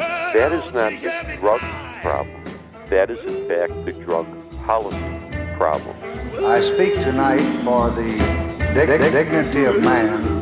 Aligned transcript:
that 0.00 0.52
is 0.52 0.72
not 0.72 0.92
the 1.02 1.36
drug 1.38 1.60
problem. 2.02 2.42
That 2.88 3.10
is, 3.10 3.24
in 3.24 3.46
fact, 3.48 3.84
the 3.84 3.92
drug 3.92 4.26
policy 4.64 4.98
problem. 5.56 5.96
I 6.44 6.60
speak 6.60 6.94
tonight 6.94 7.62
for 7.64 7.90
the 7.90 8.16
dig- 8.74 9.00
dignity 9.00 9.64
of 9.64 9.82
man 9.82 10.40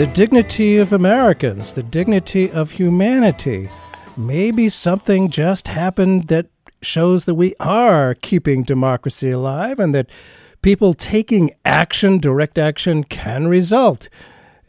the 0.00 0.06
dignity 0.06 0.78
of 0.78 0.94
Americans, 0.94 1.74
the 1.74 1.82
dignity 1.82 2.50
of 2.50 2.70
humanity. 2.70 3.68
Maybe 4.16 4.70
something 4.70 5.28
just 5.28 5.68
happened 5.68 6.28
that 6.28 6.46
shows 6.80 7.26
that 7.26 7.34
we 7.34 7.54
are 7.60 8.14
keeping 8.14 8.62
democracy 8.62 9.30
alive 9.30 9.78
and 9.78 9.94
that 9.94 10.08
people 10.62 10.94
taking 10.94 11.50
action, 11.66 12.18
direct 12.18 12.56
action, 12.56 13.04
can 13.04 13.46
result 13.46 14.08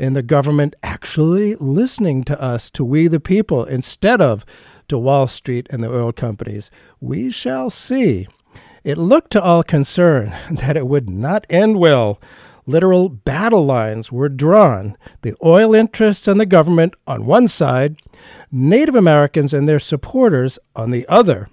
in 0.02 0.14
the 0.14 0.24
government 0.24 0.76
actually 0.82 1.54
listening 1.56 2.24
to 2.24 2.42
us, 2.42 2.72
to 2.72 2.84
we 2.84 3.08
the 3.08 3.20
people, 3.20 3.64
instead 3.64 4.20
of 4.20 4.44
to 4.88 4.98
Wall 4.98 5.28
Street 5.28 5.68
and 5.70 5.84
the 5.84 5.94
oil 5.94 6.12
companies. 6.12 6.72
We 7.00 7.30
shall 7.30 7.70
see. 7.70 8.28
It 8.84 8.98
looked 8.98 9.30
to 9.34 9.42
all 9.42 9.62
concerned 9.62 10.34
that 10.52 10.76
it 10.76 10.88
would 10.88 11.08
not 11.08 11.46
end 11.52 11.78
well 11.78 12.20
literal 12.66 13.10
battle 13.10 13.66
lines 13.66 14.12
were 14.12 14.30
drawn 14.30 14.96
the 15.22 15.36
oil 15.44 15.76
interests 15.76 16.28
and 16.28 16.40
the 16.40 16.46
government 16.46 16.94
on 17.06 17.26
one 17.26 17.48
side, 17.48 17.98
Native 18.52 18.96
Americans 18.96 19.54
and 19.54 19.68
their 19.68 19.80
supporters 19.80 20.58
on 20.76 20.92
the 20.92 21.08
other. 21.08 21.50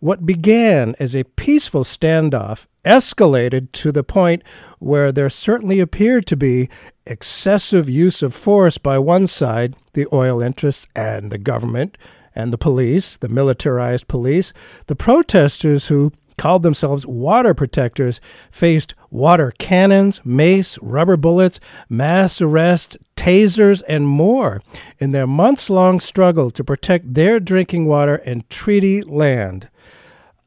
What 0.00 0.24
began 0.24 0.94
as 0.98 1.14
a 1.14 1.24
peaceful 1.24 1.84
standoff 1.84 2.66
escalated 2.84 3.72
to 3.72 3.92
the 3.92 4.04
point 4.04 4.42
where 4.78 5.12
there 5.12 5.28
certainly 5.28 5.80
appeared 5.80 6.26
to 6.26 6.36
be 6.36 6.70
excessive 7.10 7.88
use 7.88 8.22
of 8.22 8.34
force 8.34 8.78
by 8.78 8.98
one 8.98 9.26
side, 9.26 9.74
the 9.94 10.06
oil 10.12 10.40
interests 10.40 10.86
and 10.94 11.30
the 11.30 11.38
government, 11.38 11.98
and 12.34 12.52
the 12.52 12.58
police, 12.58 13.16
the 13.16 13.28
militarized 13.28 14.06
police, 14.06 14.52
the 14.86 14.94
protesters 14.94 15.88
who 15.88 16.12
called 16.38 16.62
themselves 16.62 17.06
water 17.06 17.52
protectors, 17.52 18.20
faced 18.50 18.94
water 19.10 19.52
cannons, 19.58 20.22
mace, 20.24 20.78
rubber 20.80 21.16
bullets, 21.16 21.60
mass 21.90 22.40
arrest, 22.40 22.96
tasers, 23.14 23.82
and 23.86 24.06
more 24.06 24.62
in 24.98 25.10
their 25.10 25.26
months 25.26 25.68
long 25.68 26.00
struggle 26.00 26.50
to 26.50 26.64
protect 26.64 27.12
their 27.12 27.40
drinking 27.40 27.84
water 27.84 28.16
and 28.24 28.48
treaty 28.48 29.02
land. 29.02 29.68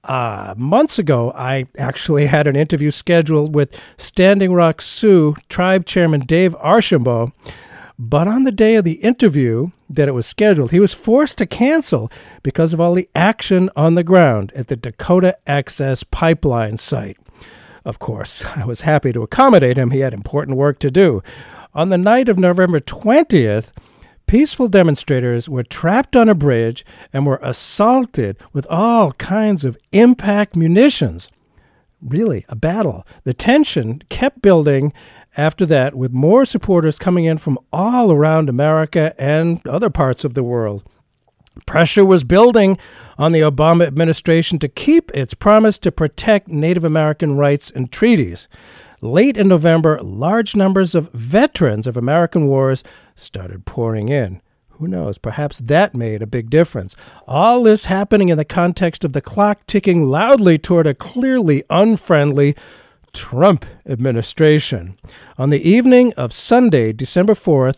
Uh, 0.03 0.53
months 0.57 0.99
ago, 0.99 1.31
I 1.35 1.67
actually 1.77 2.25
had 2.35 2.47
an 2.47 2.55
interview 2.55 2.91
scheduled 2.91 3.55
with 3.55 3.79
Standing 3.97 4.53
Rock 4.53 4.81
Sioux 4.81 5.35
tribe 5.49 5.85
chairman 5.85 6.21
Dave 6.21 6.55
Archambault 6.55 7.31
but 7.99 8.27
on 8.27 8.43
the 8.43 8.51
day 8.51 8.75
of 8.75 8.83
the 8.83 8.93
interview 8.93 9.69
that 9.89 10.07
it 10.07 10.13
was 10.13 10.25
scheduled, 10.25 10.71
he 10.71 10.79
was 10.79 10.93
forced 10.93 11.37
to 11.37 11.45
cancel 11.45 12.11
because 12.41 12.73
of 12.73 12.81
all 12.81 12.95
the 12.95 13.07
action 13.15 13.69
on 13.75 13.95
the 13.95 14.03
ground 14.03 14.51
at 14.55 14.67
the 14.67 14.75
Dakota 14.75 15.37
Access 15.45 16.03
Pipeline 16.03 16.77
site. 16.77 17.17
Of 17.85 17.99
course, 17.99 18.45
I 18.55 18.65
was 18.65 18.81
happy 18.81 19.13
to 19.13 19.21
accommodate 19.21 19.77
him. 19.77 19.91
He 19.91 19.99
had 19.99 20.13
important 20.13 20.57
work 20.57 20.79
to 20.79 20.91
do. 20.91 21.21
On 21.75 21.89
the 21.89 21.97
night 21.97 22.29
of 22.29 22.39
November 22.39 22.79
20th, 22.79 23.71
peaceful 24.27 24.67
demonstrators 24.67 25.49
were 25.49 25.63
trapped 25.63 26.15
on 26.15 26.29
a 26.29 26.35
bridge 26.35 26.85
and 27.11 27.25
were 27.25 27.39
assaulted 27.41 28.37
with 28.51 28.67
all 28.69 29.11
kinds 29.13 29.63
of 29.63 29.77
impact 29.91 30.55
munitions. 30.55 31.29
Really, 32.01 32.45
a 32.49 32.55
battle. 32.55 33.07
The 33.23 33.33
tension 33.33 34.03
kept 34.09 34.41
building 34.41 34.93
after 35.35 35.65
that, 35.65 35.95
with 35.95 36.11
more 36.11 36.45
supporters 36.45 36.99
coming 36.99 37.25
in 37.25 37.37
from 37.37 37.57
all 37.71 38.11
around 38.11 38.49
America 38.49 39.15
and 39.17 39.65
other 39.67 39.89
parts 39.89 40.23
of 40.23 40.33
the 40.33 40.43
world. 40.43 40.83
Pressure 41.65 42.05
was 42.05 42.23
building 42.23 42.77
on 43.17 43.31
the 43.31 43.41
Obama 43.41 43.85
administration 43.85 44.59
to 44.59 44.67
keep 44.67 45.11
its 45.13 45.33
promise 45.33 45.77
to 45.79 45.91
protect 45.91 46.47
Native 46.47 46.83
American 46.83 47.35
rights 47.35 47.71
and 47.71 47.91
treaties. 47.91 48.47
Late 49.01 49.37
in 49.37 49.47
November, 49.47 49.99
large 50.01 50.55
numbers 50.55 50.95
of 50.95 51.11
veterans 51.11 51.87
of 51.87 51.97
American 51.97 52.47
wars 52.47 52.83
started 53.15 53.65
pouring 53.65 54.09
in. 54.09 54.41
Who 54.77 54.87
knows? 54.87 55.17
Perhaps 55.17 55.59
that 55.59 55.93
made 55.93 56.21
a 56.21 56.27
big 56.27 56.49
difference. 56.49 56.95
All 57.27 57.63
this 57.63 57.85
happening 57.85 58.29
in 58.29 58.37
the 58.37 58.45
context 58.45 59.05
of 59.05 59.13
the 59.13 59.21
clock 59.21 59.65
ticking 59.67 60.03
loudly 60.03 60.57
toward 60.57 60.87
a 60.87 60.95
clearly 60.95 61.63
unfriendly 61.69 62.55
Trump 63.13 63.65
administration. 63.85 64.97
On 65.37 65.49
the 65.49 65.69
evening 65.69 66.11
of 66.13 66.33
Sunday, 66.33 66.91
December 66.91 67.33
4th, 67.33 67.77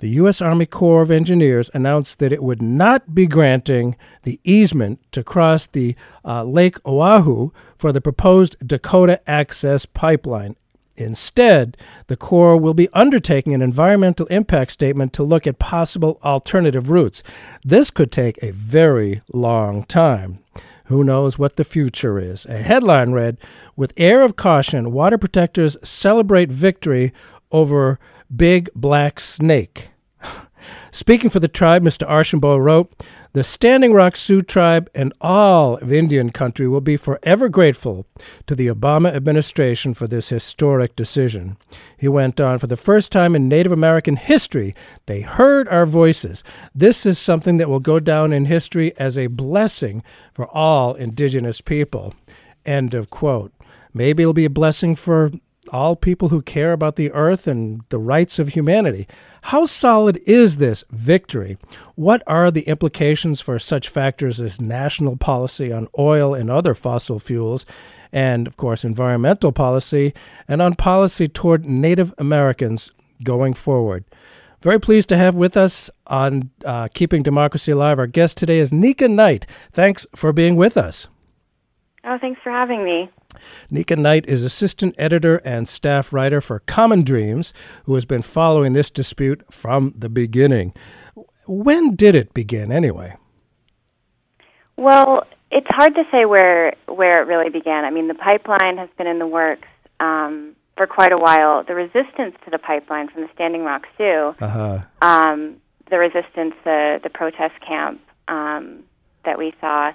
the 0.00 0.08
U.S. 0.10 0.42
Army 0.42 0.66
Corps 0.66 1.00
of 1.00 1.10
Engineers 1.10 1.70
announced 1.72 2.18
that 2.18 2.32
it 2.32 2.42
would 2.42 2.60
not 2.60 3.14
be 3.14 3.26
granting 3.26 3.96
the 4.24 4.38
easement 4.44 5.00
to 5.12 5.24
cross 5.24 5.66
the 5.66 5.96
uh, 6.24 6.44
Lake 6.44 6.76
Oahe 6.84 7.52
for 7.78 7.90
the 7.90 8.02
proposed 8.02 8.56
Dakota 8.66 9.20
Access 9.26 9.86
Pipeline. 9.86 10.56
Instead, 10.96 11.76
the 12.06 12.16
Corps 12.16 12.56
will 12.56 12.74
be 12.74 12.88
undertaking 12.92 13.54
an 13.54 13.62
environmental 13.62 14.26
impact 14.26 14.72
statement 14.72 15.12
to 15.12 15.22
look 15.22 15.46
at 15.46 15.58
possible 15.58 16.20
alternative 16.22 16.90
routes. 16.90 17.22
This 17.64 17.90
could 17.90 18.12
take 18.12 18.40
a 18.42 18.52
very 18.52 19.22
long 19.32 19.84
time. 19.84 20.38
Who 20.86 21.02
knows 21.02 21.38
what 21.38 21.56
the 21.56 21.64
future 21.64 22.18
is? 22.18 22.44
A 22.46 22.58
headline 22.58 23.12
read 23.12 23.38
With 23.74 23.94
air 23.96 24.22
of 24.22 24.36
caution, 24.36 24.92
water 24.92 25.18
protectors 25.18 25.76
celebrate 25.82 26.50
victory 26.50 27.12
over 27.50 27.98
big 28.34 28.68
black 28.74 29.18
snake. 29.18 29.90
Speaking 30.90 31.30
for 31.30 31.40
the 31.40 31.48
tribe, 31.48 31.82
Mr. 31.82 32.06
Archambault 32.06 32.58
wrote, 32.58 32.92
the 33.34 33.42
Standing 33.42 33.92
Rock 33.92 34.14
Sioux 34.14 34.42
tribe 34.42 34.88
and 34.94 35.12
all 35.20 35.76
of 35.78 35.92
Indian 35.92 36.30
country 36.30 36.68
will 36.68 36.80
be 36.80 36.96
forever 36.96 37.48
grateful 37.48 38.06
to 38.46 38.54
the 38.54 38.68
Obama 38.68 39.12
administration 39.12 39.92
for 39.92 40.06
this 40.06 40.28
historic 40.28 40.94
decision. 40.94 41.56
He 41.98 42.06
went 42.06 42.40
on, 42.40 42.60
for 42.60 42.68
the 42.68 42.76
first 42.76 43.10
time 43.10 43.34
in 43.34 43.48
Native 43.48 43.72
American 43.72 44.14
history, 44.14 44.72
they 45.06 45.22
heard 45.22 45.68
our 45.68 45.84
voices. 45.84 46.44
This 46.76 47.04
is 47.04 47.18
something 47.18 47.56
that 47.56 47.68
will 47.68 47.80
go 47.80 47.98
down 47.98 48.32
in 48.32 48.44
history 48.44 48.96
as 48.98 49.18
a 49.18 49.26
blessing 49.26 50.04
for 50.32 50.46
all 50.46 50.94
indigenous 50.94 51.60
people. 51.60 52.14
End 52.64 52.94
of 52.94 53.10
quote. 53.10 53.52
Maybe 53.92 54.22
it'll 54.22 54.32
be 54.32 54.44
a 54.44 54.50
blessing 54.50 54.94
for 54.94 55.32
all 55.70 55.96
people 55.96 56.28
who 56.28 56.42
care 56.42 56.72
about 56.72 56.96
the 56.96 57.10
earth 57.12 57.46
and 57.46 57.82
the 57.88 57.98
rights 57.98 58.38
of 58.38 58.48
humanity. 58.48 59.06
How 59.42 59.66
solid 59.66 60.18
is 60.26 60.56
this 60.56 60.84
victory? 60.90 61.58
What 61.94 62.22
are 62.26 62.50
the 62.50 62.62
implications 62.62 63.40
for 63.40 63.58
such 63.58 63.88
factors 63.88 64.40
as 64.40 64.60
national 64.60 65.16
policy 65.16 65.72
on 65.72 65.88
oil 65.98 66.34
and 66.34 66.50
other 66.50 66.74
fossil 66.74 67.18
fuels, 67.18 67.66
and, 68.12 68.46
of 68.46 68.56
course, 68.56 68.84
environmental 68.84 69.52
policy, 69.52 70.14
and 70.48 70.62
on 70.62 70.74
policy 70.74 71.28
toward 71.28 71.64
Native 71.64 72.14
Americans 72.18 72.92
going 73.22 73.54
forward? 73.54 74.04
Very 74.62 74.80
pleased 74.80 75.10
to 75.10 75.18
have 75.18 75.34
with 75.34 75.58
us 75.58 75.90
on 76.06 76.50
uh, 76.64 76.88
Keeping 76.94 77.22
Democracy 77.22 77.72
Alive. 77.72 77.98
Our 77.98 78.06
guest 78.06 78.38
today 78.38 78.58
is 78.58 78.72
Nika 78.72 79.08
Knight. 79.08 79.46
Thanks 79.72 80.06
for 80.16 80.32
being 80.32 80.56
with 80.56 80.78
us. 80.78 81.06
Oh, 82.02 82.16
thanks 82.18 82.40
for 82.42 82.50
having 82.50 82.82
me. 82.82 83.10
Nika 83.70 83.96
Knight 83.96 84.24
is 84.26 84.42
assistant 84.44 84.94
editor 84.98 85.36
and 85.44 85.68
staff 85.68 86.12
writer 86.12 86.40
for 86.40 86.60
Common 86.60 87.02
Dreams, 87.02 87.52
who 87.84 87.94
has 87.94 88.04
been 88.04 88.22
following 88.22 88.72
this 88.72 88.90
dispute 88.90 89.42
from 89.50 89.92
the 89.96 90.08
beginning. 90.08 90.72
When 91.46 91.94
did 91.94 92.14
it 92.14 92.32
begin, 92.34 92.72
anyway? 92.72 93.16
Well, 94.76 95.24
it's 95.50 95.66
hard 95.72 95.94
to 95.94 96.04
say 96.10 96.24
where 96.24 96.74
where 96.88 97.22
it 97.22 97.26
really 97.26 97.50
began. 97.50 97.84
I 97.84 97.90
mean, 97.90 98.08
the 98.08 98.14
pipeline 98.14 98.76
has 98.78 98.88
been 98.98 99.06
in 99.06 99.18
the 99.18 99.26
works 99.26 99.68
um, 100.00 100.56
for 100.76 100.86
quite 100.86 101.12
a 101.12 101.18
while, 101.18 101.62
the 101.62 101.74
resistance 101.74 102.34
to 102.44 102.50
the 102.50 102.58
pipeline 102.58 103.08
from 103.08 103.22
the 103.22 103.28
Standing 103.34 103.62
Rock 103.62 103.82
Sioux, 103.96 104.34
Uh-huh. 104.40 104.80
um, 105.02 105.56
the 105.90 105.98
resistance, 105.98 106.54
the 106.64 106.98
the 107.02 107.10
protest 107.10 107.54
camp 107.66 108.00
um, 108.26 108.82
that 109.24 109.38
we 109.38 109.52
saw, 109.60 109.92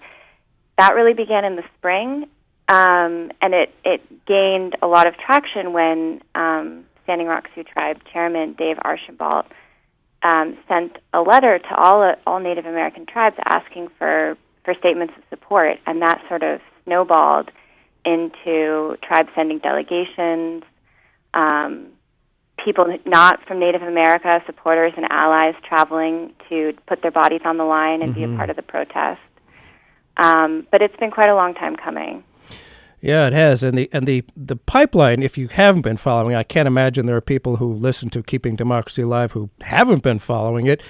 that 0.78 0.94
really 0.96 1.14
began 1.14 1.44
in 1.44 1.56
the 1.58 1.64
spring, 1.78 2.26
um, 2.70 3.32
and 3.42 3.54
it 3.54 3.74
it 3.84 4.02
gained 4.26 4.76
a 4.82 4.88
lot 4.88 5.08
of 5.08 5.18
traction 5.18 5.74
when 5.74 6.22
um, 6.36 6.86
Standing 7.04 7.28
Rock 7.28 7.50
Sioux 7.56 7.64
Tribe 7.64 7.98
Chairman 8.14 8.54
Dave 8.54 8.78
Archambault 8.84 9.48
um, 10.22 10.58
sent 10.68 10.98
a 11.14 11.22
letter 11.22 11.58
to 11.58 11.76
all 11.76 12.14
all 12.28 12.40
Native 12.40 12.66
American 12.66 13.06
tribes 13.06 13.36
asking 13.46 13.90
for 13.98 14.38
for 14.64 14.74
statements 14.76 15.14
of 15.18 15.24
support, 15.30 15.80
and 15.88 16.02
that 16.02 16.22
sort 16.30 16.44
of 16.44 16.62
snowballed 16.86 17.50
into 18.06 18.98
tribes 19.02 19.30
sending 19.36 19.58
delegations, 19.60 20.64
um, 21.34 21.88
people 22.64 22.86
not 23.06 23.44
from 23.48 23.60
Native 23.60 23.82
America, 23.82 24.42
supporters 24.46 24.94
and 24.96 25.08
allies 25.10 25.56
traveling 25.68 26.34
to 26.50 26.74
put 26.88 27.02
their 27.02 27.12
bodies 27.12 27.42
on 27.46 27.58
the 27.58 27.64
line 27.64 28.02
and 28.02 28.14
be 28.14 28.24
a 28.24 28.28
Mhm. 28.28 28.38
part 28.38 28.50
of 28.50 28.56
the 28.56 28.62
protest. 28.62 29.22
Um, 30.18 30.68
but 30.72 30.82
it's 30.82 30.96
been 30.98 31.12
quite 31.12 31.30
a 31.30 31.36
long 31.36 31.54
time 31.56 31.76
coming. 31.76 32.24
Yeah, 33.02 33.28
it 33.28 33.34
has, 33.34 33.64
and 33.64 33.78
the 33.78 33.90
and 33.94 34.06
the 34.06 34.26
the 34.36 34.58
pipeline. 34.58 35.24
If 35.24 35.38
you 35.38 35.48
haven't 35.48 35.84
been 35.84 35.98
following, 35.98 36.36
I 36.36 36.44
can't 36.44 36.68
imagine 36.68 37.06
there 37.06 37.16
are 37.16 37.22
people 37.22 37.56
who 37.56 37.74
listen 37.74 38.10
to 38.10 38.22
Keeping 38.22 38.58
Democracy 38.58 39.04
Alive 39.04 39.32
who 39.32 39.50
haven't 39.62 40.04
been 40.04 40.20
following 40.20 40.66
it. 40.66 40.82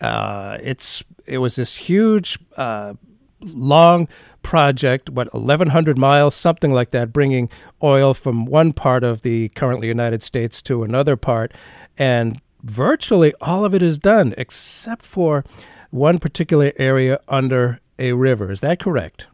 Uh, 0.00 0.58
it's 0.62 1.02
it 1.26 1.38
was 1.38 1.56
this 1.56 1.76
huge, 1.76 2.38
uh, 2.58 2.94
long 3.40 4.08
project, 4.42 5.08
what 5.08 5.28
eleven 5.32 5.70
hundred 5.70 5.96
miles, 5.96 6.34
something 6.34 6.70
like 6.70 6.90
that, 6.90 7.14
bringing 7.14 7.48
oil 7.82 8.12
from 8.12 8.44
one 8.44 8.74
part 8.74 9.02
of 9.02 9.22
the 9.22 9.48
currently 9.50 9.88
United 9.88 10.22
States 10.22 10.60
to 10.62 10.82
another 10.82 11.16
part, 11.16 11.52
and 11.96 12.42
virtually 12.62 13.32
all 13.40 13.64
of 13.64 13.74
it 13.74 13.82
is 13.82 13.96
done 13.96 14.34
except 14.36 15.06
for 15.06 15.44
one 15.90 16.18
particular 16.18 16.72
area 16.76 17.18
under 17.28 17.80
a 17.98 18.12
river. 18.12 18.50
Is 18.50 18.60
that 18.60 18.78
correct? 18.78 19.28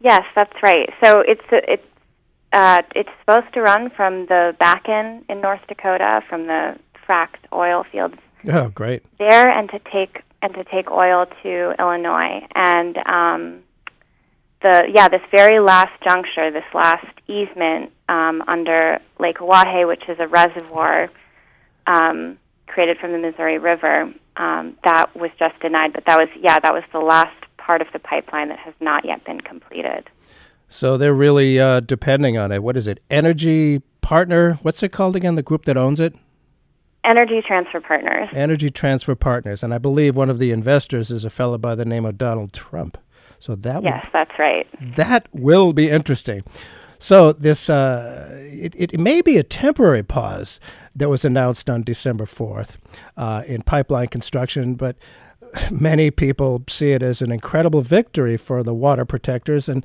Yes, 0.00 0.22
that's 0.34 0.52
right. 0.62 0.88
So 1.02 1.20
it's 1.20 1.40
it's 1.50 1.82
uh, 2.52 2.82
it's 2.94 3.08
supposed 3.20 3.52
to 3.54 3.60
run 3.62 3.90
from 3.90 4.26
the 4.26 4.54
Bakken 4.60 5.24
in 5.28 5.40
North 5.40 5.60
Dakota, 5.68 6.20
from 6.28 6.46
the 6.46 6.76
fracked 7.06 7.44
oil 7.52 7.84
fields 7.90 8.16
Oh, 8.52 8.68
great. 8.68 9.02
there, 9.18 9.48
and 9.48 9.68
to 9.70 9.78
take 9.92 10.22
and 10.42 10.54
to 10.54 10.64
take 10.64 10.90
oil 10.90 11.26
to 11.42 11.74
Illinois. 11.78 12.46
And 12.54 12.96
um, 13.10 13.62
the 14.62 14.90
yeah, 14.94 15.08
this 15.08 15.22
very 15.30 15.60
last 15.60 15.92
juncture, 16.06 16.50
this 16.50 16.64
last 16.74 17.06
easement 17.26 17.90
um, 18.08 18.42
under 18.46 18.98
Lake 19.18 19.38
Oahe, 19.38 19.86
which 19.86 20.02
is 20.08 20.18
a 20.20 20.28
reservoir 20.28 21.08
um, 21.86 22.38
created 22.66 22.98
from 22.98 23.12
the 23.12 23.18
Missouri 23.18 23.58
River, 23.58 24.12
um, 24.36 24.76
that 24.84 25.16
was 25.16 25.30
just 25.38 25.58
denied. 25.60 25.92
But 25.92 26.04
that 26.06 26.18
was 26.18 26.28
yeah, 26.40 26.58
that 26.60 26.72
was 26.72 26.84
the 26.92 26.98
last 27.00 27.34
part 27.66 27.80
of 27.82 27.88
the 27.92 27.98
pipeline 27.98 28.48
that 28.48 28.58
has 28.60 28.74
not 28.80 29.04
yet 29.04 29.24
been 29.24 29.40
completed. 29.40 30.08
So 30.68 30.96
they're 30.96 31.14
really 31.14 31.58
uh, 31.60 31.80
depending 31.80 32.38
on 32.38 32.52
it. 32.52 32.62
What 32.62 32.76
is 32.76 32.86
it? 32.86 33.00
Energy 33.10 33.82
Partner? 34.00 34.58
What's 34.62 34.82
it 34.82 34.90
called 34.90 35.16
again? 35.16 35.34
The 35.34 35.42
group 35.42 35.64
that 35.64 35.76
owns 35.76 35.98
it? 36.00 36.14
Energy 37.04 37.40
Transfer 37.46 37.80
Partners. 37.80 38.28
Energy 38.32 38.70
Transfer 38.70 39.14
Partners. 39.14 39.62
And 39.62 39.72
I 39.74 39.78
believe 39.78 40.16
one 40.16 40.30
of 40.30 40.38
the 40.38 40.50
investors 40.50 41.10
is 41.10 41.24
a 41.24 41.30
fellow 41.30 41.58
by 41.58 41.74
the 41.74 41.84
name 41.84 42.04
of 42.04 42.18
Donald 42.18 42.52
Trump. 42.52 42.98
So 43.38 43.54
that 43.54 43.82
will, 43.82 43.90
Yes, 43.90 44.06
that's 44.12 44.38
right. 44.38 44.66
that 44.96 45.28
will 45.32 45.72
be 45.72 45.90
interesting. 45.90 46.42
So 46.98 47.32
this 47.32 47.68
uh, 47.68 48.28
it, 48.50 48.74
it 48.78 48.98
may 48.98 49.20
be 49.20 49.36
a 49.36 49.42
temporary 49.42 50.02
pause 50.02 50.58
that 50.96 51.08
was 51.10 51.24
announced 51.24 51.68
on 51.68 51.82
December 51.82 52.24
4th 52.24 52.78
uh, 53.16 53.42
in 53.46 53.62
pipeline 53.62 54.08
construction, 54.08 54.74
but 54.74 54.96
many 55.70 56.10
people 56.10 56.62
see 56.68 56.92
it 56.92 57.02
as 57.02 57.22
an 57.22 57.32
incredible 57.32 57.82
victory 57.82 58.36
for 58.36 58.62
the 58.62 58.74
water 58.74 59.04
protectors 59.04 59.68
and 59.68 59.84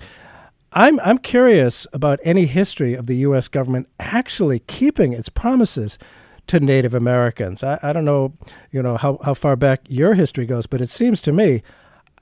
I'm 0.74 1.00
I'm 1.02 1.18
curious 1.18 1.86
about 1.92 2.20
any 2.24 2.46
history 2.46 2.94
of 2.94 3.08
the 3.08 3.18
U.S. 3.18 3.50
government 3.50 3.90
actually 4.00 4.60
keeping 4.60 5.12
its 5.12 5.28
promises 5.28 6.00
to 6.48 6.60
Native 6.60 6.94
Americans. 6.94 7.62
I, 7.62 7.78
I 7.84 7.94
don't 7.94 8.06
know, 8.06 8.34
you 8.72 8.82
know 8.82 8.98
how, 8.98 9.20
how 9.24 9.34
far 9.34 9.56
back 9.56 9.82
your 9.90 10.14
history 10.14 10.46
goes, 10.46 10.68
but 10.68 10.82
it 10.82 10.90
seems 10.90 11.22
to 11.22 11.34
me 11.34 11.62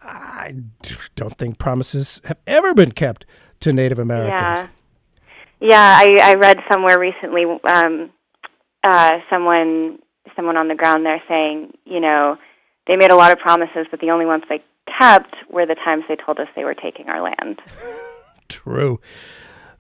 I 0.02 0.56
don't 1.16 1.38
think 1.38 1.58
promises 1.58 2.22
have 2.26 2.38
ever 2.48 2.74
been 2.74 2.92
kept 2.92 3.26
to 3.62 3.74
Native 3.74 4.00
Americans. 4.00 4.70
Yeah, 5.62 5.68
yeah. 5.70 5.98
I, 6.00 6.32
I 6.32 6.34
read 6.36 6.58
somewhere 6.72 6.98
recently, 7.00 7.44
um, 7.68 8.10
uh, 8.84 9.12
someone 9.30 10.00
someone 10.36 10.58
on 10.58 10.70
the 10.70 10.76
ground 10.76 11.06
there 11.06 11.22
saying, 11.28 11.74
you 11.86 12.00
know, 12.00 12.38
they 12.90 12.96
made 12.96 13.12
a 13.12 13.16
lot 13.16 13.32
of 13.32 13.38
promises, 13.38 13.86
but 13.92 14.02
the 14.02 14.10
only 14.10 14.26
ones 14.26 14.44
they 14.50 14.64
kept 15.00 15.36
were 15.48 15.66
the 15.68 15.76
times 15.76 16.04
they 16.10 16.16
told 16.16 16.40
us 16.40 16.48
they 16.56 16.66
were 16.66 16.74
taking 16.74 17.08
our 17.08 17.22
land. 17.22 17.62
True. 18.50 19.00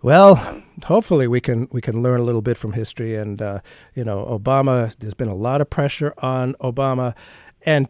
Well, 0.03 0.61
hopefully 0.85 1.27
we 1.27 1.41
can 1.41 1.67
we 1.71 1.81
can 1.81 2.03
learn 2.03 2.21
a 2.21 2.23
little 2.23 2.43
bit 2.43 2.55
from 2.55 2.73
history, 2.73 3.15
and 3.15 3.41
uh, 3.41 3.59
you 3.95 4.05
know, 4.05 4.25
Obama. 4.25 4.95
There's 4.95 5.15
been 5.15 5.27
a 5.27 5.35
lot 5.35 5.59
of 5.59 5.71
pressure 5.71 6.13
on 6.19 6.53
Obama, 6.61 7.15
and 7.65 7.89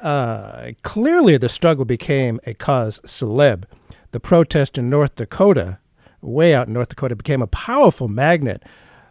uh, 0.00 0.70
clearly 0.82 1.36
the 1.36 1.48
struggle 1.48 1.84
became 1.84 2.40
a 2.46 2.54
cause 2.54 3.00
celeb. 3.04 3.64
The 4.12 4.20
protest 4.20 4.78
in 4.78 4.88
North 4.88 5.16
Dakota, 5.16 5.80
way 6.22 6.54
out 6.54 6.68
in 6.68 6.72
North 6.74 6.90
Dakota, 6.90 7.16
became 7.16 7.42
a 7.42 7.48
powerful 7.48 8.06
magnet 8.06 8.62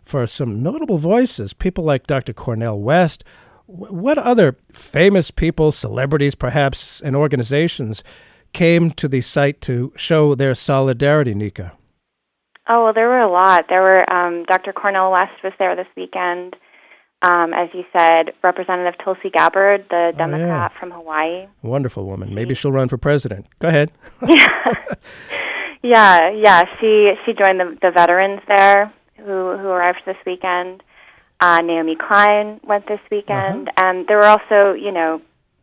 for 0.06 0.26
some 0.26 0.64
notable 0.64 0.98
voices. 0.98 1.54
People 1.54 1.84
like 1.84 2.08
Dr. 2.08 2.32
Cornel 2.32 2.80
West. 2.80 3.26
Wh- 3.70 3.94
What 3.94 4.18
other 4.18 4.58
famous 4.74 5.32
people, 5.32 5.72
celebrities 5.72 6.36
perhaps, 6.36 7.02
and 7.02 7.16
organizations 7.16 8.04
came 8.54 8.92
to 8.92 9.08
the 9.08 9.22
site 9.22 9.62
to 9.62 9.94
show 9.96 10.34
their 10.36 10.56
solidarity, 10.56 11.34
Nika? 11.36 11.74
Oh 12.68 12.84
well, 12.86 12.94
there 12.94 13.08
were 13.08 13.22
a 13.22 13.32
lot. 13.32 13.66
There 13.70 13.82
were 13.82 14.04
um, 14.14 14.44
Dr. 14.46 14.74
Cornel 14.74 15.12
West 15.12 15.44
was 15.44 15.54
there 15.60 15.76
this 15.76 15.88
weekend. 15.98 16.56
Um, 17.22 17.52
as 17.54 17.68
you 17.74 17.84
said, 17.98 18.32
Representative 18.44 18.94
Tulsi 19.04 19.30
Gabbard, 19.30 19.86
the 19.90 20.14
Democrat 20.18 20.72
from 20.80 20.92
Hawaii. 20.92 21.48
Wonderful 21.64 22.06
woman. 22.06 22.34
Maybe 22.34 22.54
she'll 22.54 22.72
run 22.72 22.88
for 22.88 22.98
president. 22.98 23.48
Go 23.60 23.68
ahead. 23.68 23.92
yeah. 24.28 24.74
Yeah, 25.82 26.30
yeah. 26.32 26.64
She 26.80 27.14
she 27.26 27.32
joined 27.34 27.60
the 27.60 27.78
the 27.82 27.92
veterans 27.92 28.42
there 28.50 28.92
who 29.18 29.58
who 29.58 29.68
arrived 29.70 30.02
this 30.06 30.18
weekend. 30.26 30.84
Uh, 31.42 31.62
Naomi 31.62 31.96
Klein 31.96 32.60
went 32.64 32.86
this 32.88 33.00
weekend, 33.10 33.72
and 33.78 34.06
there 34.08 34.18
were 34.18 34.26
also 34.26 34.74
you 34.74 34.92
know 34.92 35.22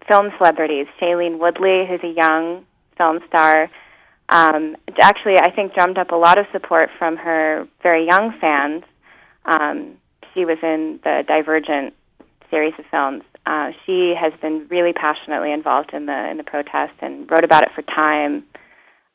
film 0.09 0.31
celebrities. 0.39 0.87
Shailene 1.01 1.39
Woodley, 1.39 1.87
who's 1.87 2.01
a 2.03 2.13
young 2.15 2.65
film 2.97 3.21
star, 3.29 3.71
um, 4.29 4.77
actually 5.01 5.37
I 5.39 5.51
think 5.51 5.75
drummed 5.75 5.99
up 5.99 6.11
a 6.11 6.17
lot 6.17 6.39
of 6.39 6.47
support 6.53 6.91
from 6.99 7.17
her 7.17 7.69
very 7.83 8.07
young 8.07 8.33
fans. 8.41 8.85
Um, 9.45 9.97
she 10.33 10.45
was 10.45 10.59
in 10.63 11.01
the 11.05 11.25
Divergent 11.27 11.95
series 12.51 12.75
of 12.79 12.85
films. 12.91 13.23
Uh, 13.45 13.71
she 13.85 14.15
has 14.19 14.33
been 14.41 14.67
really 14.69 14.93
passionately 14.93 15.53
involved 15.53 15.93
in 15.93 16.07
the 16.07 16.31
in 16.31 16.37
the 16.37 16.45
protest 16.45 16.95
and 17.01 17.31
wrote 17.31 17.45
about 17.45 17.63
it 17.63 17.71
for 17.75 17.83
Time 17.83 18.45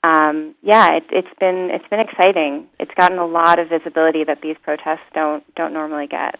um, 0.04 0.56
yeah, 0.64 0.96
it, 0.96 1.04
it's 1.12 1.40
been 1.40 1.70
it's 1.72 1.88
been 1.90 2.00
exciting. 2.00 2.68
It's 2.80 2.92
gotten 2.96 3.20
a 3.20 3.26
lot 3.26 3.60
of 3.60 3.70
visibility 3.70 4.24
that 4.24 4.42
these 4.42 4.56
protests 4.64 5.06
don't 5.14 5.44
don't 5.56 5.74
normally 5.74 6.08
get. 6.08 6.40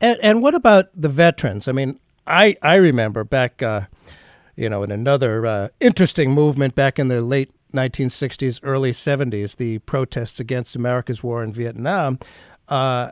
And, 0.00 0.18
and 0.22 0.42
what 0.42 0.54
about 0.54 0.86
the 0.94 1.08
veterans? 1.08 1.68
I 1.68 1.72
mean, 1.72 1.98
I 2.26 2.56
I 2.62 2.74
remember 2.74 3.24
back, 3.24 3.62
uh, 3.62 3.82
you 4.56 4.68
know, 4.68 4.82
in 4.82 4.90
another 4.90 5.46
uh, 5.46 5.68
interesting 5.80 6.32
movement 6.32 6.74
back 6.74 6.98
in 6.98 7.08
the 7.08 7.22
late 7.22 7.50
1960s, 7.72 8.60
early 8.62 8.92
70s, 8.92 9.56
the 9.56 9.78
protests 9.80 10.40
against 10.40 10.76
America's 10.76 11.22
war 11.22 11.42
in 11.42 11.52
Vietnam. 11.52 12.18
Uh, 12.68 13.10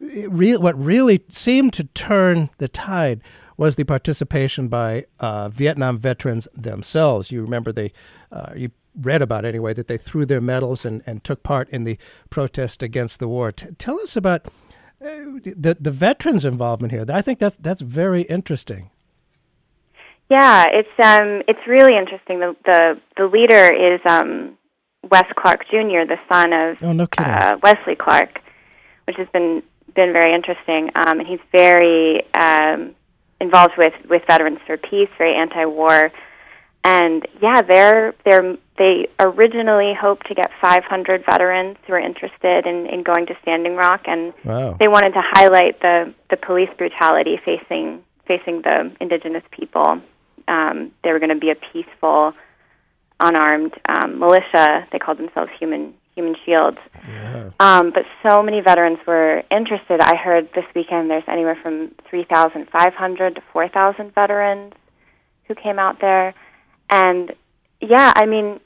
re- 0.00 0.56
what 0.56 0.78
really 0.78 1.22
seemed 1.28 1.72
to 1.74 1.84
turn 1.84 2.50
the 2.58 2.68
tide 2.68 3.20
was 3.56 3.76
the 3.76 3.84
participation 3.84 4.68
by 4.68 5.04
uh, 5.20 5.48
Vietnam 5.48 5.98
veterans 5.98 6.48
themselves. 6.54 7.30
You 7.30 7.42
remember 7.42 7.72
they, 7.72 7.92
uh, 8.32 8.52
you 8.56 8.70
read 9.00 9.22
about 9.22 9.44
anyway, 9.44 9.74
that 9.74 9.88
they 9.88 9.96
threw 9.96 10.24
their 10.24 10.40
medals 10.40 10.84
and, 10.84 11.02
and 11.06 11.24
took 11.24 11.42
part 11.42 11.68
in 11.70 11.84
the 11.84 11.98
protest 12.30 12.82
against 12.82 13.18
the 13.18 13.28
war. 13.28 13.52
T- 13.52 13.68
tell 13.78 14.00
us 14.00 14.16
about 14.16 14.46
uh, 15.00 15.40
the 15.44 15.76
the 15.80 15.90
veterans' 15.90 16.44
involvement 16.44 16.92
here. 16.92 17.04
I 17.08 17.22
think 17.22 17.38
that's 17.38 17.56
that's 17.56 17.80
very 17.80 18.22
interesting. 18.22 18.90
Yeah, 20.30 20.64
it's 20.72 20.88
um 21.02 21.42
it's 21.48 21.66
really 21.66 21.96
interesting. 21.96 22.40
The 22.40 22.56
the, 22.64 23.00
the 23.16 23.26
leader 23.26 23.72
is 23.72 24.00
um 24.08 24.56
Wes 25.10 25.26
Clark 25.36 25.66
Jr., 25.70 26.06
the 26.08 26.18
son 26.32 26.52
of 26.52 26.82
Oh, 26.82 26.92
no 26.92 27.06
uh, 27.18 27.58
Wesley 27.62 27.96
Clark, 27.96 28.40
which 29.06 29.16
has 29.16 29.28
been 29.32 29.62
been 29.94 30.12
very 30.12 30.34
interesting. 30.34 30.90
Um, 30.94 31.20
and 31.20 31.28
he's 31.28 31.40
very 31.52 32.22
um, 32.34 32.94
involved 33.40 33.74
with 33.76 33.94
with 34.08 34.22
Veterans 34.26 34.58
for 34.66 34.76
Peace, 34.76 35.08
very 35.18 35.34
anti-war. 35.34 36.10
And 36.84 37.26
yeah, 37.42 37.62
they're 37.62 38.14
they're 38.24 38.56
they 38.76 39.08
originally 39.18 39.94
hoped 39.98 40.26
to 40.26 40.34
get 40.34 40.50
500 40.60 41.24
veterans 41.24 41.76
who 41.86 41.92
were 41.92 41.98
interested 41.98 42.66
in, 42.66 42.86
in 42.86 43.02
going 43.02 43.26
to 43.26 43.34
Standing 43.42 43.76
Rock, 43.76 44.02
and 44.06 44.34
wow. 44.44 44.76
they 44.78 44.88
wanted 44.88 45.14
to 45.14 45.22
highlight 45.22 45.80
the 45.80 46.12
the 46.30 46.36
police 46.36 46.68
brutality 46.76 47.40
facing 47.44 48.02
facing 48.26 48.62
the 48.62 48.94
indigenous 49.00 49.44
people. 49.50 50.00
Um, 50.46 50.92
they 51.02 51.12
were 51.12 51.18
going 51.18 51.30
to 51.34 51.40
be 51.40 51.50
a 51.50 51.56
peaceful, 51.72 52.34
unarmed 53.18 53.74
um, 53.88 54.18
militia. 54.18 54.86
They 54.92 54.98
called 54.98 55.18
themselves 55.18 55.50
Human 55.58 55.94
Human 56.14 56.36
Shields. 56.44 56.78
Yeah. 57.08 57.50
Um, 57.58 57.92
but 57.92 58.04
so 58.22 58.42
many 58.42 58.60
veterans 58.60 58.98
were 59.06 59.42
interested. 59.50 60.00
I 60.00 60.16
heard 60.16 60.48
this 60.54 60.64
weekend 60.74 61.10
there's 61.10 61.24
anywhere 61.26 61.58
from 61.60 61.92
3,500 62.08 63.34
to 63.34 63.42
4,000 63.52 64.14
veterans 64.14 64.74
who 65.48 65.54
came 65.54 65.78
out 65.78 66.00
there, 66.00 66.34
and 66.90 67.32
yeah, 67.80 68.12
I 68.14 68.26
mean, 68.26 68.60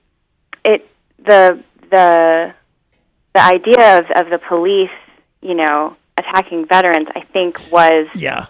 it 0.64 0.88
the 1.24 1.62
the 1.90 2.54
the 3.34 3.42
idea 3.42 3.98
of, 3.98 4.04
of 4.16 4.30
the 4.30 4.38
police, 4.48 4.90
you 5.42 5.54
know, 5.54 5.96
attacking 6.16 6.66
veterans, 6.66 7.08
I 7.14 7.20
think 7.32 7.60
was 7.70 8.06
Yeah. 8.14 8.46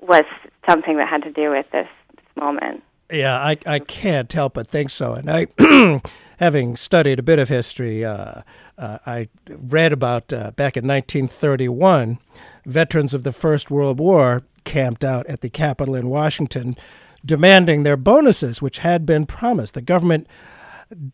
was 0.00 0.24
something 0.68 0.96
that 0.96 1.08
had 1.08 1.22
to 1.22 1.30
do 1.30 1.50
with 1.50 1.66
this, 1.72 1.88
this 2.16 2.24
moment. 2.36 2.82
Yeah, 3.12 3.36
I, 3.38 3.58
I 3.66 3.78
can't 3.78 4.32
help 4.32 4.54
but 4.54 4.66
think 4.66 4.90
so. 4.90 5.12
And 5.12 5.30
I, 5.30 5.46
having 6.38 6.74
studied 6.76 7.18
a 7.18 7.22
bit 7.22 7.38
of 7.38 7.48
history, 7.48 8.04
uh, 8.04 8.42
uh, 8.78 8.98
I 9.06 9.28
read 9.48 9.92
about 9.92 10.32
uh, 10.32 10.50
back 10.52 10.76
in 10.76 10.86
1931, 10.86 12.18
veterans 12.64 13.12
of 13.14 13.22
the 13.22 13.32
First 13.32 13.70
World 13.70 14.00
War 14.00 14.42
camped 14.64 15.04
out 15.04 15.26
at 15.26 15.42
the 15.42 15.50
Capitol 15.50 15.94
in 15.94 16.08
Washington 16.08 16.76
demanding 17.24 17.82
their 17.82 17.96
bonuses, 17.96 18.60
which 18.60 18.78
had 18.78 19.06
been 19.06 19.26
promised. 19.26 19.74
The 19.74 19.82
government 19.82 20.26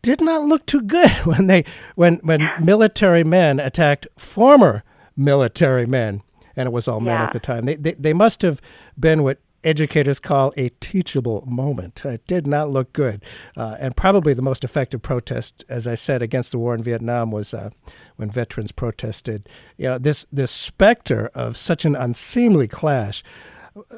did 0.01 0.21
not 0.21 0.43
look 0.43 0.65
too 0.65 0.81
good 0.81 1.09
when 1.25 1.47
they 1.47 1.63
when 1.95 2.15
when 2.23 2.49
military 2.59 3.23
men 3.23 3.59
attacked 3.59 4.07
former 4.17 4.83
military 5.15 5.85
men, 5.85 6.21
and 6.55 6.67
it 6.67 6.71
was 6.71 6.87
all 6.87 6.99
men 6.99 7.19
Yeah. 7.19 7.25
at 7.25 7.33
the 7.33 7.39
time. 7.39 7.65
They, 7.65 7.75
they 7.75 7.93
they 7.93 8.13
must 8.13 8.41
have 8.41 8.61
been 8.99 9.23
what 9.23 9.39
educators 9.63 10.19
call 10.19 10.51
a 10.57 10.69
teachable 10.79 11.43
moment. 11.47 12.03
It 12.03 12.25
did 12.25 12.47
not 12.47 12.69
look 12.71 12.93
good, 12.93 13.23
uh, 13.55 13.77
and 13.79 13.95
probably 13.95 14.33
the 14.33 14.41
most 14.41 14.63
effective 14.63 15.03
protest, 15.03 15.63
as 15.69 15.85
I 15.85 15.93
said, 15.93 16.23
against 16.23 16.51
the 16.51 16.57
war 16.57 16.73
in 16.73 16.81
Vietnam 16.81 17.29
was 17.31 17.53
uh, 17.53 17.69
when 18.15 18.29
veterans 18.31 18.71
protested. 18.71 19.47
You 19.77 19.85
know, 19.89 19.97
this 19.97 20.25
this 20.31 20.51
specter 20.51 21.29
of 21.33 21.57
such 21.57 21.85
an 21.85 21.95
unseemly 21.95 22.67
clash 22.67 23.23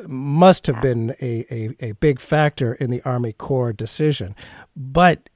must 0.08 0.68
have 0.68 0.82
been 0.82 1.15
a, 1.22 1.46
a, 1.50 1.75
a 1.80 1.92
big 1.94 2.20
factor 2.20 2.74
in 2.74 2.89
the 2.89 3.01
Army 3.03 3.34
Corps 3.34 3.74
decision. 3.74 4.36
But 4.75 5.30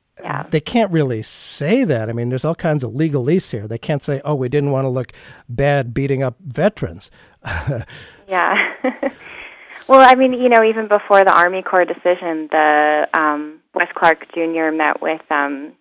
they 0.49 0.59
can't 0.59 0.91
really 0.91 1.21
say 1.21 1.83
that. 1.83 2.09
I 2.09 2.13
mean, 2.13 2.29
there's 2.29 2.45
all 2.45 2.55
kinds 2.55 2.83
of 2.83 2.91
legalese 2.91 3.51
here. 3.51 3.67
They 3.67 3.77
can't 3.77 4.03
say, 4.03 4.21
oh, 4.25 4.35
we 4.35 4.49
didn't 4.49 4.71
want 4.71 4.85
to 4.85 4.89
look 4.89 5.13
bad 5.47 5.93
beating 5.93 6.23
up 6.23 6.35
veterans. 6.39 7.11
Yeah. 8.27 8.55
well, 9.89 10.01
I 10.01 10.15
mean, 10.15 10.33
you 10.33 10.49
know, 10.49 10.63
even 10.63 10.87
before 10.87 11.23
the 11.23 11.31
Army 11.31 11.61
Corps 11.61 11.85
decision, 11.85 12.49
the 12.51 13.07
um, 13.17 13.59
Wes 13.73 13.87
Clark 13.95 14.25
Jr. 14.33 14.71
met 14.71 15.01
with 15.01 15.21
um, 15.31 15.73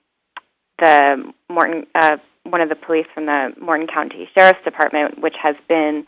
the 0.79 1.33
Morton, 1.51 1.87
uh, 1.95 2.17
one 2.45 2.61
of 2.61 2.69
the 2.69 2.77
police 2.77 3.07
from 3.15 3.27
the 3.27 3.53
Morton 3.61 3.89
County 3.93 4.29
Sheriff's 4.37 4.63
Department, 4.65 5.21
which 5.21 5.35
has 5.43 5.57
been, 5.69 6.07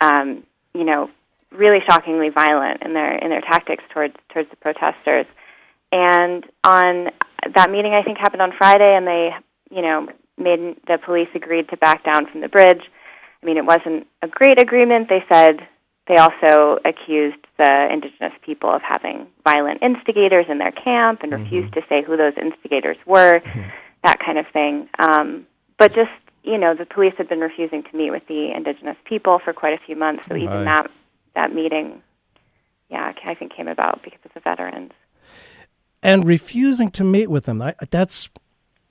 um, 0.00 0.42
you 0.74 0.84
know, 0.84 1.10
really 1.52 1.78
shockingly 1.88 2.28
violent 2.30 2.82
in 2.82 2.92
their 2.94 3.16
in 3.16 3.30
their 3.30 3.40
tactics 3.40 3.84
towards 3.92 4.14
towards 4.32 4.50
the 4.50 4.56
protesters. 4.56 5.26
And 5.90 6.44
on 6.64 7.08
that 7.54 7.70
meeting, 7.70 7.94
I 7.94 8.02
think 8.02 8.18
happened 8.18 8.42
on 8.42 8.52
Friday, 8.56 8.94
and 8.94 9.06
they, 9.06 9.30
you 9.70 9.82
know, 9.82 10.08
made 10.36 10.76
the 10.86 10.98
police 11.04 11.28
agreed 11.34 11.68
to 11.70 11.76
back 11.76 12.04
down 12.04 12.26
from 12.26 12.40
the 12.42 12.48
bridge. 12.48 12.82
I 13.42 13.46
mean, 13.46 13.56
it 13.56 13.64
wasn't 13.64 14.06
a 14.22 14.28
great 14.28 14.60
agreement. 14.60 15.08
They 15.08 15.24
said 15.32 15.66
they 16.08 16.16
also 16.16 16.78
accused 16.84 17.38
the 17.58 17.88
indigenous 17.92 18.32
people 18.42 18.70
of 18.70 18.82
having 18.82 19.26
violent 19.44 19.82
instigators 19.82 20.46
in 20.48 20.58
their 20.58 20.72
camp 20.72 21.20
and 21.22 21.32
refused 21.32 21.72
to 21.74 21.82
say 21.88 22.02
who 22.02 22.16
those 22.16 22.32
instigators 22.40 22.96
were, 23.06 23.40
that 24.04 24.18
kind 24.18 24.38
of 24.38 24.46
thing. 24.52 24.88
Um, 24.98 25.46
but 25.78 25.94
just, 25.94 26.10
you 26.42 26.58
know, 26.58 26.74
the 26.74 26.86
police 26.86 27.14
had 27.18 27.28
been 27.28 27.40
refusing 27.40 27.82
to 27.82 27.96
meet 27.96 28.10
with 28.10 28.26
the 28.26 28.52
indigenous 28.54 28.96
people 29.04 29.38
for 29.38 29.52
quite 29.52 29.74
a 29.74 29.84
few 29.84 29.96
months, 29.96 30.26
so 30.26 30.34
even 30.34 30.48
Right. 30.48 30.64
that 30.64 30.90
that 31.38 31.54
meeting, 31.54 32.02
yeah, 32.90 33.12
I 33.32 33.34
think 33.34 33.52
came 33.58 33.68
about 33.76 34.02
because 34.02 34.22
of 34.26 34.32
the 34.34 34.40
veterans. 34.50 34.92
and 36.02 36.24
refusing 36.26 36.90
to 36.98 37.04
meet 37.04 37.28
with 37.34 37.44
them. 37.44 37.58
That's 37.90 38.28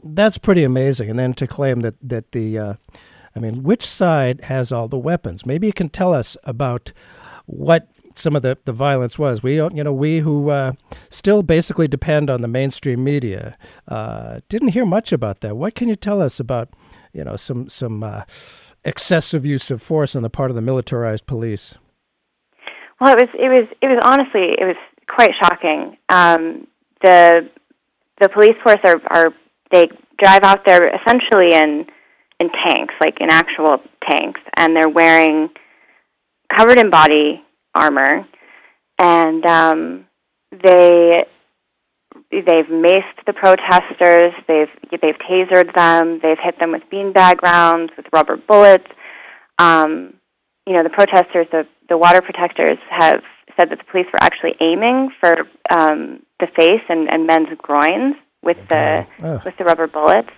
that's 0.04 0.38
pretty 0.38 0.64
amazing. 0.64 1.10
And 1.12 1.18
then 1.20 1.34
to 1.36 1.46
claim 1.48 1.82
that 1.82 1.96
that 2.14 2.32
the, 2.32 2.48
uh, 2.66 2.74
I 3.36 3.40
mean, 3.40 3.64
which 3.64 3.86
side 3.86 4.42
has 4.54 4.72
all 4.72 4.88
the 4.88 4.98
weapons? 5.12 5.46
Maybe 5.46 5.68
you 5.68 5.74
can 5.74 5.90
tell 5.90 6.14
us 6.22 6.38
about 6.44 6.92
what 7.46 7.82
some 8.16 8.36
of 8.36 8.42
the, 8.42 8.58
the 8.66 8.74
violence 8.74 9.20
was. 9.20 9.44
We 9.44 9.58
don't- 9.58 9.76
you 9.78 9.84
know 9.84 9.94
we 10.06 10.20
who 10.20 10.50
uh, 10.50 10.72
still 11.10 11.42
basically 11.44 11.88
depend 11.88 12.30
on 12.30 12.42
the 12.42 12.48
mainstream 12.60 13.04
media 13.04 13.42
uh, 13.88 14.40
didn't 14.50 14.70
hear 14.78 14.86
much 14.86 15.12
about 15.12 15.38
that. 15.42 15.56
What 15.58 15.76
can 15.76 15.88
you 15.90 15.96
tell 15.96 16.22
us 16.22 16.40
about 16.40 16.68
you 17.14 17.24
know 17.26 17.36
some 17.38 17.70
some 17.70 18.04
uh, 18.04 18.22
excessive 18.84 19.44
use 19.46 19.72
of 19.72 19.82
force 19.82 20.16
on 20.16 20.24
the 20.24 20.30
part 20.38 20.50
of 20.52 20.56
the 20.56 20.62
militarized 20.72 21.26
police? 21.26 21.76
Well, 23.00 23.16
it 23.16 23.22
was 23.22 23.30
it 23.34 23.50
was 23.50 23.68
it 23.82 23.88
was 23.88 24.00
honestly 24.04 24.56
it 24.58 24.66
was 24.66 24.76
quite 25.08 25.32
shocking. 25.36 25.98
Um, 26.10 26.68
the 27.02 27.50
the 28.20 28.30
police 28.30 28.56
force 28.64 28.80
are 28.84 29.02
are 29.10 29.34
they 29.72 29.90
drive 30.18 30.44
out 30.44 30.66
there 30.66 30.88
essentially 30.96 31.54
in 31.54 31.86
in 32.40 32.50
tanks, 32.50 32.94
like 33.00 33.20
in 33.20 33.30
actual 33.30 33.82
tanks, 34.08 34.42
and 34.56 34.76
they're 34.76 34.90
wearing 34.90 35.50
covered 36.56 36.80
in 36.80 36.90
body 36.90 37.44
armor, 37.76 38.26
and 38.98 39.46
um, 39.46 40.06
they 40.52 41.24
they've 42.32 42.66
maced 42.66 43.26
the 43.26 43.34
protesters, 43.34 44.34
they've 44.48 44.70
they've 44.90 45.20
tasered 45.30 45.74
them, 45.76 46.20
they've 46.22 46.40
hit 46.42 46.60
them 46.60 46.72
with 46.72 46.84
beanbag 46.92 47.42
rounds, 47.44 47.92
with 47.96 48.06
rubber 48.12 48.38
bullets. 48.38 48.88
Um, 49.60 50.14
you 50.66 50.74
know, 50.74 50.84
the 50.84 50.90
protesters, 50.90 51.48
the 51.52 51.68
the 51.90 51.98
water 51.98 52.22
protectors 52.22 52.78
have 52.90 53.22
said 53.58 53.70
that 53.70 53.80
the 53.80 53.86
police 53.86 54.06
were 54.14 54.22
actually 54.22 54.56
aiming 54.62 55.12
for 55.20 55.48
um, 55.70 56.22
the 56.40 56.48
face 56.56 56.84
and, 56.90 57.14
and 57.14 57.26
men's 57.26 57.50
groins 57.58 58.16
with 58.44 58.58
the 58.70 59.06
Ugh. 59.22 59.42
with 59.44 59.58
the 59.58 59.64
rubber 59.64 59.88
bullets. 59.88 60.30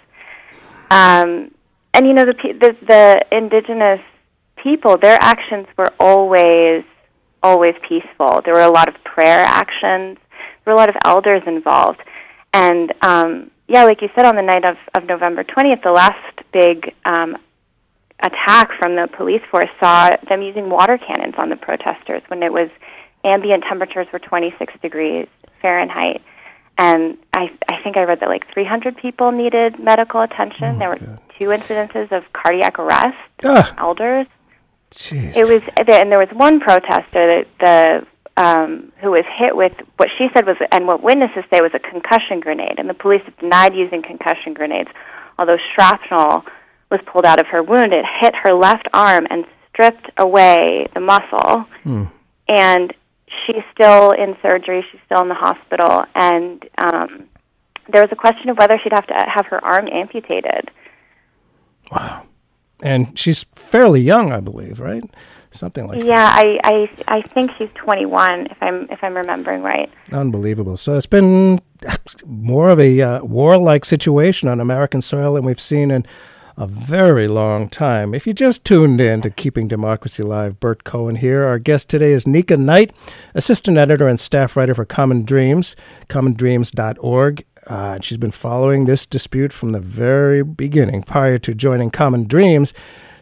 Um, 0.90 1.52
and 1.94 2.08
you 2.08 2.14
know, 2.14 2.26
the, 2.26 2.34
the 2.34 2.76
the 2.88 3.26
indigenous 3.32 4.02
people, 4.64 4.98
their 4.98 5.18
actions 5.22 5.68
were 5.78 5.92
always 6.00 6.84
always 7.44 7.76
peaceful. 7.88 8.42
There 8.44 8.54
were 8.54 8.62
a 8.62 8.72
lot 8.72 8.88
of 8.88 8.96
prayer 9.04 9.44
actions. 9.46 10.18
There 10.64 10.74
were 10.74 10.78
a 10.78 10.78
lot 10.78 10.90
of 10.90 10.96
elders 11.06 11.44
involved, 11.46 12.02
and 12.54 12.94
um, 13.02 13.52
yeah, 13.68 13.84
like 13.84 14.02
you 14.02 14.10
said, 14.16 14.26
on 14.26 14.36
the 14.36 14.42
night 14.42 14.66
of, 14.66 14.78
of 14.96 15.08
November 15.08 15.44
twentieth, 15.44 15.82
the 15.84 15.92
last 15.92 16.44
big 16.52 16.94
um, 17.06 17.38
attack 18.22 18.72
from 18.80 18.96
the 18.96 19.08
police 19.16 19.42
force 19.50 19.70
saw 19.82 20.10
them 20.28 20.42
using 20.42 20.70
water 20.70 20.98
cannons 20.98 21.36
on 21.38 21.50
the 21.50 21.56
protesters 21.56 22.22
when 22.28 22.44
it 22.44 22.52
was 22.52 22.70
ambient 23.24 23.64
temperatures 23.68 24.08
were 24.12 24.20
26 24.20 24.74
degrees 24.82 25.28
Fahrenheit. 25.62 26.22
And 26.78 27.18
I, 27.34 27.52
I 27.70 27.82
think 27.84 27.98
I 27.98 28.04
read 28.04 28.22
that 28.22 28.30
like 28.30 28.52
300 28.54 28.98
people 28.98 29.32
needed 29.32 29.80
medical 29.80 30.22
attention. 30.22 30.80
there 30.80 30.90
were 30.90 31.20
two 31.38 31.46
incidences 31.48 32.12
of 32.12 32.24
cardiac 32.34 32.80
arrest 32.80 33.18
Ah. 33.44 33.74
elders. 33.78 34.28
Jeez. 34.92 35.36
It 35.36 35.46
was, 35.48 35.62
and 35.78 36.12
there 36.12 36.18
was 36.20 36.30
one 36.34 36.60
protester 36.60 37.44
that 37.44 37.48
the 37.60 38.08
um, 38.42 38.94
who 39.02 39.12
was 39.12 39.26
hit 39.36 39.56
with 39.56 39.74
what 39.98 40.08
she 40.18 40.30
said 40.34 40.46
was, 40.48 40.56
and 40.72 40.88
what 40.88 41.04
witnesses 41.04 41.44
say 41.54 41.60
was 41.60 41.72
a 41.74 41.80
concussion 41.80 42.40
grenade, 42.40 42.76
and 42.80 42.90
the 42.90 42.94
police 42.94 43.22
have 43.26 43.38
denied 43.38 43.76
using 43.76 44.02
concussion 44.02 44.54
grenades, 44.54 44.90
although 45.38 45.58
shrapnel 45.76 46.46
was 46.92 47.00
pulled 47.06 47.26
out 47.26 47.40
of 47.40 47.48
her 47.48 47.62
wound. 47.64 47.94
It 47.94 48.06
hit 48.20 48.34
her 48.44 48.54
left 48.54 48.88
arm 48.94 49.28
and 49.30 49.46
stripped 49.72 50.10
away 50.18 50.88
the 50.94 51.00
muscle, 51.00 51.66
Hmm. 51.84 52.04
and 52.48 52.94
she's 53.46 53.64
still 53.74 54.12
in 54.12 54.36
surgery. 54.42 54.86
She's 54.92 55.02
still 55.06 55.22
in 55.22 55.30
the 55.30 55.36
hospital, 55.36 56.04
and 56.16 56.64
um, 56.84 57.26
there 57.92 58.02
was 58.02 58.12
a 58.12 58.16
question 58.16 58.50
of 58.50 58.58
whether 58.58 58.80
she'd 58.84 58.94
have 58.94 59.08
to 59.08 59.14
have 59.34 59.46
her 59.48 59.64
arm 59.64 59.88
amputated. 59.92 60.72
Wow. 61.92 62.24
And 62.82 63.18
she's 63.18 63.46
fairly 63.56 64.00
young, 64.02 64.32
I 64.32 64.40
believe, 64.40 64.80
right? 64.80 65.04
Something 65.52 65.88
like 65.88 66.04
Yeah, 66.04 66.30
I, 66.32 66.60
I 66.64 66.90
I 67.08 67.22
think 67.24 67.50
she's 67.58 67.70
21 67.74 68.48
if 68.52 68.58
I'm 68.62 68.88
if 68.92 69.04
I'm 69.04 69.18
remembering 69.18 69.64
right. 69.64 69.90
Unbelievable. 70.12 70.78
So 70.78 70.96
it's 70.96 71.08
been 71.08 71.60
more 72.26 72.70
of 72.70 72.80
a 72.80 73.02
uh, 73.02 73.24
warlike 73.24 73.84
situation 73.84 74.48
on 74.48 74.60
American 74.60 75.02
soil 75.02 75.34
than 75.34 75.44
we've 75.44 75.60
seen 75.60 75.90
in 75.90 76.06
a 76.60 76.68
very 76.68 77.30
long 77.30 77.70
time. 77.70 78.14
If 78.14 78.28
you 78.28 78.34
just 78.34 78.66
tuned 78.66 79.00
in 79.00 79.22
to 79.22 79.30
Keeping 79.30 79.70
Democracy 79.70 80.24
Live, 80.24 80.60
Burt 80.60 80.84
Cohen 80.84 81.16
here. 81.16 81.46
Our 81.46 81.58
guest 81.58 81.88
today 81.88 82.12
is 82.12 82.28
Nika 82.28 82.58
Knight, 82.58 82.92
assistant 83.34 83.78
editor 83.78 84.10
and 84.10 84.20
staff 84.20 84.58
writer 84.58 84.76
for 84.76 84.84
Common 84.84 85.24
Dreams, 85.24 85.78
commondreams.org. 86.10 87.46
Uh, 87.66 88.00
she's 88.02 88.18
been 88.18 88.32
following 88.32 88.86
this 88.86 89.06
dispute 89.06 89.54
from 89.54 89.72
the 89.72 89.80
very 89.80 90.44
beginning. 90.44 91.02
Prior 91.02 91.38
to 91.38 91.56
joining 91.56 91.92
Common 91.92 92.26
Dreams, 92.26 92.74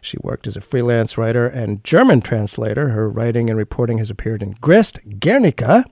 she 0.02 0.18
worked 0.24 0.48
as 0.48 0.58
a 0.58 0.62
freelance 0.62 1.16
writer 1.16 1.46
and 1.46 1.84
German 1.84 2.22
translator. 2.22 2.90
Her 2.90 3.08
writing 3.08 3.52
and 3.52 3.58
reporting 3.58 4.00
has 4.00 4.10
appeared 4.10 4.42
in 4.42 4.54
Grist, 4.54 5.00
Guernica, 5.20 5.86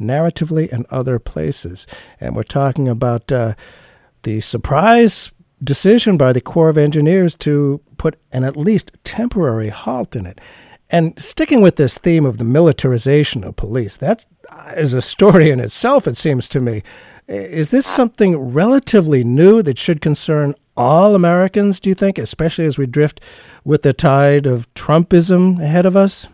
Narratively, 0.00 0.72
and 0.72 0.84
other 0.86 1.20
places. 1.20 1.86
And 2.18 2.34
we're 2.34 2.42
talking 2.42 2.88
about 2.88 3.30
uh, 3.30 3.54
the 4.24 4.40
surprise 4.40 5.30
decision 5.62 6.16
by 6.16 6.32
the 6.32 6.40
Corps 6.40 6.68
of 6.68 6.78
Engineers 6.78 7.34
to 7.36 7.80
put 7.96 8.18
an 8.32 8.44
at 8.44 8.56
least 8.56 8.92
temporary 9.04 9.68
halt 9.68 10.16
in 10.16 10.26
it. 10.26 10.40
And 10.90 11.18
sticking 11.22 11.62
with 11.62 11.76
this 11.76 11.96
theme 11.96 12.26
of 12.26 12.38
the 12.38 12.44
militarization 12.44 13.44
of 13.44 13.56
police, 13.56 13.96
that 13.98 14.26
is 14.76 14.92
a 14.92 15.02
story 15.02 15.50
in 15.50 15.60
itself, 15.60 16.06
it 16.06 16.16
seems 16.16 16.48
to 16.50 16.60
me. 16.60 16.82
Is 17.28 17.70
this 17.70 17.86
something 17.86 18.52
relatively 18.52 19.24
new 19.24 19.62
that 19.62 19.78
should 19.78 20.00
concern 20.00 20.54
all 20.76 21.14
Americans, 21.14 21.80
do 21.80 21.88
you 21.88 21.94
think, 21.94 22.18
especially 22.18 22.66
as 22.66 22.78
we 22.78 22.86
drift 22.86 23.20
with 23.64 23.82
the 23.82 23.92
tide 23.92 24.46
of 24.46 24.72
Trumpism 24.74 25.62
ahead 25.62 25.86
of 25.86 25.96
us? 25.96 26.28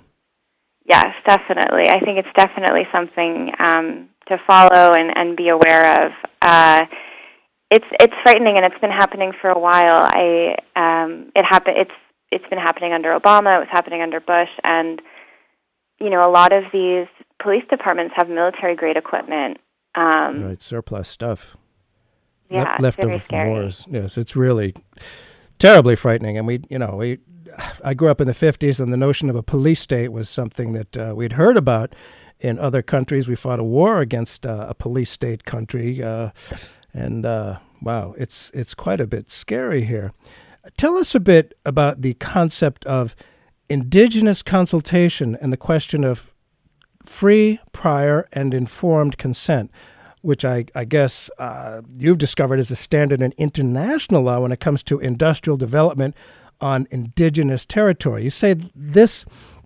Yes, 0.87 1.07
definitely. 1.27 1.89
I 1.89 2.01
think 2.01 2.19
it's 2.19 2.29
definitely 2.35 2.85
something 2.91 3.51
um, 3.59 4.09
to 4.29 4.39
follow 4.47 4.93
and, 4.95 5.17
and 5.17 5.37
be 5.37 5.49
aware 5.49 6.07
of. 6.07 6.13
Uh, 6.41 6.87
it's 7.71 7.85
it's 8.01 8.15
frightening, 8.23 8.57
and 8.57 8.65
it's 8.65 8.81
been 8.81 8.91
happening 8.91 9.33
for 9.41 9.51
a 9.51 9.59
while. 9.59 10.03
I 10.03 10.57
um, 10.77 11.31
it 11.35 11.45
happened. 11.45 11.77
It's 11.79 11.91
it's 12.31 12.45
been 12.49 12.59
happening 12.59 12.93
under 12.93 13.19
Obama. 13.19 13.55
It 13.55 13.59
was 13.59 13.69
happening 13.71 14.03
under 14.03 14.21
Bush, 14.21 14.49
and 14.65 15.01
you 16.01 16.11
know 16.11 16.21
a 16.21 16.31
lot 16.31 16.53
of 16.53 16.65
these 16.73 17.07
police 17.43 17.65
departments 17.71 18.15
have 18.17 18.29
military 18.29 18.77
grade 18.77 18.97
equipment. 18.97 19.59
Um, 19.95 20.45
right, 20.45 20.63
surplus 20.63 21.09
stuff. 21.09 21.57
Yeah, 22.51 22.77
Le- 22.79 22.83
left 22.83 23.01
over 23.01 23.19
from 23.19 23.49
wars. 23.49 23.87
Yes, 23.91 24.17
it's 24.17 24.35
really 24.35 24.75
terribly 25.59 25.97
frightening. 25.97 26.39
And 26.39 26.47
we, 26.47 26.63
you 26.71 26.79
know, 26.79 26.97
we, 26.97 27.19
I 27.85 27.95
grew 27.95 28.09
up 28.09 28.21
in 28.21 28.27
the 28.27 28.33
'50s, 28.33 28.81
and 28.81 28.93
the 28.93 28.97
notion 28.97 29.29
of 29.29 29.37
a 29.37 29.43
police 29.43 29.81
state 29.81 30.09
was 30.09 30.29
something 30.31 30.73
that 30.73 30.97
uh, 30.97 31.13
we'd 31.15 31.33
heard 31.33 31.57
about 31.57 31.95
in 32.41 32.59
other 32.59 32.83
countries. 32.83 33.29
We 33.29 33.35
fought 33.35 33.59
a 33.59 33.65
war 33.65 34.01
against 34.01 34.47
uh, 34.47 34.67
a 34.69 34.75
police 34.75 35.11
state 35.11 35.45
country, 35.45 36.03
uh, 36.03 36.31
and 36.93 37.25
uh, 37.25 37.59
wow, 37.83 38.15
it's 38.19 38.51
it's 38.55 38.75
quite 38.75 39.01
a 39.01 39.07
bit 39.07 39.31
scary 39.31 39.85
here. 39.85 40.13
Tell 40.77 40.97
us 40.97 41.15
a 41.15 41.21
bit 41.21 41.55
about 41.65 42.03
the 42.03 42.15
concept 42.15 42.85
of 42.85 43.17
indigenous 43.69 44.43
consultation 44.43 45.37
and 45.41 45.53
the 45.53 45.57
question 45.57 46.05
of 46.05 46.33
free, 47.05 47.59
prior, 47.73 48.29
and 48.33 48.53
informed 48.53 49.19
consent 49.19 49.71
which 50.23 50.45
I, 50.45 50.67
I 50.75 50.85
guess 50.85 51.31
uh, 51.39 51.83
you've 51.97 52.19
discovered 52.19 52.59
is 52.59 52.71
a 52.71 52.77
standard 52.77 53.23
in 53.23 53.33
international 53.37 54.23
law 54.23 54.41
when 54.41 54.53
it 54.53 54.61
comes 54.61 54.83
to 54.85 54.99
industrial 54.99 55.57
development 55.57 56.15
on 56.61 56.89
indigenous 56.91 57.65
territory. 57.65 58.25
You 58.25 58.31
say 58.31 58.57
this 58.75 59.25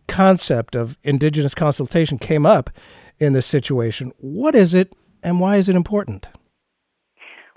concept 0.09 0.75
of 0.75 0.99
indigenous 1.02 1.55
consultation 1.55 2.19
came 2.19 2.45
up 2.45 2.71
in 3.19 3.33
this 3.33 3.47
situation. 3.47 4.12
What 4.19 4.55
is 4.55 4.75
it, 4.75 4.93
and 5.23 5.41
why 5.41 5.57
is 5.57 5.69
it 5.69 5.76
important? 5.76 6.29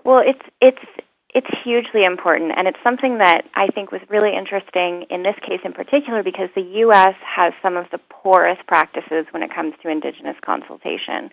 Well, 0.06 0.22
it's 0.24 0.48
it's 0.62 0.86
it's 1.34 1.48
hugely 1.66 2.04
important, 2.06 2.54
and 2.56 2.68
it's 2.68 2.78
something 2.88 3.18
that 3.18 3.42
I 3.56 3.68
think 3.68 3.92
was 3.92 4.02
really 4.08 4.38
interesting 4.38 5.08
in 5.10 5.24
this 5.24 5.36
case 5.42 5.60
in 5.66 5.74
particular 5.74 6.24
because 6.24 6.50
the 6.56 6.62
U.S. 6.86 7.16
has 7.26 7.52
some 7.62 7.76
of 7.76 7.88
the 7.92 7.98
poorest 8.10 8.66
practices 8.68 9.26
when 9.32 9.44
it 9.44 9.54
comes 9.54 9.74
to 9.82 9.90
indigenous 9.90 10.38
consultation. 10.46 11.32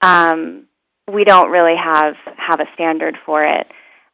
Um, 0.00 0.64
we 1.12 1.24
don't 1.24 1.50
really 1.50 1.76
have 1.76 2.16
have 2.38 2.58
a 2.58 2.66
standard 2.74 3.18
for 3.24 3.44
it. 3.44 3.66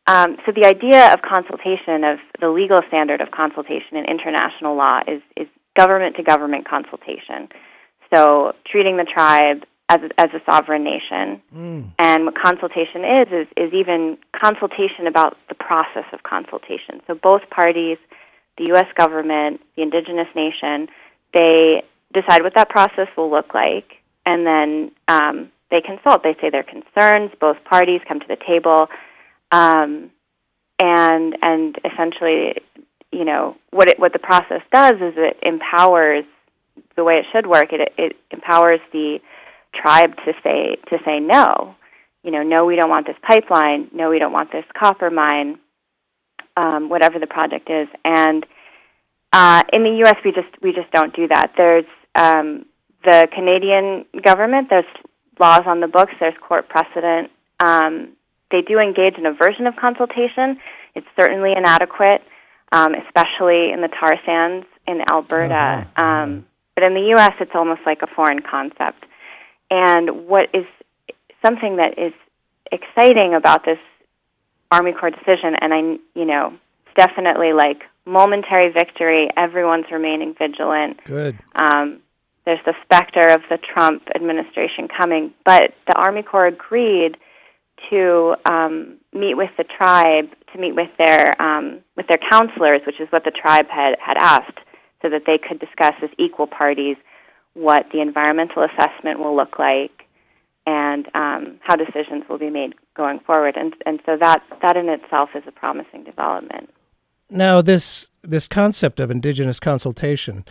Um, 0.09 0.37
so 0.45 0.53
the 0.53 0.67
idea 0.67 1.13
of 1.13 1.23
consultation, 1.23 2.05
of 2.05 2.19
the 2.41 2.49
legal 2.49 2.81
standard 2.89 3.21
of 3.21 3.31
consultation 3.31 3.97
in 3.97 4.05
international 4.05 4.77
law, 4.77 5.01
is 5.07 5.23
is 5.37 5.47
government 5.79 6.17
to 6.17 6.25
government 6.25 6.69
consultation. 6.69 7.49
So 8.13 8.53
treating 8.67 8.97
the 8.97 9.05
tribe 9.05 9.63
as 9.89 10.01
a, 10.03 10.21
as 10.21 10.31
a 10.35 10.41
sovereign 10.51 10.83
nation, 10.83 11.41
mm. 11.55 11.91
and 11.99 12.25
what 12.25 12.35
consultation 12.35 13.05
is, 13.05 13.29
is 13.31 13.47
is 13.57 13.73
even 13.73 14.19
consultation 14.33 15.07
about 15.07 15.37
the 15.49 15.55
process 15.55 16.05
of 16.13 16.23
consultation. 16.25 17.01
So 17.07 17.15
both 17.15 17.49
parties, 17.51 17.99
the 18.59 18.65
U.S. 18.75 18.87
government, 18.97 19.61
the 19.77 19.83
indigenous 19.83 20.29
nation, 20.35 20.89
they 21.33 21.85
decide 22.13 22.43
what 22.43 22.55
that 22.57 22.69
process 22.69 23.07
will 23.17 23.31
look 23.31 23.55
like, 23.55 24.03
and 24.25 24.45
then 24.45 24.91
um, 25.07 25.53
they 25.71 25.81
consult. 25.81 26.25
They 26.25 26.37
say 26.41 26.51
their 26.51 26.65
concerns. 26.65 27.31
Both 27.41 27.63
parties 27.65 28.01
come 28.09 28.19
to 28.19 28.27
the 28.27 28.39
table, 28.45 28.89
um, 29.53 30.11
and 30.81 31.37
and 31.43 31.79
essentially, 31.85 32.55
you 33.13 33.25
know, 33.25 33.57
what 33.71 33.89
it, 33.89 34.01
what 34.01 34.13
the 34.13 34.19
process 34.19 34.63
does 34.73 34.95
is 34.95 35.15
it 35.17 35.39
empowers 35.43 36.25
the 36.97 37.05
way 37.05 37.19
it 37.19 37.27
should 37.33 37.47
work. 37.47 37.73
It 37.73 37.93
it 37.97 38.17
empowers 38.33 38.81
the 38.93 39.21
tribe 39.81 40.17
to 40.25 40.33
say 40.43 40.77
to 40.91 40.99
say 41.05 41.21
no. 41.21 41.75
You 42.23 42.33
know, 42.33 42.43
no, 42.43 42.65
we 42.65 42.77
don't 42.77 42.91
want 42.91 43.07
this 43.07 43.17
pipeline. 43.23 43.89
No, 43.93 44.11
we 44.11 44.19
don't 44.19 44.33
want 44.33 44.51
this 44.51 44.65
copper 44.79 45.11
mine. 45.11 45.59
Um, 46.57 46.89
whatever 46.89 47.19
the 47.19 47.27
project 47.27 47.69
is, 47.69 47.87
and 48.03 48.47
uh, 49.31 49.63
in 49.75 49.83
the 49.83 49.99
U.S., 50.05 50.17
we 50.25 50.33
just 50.33 50.49
we 50.63 50.73
just 50.73 50.91
don't 50.91 51.15
do 51.15 51.29
that. 51.29 51.53
There's 51.55 51.85
um, 52.15 52.65
the 53.05 53.29
Canadian 53.35 54.07
government. 54.23 54.69
There's 54.71 54.87
laws 55.39 55.63
on 55.67 55.81
the 55.81 55.89
books, 55.89 56.13
there's 56.21 56.35
court 56.41 56.69
precedent. 56.69 57.31
Um, 57.61 58.17
they 58.51 58.63
do 58.63 58.79
engage 58.79 59.17
in 59.19 59.27
a 59.27 59.33
version 59.33 59.67
of 59.67 59.77
consultation. 59.77 60.59
It's 60.95 61.07
certainly 61.19 61.53
inadequate, 61.57 62.23
um, 62.73 62.95
especially 62.95 63.73
in 63.73 63.81
the 63.83 63.89
tar 63.89 64.15
sands 64.25 64.67
in 64.87 65.03
Alberta. 65.11 65.89
Uh-huh. 65.97 66.05
Um, 66.05 66.47
but 66.75 66.85
in 66.85 66.95
the 66.95 67.09
U.S., 67.17 67.33
it's 67.41 67.53
almost 67.55 67.81
like 67.87 68.03
a 68.03 68.07
foreign 68.07 68.41
concept. 68.41 69.05
And 69.71 70.27
what 70.27 70.49
is 70.55 70.65
something 71.45 71.77
that 71.77 71.99
is 71.99 72.13
exciting 72.71 73.35
about 73.35 73.65
this 73.65 73.79
Army 74.71 74.93
Corps 74.93 75.11
decision, 75.11 75.55
and 75.61 75.73
I, 75.73 75.81
you 76.19 76.25
know, 76.25 76.55
it's 76.87 76.95
definitely 76.97 77.53
like 77.53 77.83
momentary 78.05 78.73
victory. 78.73 79.29
Everyone's 79.37 79.87
remaining 79.91 80.35
vigilant. 80.39 81.03
Good. 81.05 81.39
Um, 81.55 82.01
there's 82.45 82.65
the 82.65 82.75
specter 82.85 83.29
of 83.29 83.43
the 83.51 83.59
Trump 83.59 84.05
administration 84.15 84.89
coming. 84.89 85.35
But 85.45 85.75
the 85.87 85.95
Army 85.97 86.23
Corps 86.23 86.47
agreed 86.47 87.17
to 87.91 88.37
um, 88.47 88.99
meet 89.13 89.35
with 89.35 89.51
the 89.59 89.65
tribe, 89.65 90.31
to 90.53 90.59
meet 90.59 90.75
with 90.75 90.91
their 90.99 91.41
um, 91.43 91.81
with 91.97 92.07
their 92.07 92.19
counselors, 92.31 92.81
which 92.87 93.01
is 93.01 93.09
what 93.11 93.25
the 93.25 93.33
tribe 93.33 93.67
had 93.69 93.97
had 94.01 94.17
asked, 94.19 94.59
so 95.03 95.11
that 95.11 95.23
they 95.27 95.39
could 95.39 95.59
discuss 95.59 95.95
as 96.03 96.11
equal 96.19 96.47
parties 96.47 96.97
what 97.57 97.87
the 97.93 98.01
environmental 98.01 98.65
assessment 98.65 99.19
will 99.19 99.35
look 99.35 99.59
like 99.59 99.93
and 100.67 101.09
um, 101.15 101.59
how 101.61 101.77
decisions 101.77 102.25
will 102.29 102.39
be 102.39 102.51
made 102.51 102.75
going 102.95 103.21
forward. 103.21 103.57
And 103.57 103.75
and 103.85 104.01
so 104.07 104.17
that 104.21 104.43
that 104.63 104.77
in 104.77 104.89
itself 104.89 105.31
is 105.35 105.43
a 105.47 105.53
promising 105.53 106.05
development. 106.05 106.71
Now 107.31 107.63
this 107.63 108.09
this 108.23 108.47
concept 108.47 109.01
of 109.01 109.11
indigenous 109.11 109.59
consultation 109.61 110.45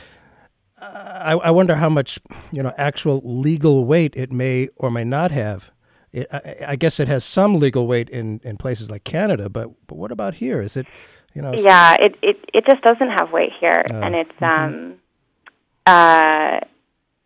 I, 0.81 1.39
I, 1.43 1.51
wonder 1.51 1.75
how 1.75 1.89
much 1.89 2.19
you 2.51 2.61
know 2.61 2.73
actual 2.77 3.21
legal 3.23 3.85
weight 3.85 4.13
it 4.15 4.31
may 4.31 4.69
or 4.75 4.91
may 4.91 5.03
not 5.03 5.31
have. 5.31 5.71
It, 6.11 6.27
I, 6.31 6.55
I, 6.67 6.75
guess 6.75 6.99
it 6.99 7.07
has 7.07 7.23
some 7.23 7.59
legal 7.59 7.87
weight 7.87 8.09
in, 8.09 8.41
in 8.43 8.57
places 8.57 8.91
like 8.91 9.03
Canada, 9.03 9.49
but 9.49 9.69
but 9.87 9.95
what 9.95 10.11
about 10.11 10.35
here? 10.35 10.61
Is 10.61 10.75
it 10.75 10.85
you 11.33 11.41
know? 11.41 11.53
Yeah, 11.53 11.95
it 11.99 12.15
it, 12.21 12.37
it 12.53 12.65
just 12.65 12.81
doesn't 12.81 13.09
have 13.09 13.31
weight 13.31 13.51
here, 13.59 13.85
uh, 13.91 13.95
and 13.95 14.15
it's 14.15 14.31
mm-hmm. 14.41 14.73
um 14.73 14.95
uh 15.85 16.59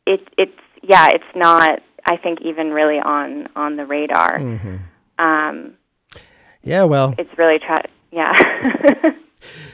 it 0.09 0.27
it's 0.37 0.51
yeah 0.83 1.09
it's 1.09 1.35
not 1.35 1.81
I 2.05 2.17
think 2.17 2.41
even 2.41 2.71
really 2.71 2.99
on 2.99 3.47
on 3.55 3.77
the 3.77 3.85
radar. 3.85 4.39
Mm-hmm. 4.39 4.75
Um, 5.19 5.73
yeah, 6.63 6.83
well, 6.83 7.13
it's 7.17 7.37
really 7.37 7.59
try 7.59 7.83
yeah. 8.11 8.33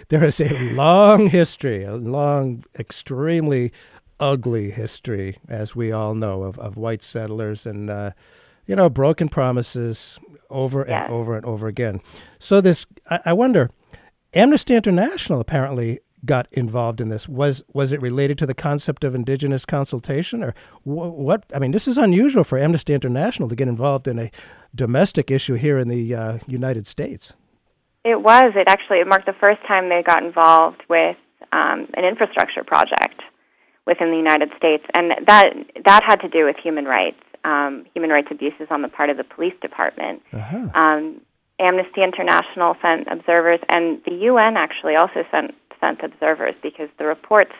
there 0.09 0.23
is 0.23 0.39
a 0.39 0.49
long 0.73 1.27
history, 1.27 1.83
a 1.83 1.95
long, 1.95 2.63
extremely 2.77 3.71
ugly 4.19 4.71
history, 4.71 5.37
as 5.47 5.75
we 5.75 5.91
all 5.91 6.15
know, 6.15 6.43
of, 6.43 6.57
of 6.59 6.77
white 6.77 7.01
settlers 7.01 7.65
and, 7.65 7.89
uh, 7.89 8.11
you 8.65 8.75
know, 8.75 8.89
broken 8.89 9.29
promises 9.29 10.19
over 10.49 10.85
yeah. 10.87 11.05
and 11.05 11.13
over 11.13 11.35
and 11.35 11.45
over 11.45 11.67
again. 11.67 12.01
So, 12.39 12.61
this, 12.61 12.85
I, 13.09 13.19
I 13.25 13.33
wonder, 13.33 13.69
Amnesty 14.33 14.75
International 14.75 15.39
apparently 15.39 15.99
got 16.25 16.47
involved 16.51 16.99
in 16.99 17.09
this? 17.09 17.27
Was 17.29 17.63
was 17.73 17.93
it 17.93 18.01
related 18.01 18.37
to 18.39 18.45
the 18.45 18.53
concept 18.53 19.03
of 19.03 19.15
indigenous 19.15 19.65
consultation, 19.65 20.43
or 20.43 20.53
what? 20.83 21.45
I 21.53 21.59
mean, 21.59 21.71
this 21.71 21.87
is 21.87 21.97
unusual 21.97 22.43
for 22.43 22.57
Amnesty 22.57 22.93
International 22.93 23.49
to 23.49 23.55
get 23.55 23.67
involved 23.67 24.07
in 24.07 24.19
a 24.19 24.31
domestic 24.73 25.31
issue 25.31 25.53
here 25.53 25.77
in 25.77 25.87
the 25.87 26.15
uh, 26.15 26.37
United 26.47 26.87
States. 26.87 27.33
It 28.03 28.21
was. 28.21 28.53
It 28.55 28.67
actually 28.67 28.99
it 28.99 29.07
marked 29.07 29.25
the 29.25 29.33
first 29.33 29.61
time 29.67 29.89
they 29.89 30.03
got 30.05 30.23
involved 30.23 30.83
with 30.89 31.17
um, 31.51 31.87
an 31.95 32.05
infrastructure 32.05 32.63
project 32.63 33.21
within 33.87 34.11
the 34.11 34.17
United 34.17 34.49
States, 34.57 34.83
and 34.95 35.11
that 35.27 35.53
that 35.85 36.03
had 36.03 36.21
to 36.21 36.29
do 36.29 36.45
with 36.45 36.55
human 36.61 36.85
rights, 36.85 37.21
um, 37.43 37.85
human 37.93 38.09
rights 38.09 38.27
abuses 38.31 38.67
on 38.69 38.81
the 38.81 38.87
part 38.87 39.09
of 39.09 39.17
the 39.17 39.23
police 39.23 39.53
department. 39.61 40.21
Uh-huh. 40.33 40.69
Um, 40.73 41.21
Amnesty 41.59 42.03
International 42.03 42.75
sent 42.81 43.07
observers, 43.07 43.59
and 43.69 44.01
the 44.05 44.15
UN 44.29 44.57
actually 44.57 44.95
also 44.95 45.23
sent 45.31 45.55
observers 45.81 46.55
because 46.61 46.89
the 46.97 47.05
reports 47.05 47.53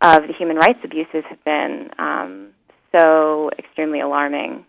of 0.00 0.26
the 0.26 0.32
human 0.32 0.56
rights 0.56 0.78
abuses 0.84 1.24
have 1.28 1.42
been 1.44 1.90
um, 1.98 2.48
so 2.96 3.50
extremely 3.58 4.00
alarming. 4.00 4.64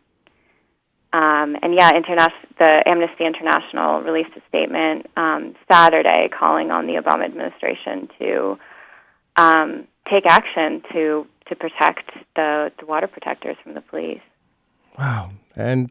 Um, 1.12 1.56
and 1.62 1.74
yeah, 1.74 1.92
international, 1.96 2.50
the 2.60 2.84
Amnesty 2.86 3.26
International 3.26 4.02
released 4.02 4.30
a 4.38 4.42
statement 4.50 5.08
um, 5.18 5.56
Saturday 5.72 6.30
calling 6.38 6.70
on 6.70 6.86
the 6.86 6.94
Obama 6.94 7.26
administration 7.26 8.10
to 8.20 8.60
um, 9.36 9.88
take 10.08 10.26
action 10.28 10.84
to 10.94 11.26
to 11.48 11.56
protect 11.56 12.12
the, 12.36 12.72
the 12.80 12.86
water 12.86 13.08
protectors 13.08 13.58
from 13.64 13.74
the 13.74 13.82
police. 13.82 14.22
Wow, 15.00 15.32
and 15.56 15.90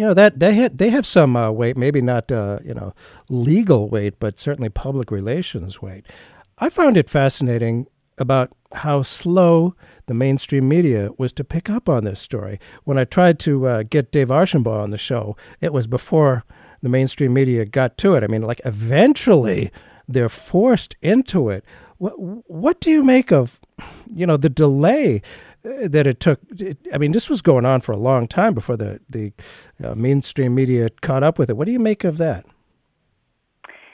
you 0.00 0.06
know 0.06 0.14
that 0.14 0.40
they 0.40 0.54
had 0.54 0.78
they 0.78 0.88
have 0.88 1.04
some 1.04 1.36
uh, 1.36 1.50
weight, 1.50 1.76
maybe 1.76 2.00
not 2.00 2.32
uh, 2.32 2.58
you 2.64 2.72
know 2.72 2.94
legal 3.28 3.90
weight, 3.90 4.14
but 4.18 4.40
certainly 4.40 4.70
public 4.70 5.10
relations 5.10 5.82
weight. 5.82 6.06
I 6.56 6.70
found 6.70 6.96
it 6.96 7.10
fascinating 7.10 7.86
about 8.16 8.50
how 8.72 9.02
slow 9.02 9.74
the 10.06 10.14
mainstream 10.14 10.66
media 10.66 11.10
was 11.18 11.34
to 11.34 11.44
pick 11.44 11.68
up 11.68 11.86
on 11.86 12.04
this 12.04 12.18
story. 12.18 12.58
When 12.84 12.96
I 12.96 13.04
tried 13.04 13.38
to 13.40 13.66
uh, 13.66 13.82
get 13.82 14.10
Dave 14.10 14.30
Archambault 14.30 14.80
on 14.80 14.90
the 14.90 14.96
show, 14.96 15.36
it 15.60 15.70
was 15.70 15.86
before 15.86 16.44
the 16.80 16.88
mainstream 16.88 17.34
media 17.34 17.66
got 17.66 17.98
to 17.98 18.14
it. 18.14 18.24
I 18.24 18.26
mean, 18.26 18.40
like 18.40 18.62
eventually 18.64 19.70
they're 20.08 20.30
forced 20.30 20.96
into 21.02 21.50
it. 21.50 21.62
What, 21.98 22.14
what 22.16 22.80
do 22.80 22.90
you 22.90 23.02
make 23.02 23.30
of, 23.32 23.60
you 24.14 24.26
know, 24.26 24.38
the 24.38 24.48
delay 24.48 25.20
that 25.62 26.06
it 26.06 26.20
took? 26.20 26.40
I 26.92 26.98
mean, 26.98 27.12
this 27.12 27.28
was 27.28 27.42
going 27.42 27.64
on 27.64 27.80
for 27.80 27.92
a 27.92 27.96
long 27.96 28.26
time 28.26 28.54
before 28.54 28.76
the 28.76 29.00
the 29.08 29.32
uh, 29.82 29.94
mainstream 29.94 30.54
media 30.54 30.88
caught 31.00 31.22
up 31.22 31.38
with 31.38 31.50
it. 31.50 31.56
What 31.56 31.66
do 31.66 31.72
you 31.72 31.78
make 31.78 32.04
of 32.04 32.18
that? 32.18 32.46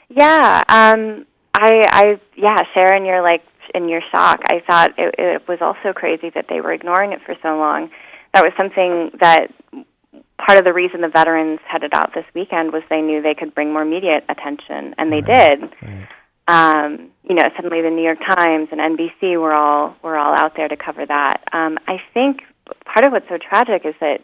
Yeah, 0.09 0.63
um, 0.69 1.25
I, 1.53 1.83
I, 1.91 2.21
yeah, 2.35 2.61
Sharon, 2.73 3.05
you're 3.05 3.21
like 3.21 3.43
in 3.75 3.89
your 3.89 4.01
shock. 4.11 4.41
I 4.49 4.61
thought 4.69 4.91
it, 4.97 5.15
it 5.17 5.47
was 5.47 5.59
also 5.61 5.93
crazy 5.93 6.29
that 6.33 6.45
they 6.49 6.61
were 6.61 6.71
ignoring 6.71 7.11
it 7.11 7.19
for 7.25 7.35
so 7.41 7.57
long. 7.57 7.89
That 8.33 8.43
was 8.43 8.53
something 8.55 9.11
that 9.19 9.47
part 10.37 10.57
of 10.57 10.63
the 10.63 10.73
reason 10.73 11.01
the 11.01 11.09
veterans 11.09 11.59
headed 11.67 11.93
out 11.93 12.13
this 12.13 12.25
weekend 12.33 12.71
was 12.71 12.83
they 12.89 13.01
knew 13.01 13.21
they 13.21 13.33
could 13.33 13.53
bring 13.53 13.73
more 13.73 13.83
media 13.83 14.21
attention, 14.29 14.95
and 14.97 15.11
they 15.11 15.21
right. 15.21 15.59
did. 15.59 15.75
Right. 15.81 16.07
Um, 16.47 17.09
you 17.27 17.35
know, 17.35 17.43
suddenly 17.55 17.81
the 17.81 17.89
New 17.89 18.03
York 18.03 18.19
Times 18.19 18.69
and 18.71 18.79
NBC 18.79 19.39
were 19.39 19.53
all 19.53 19.95
were 20.01 20.17
all 20.17 20.33
out 20.37 20.53
there 20.55 20.67
to 20.67 20.77
cover 20.77 21.05
that. 21.05 21.43
Um, 21.51 21.77
I 21.87 21.97
think 22.13 22.41
part 22.85 23.05
of 23.05 23.11
what's 23.11 23.27
so 23.27 23.37
tragic 23.37 23.85
is 23.85 23.95
that 23.99 24.21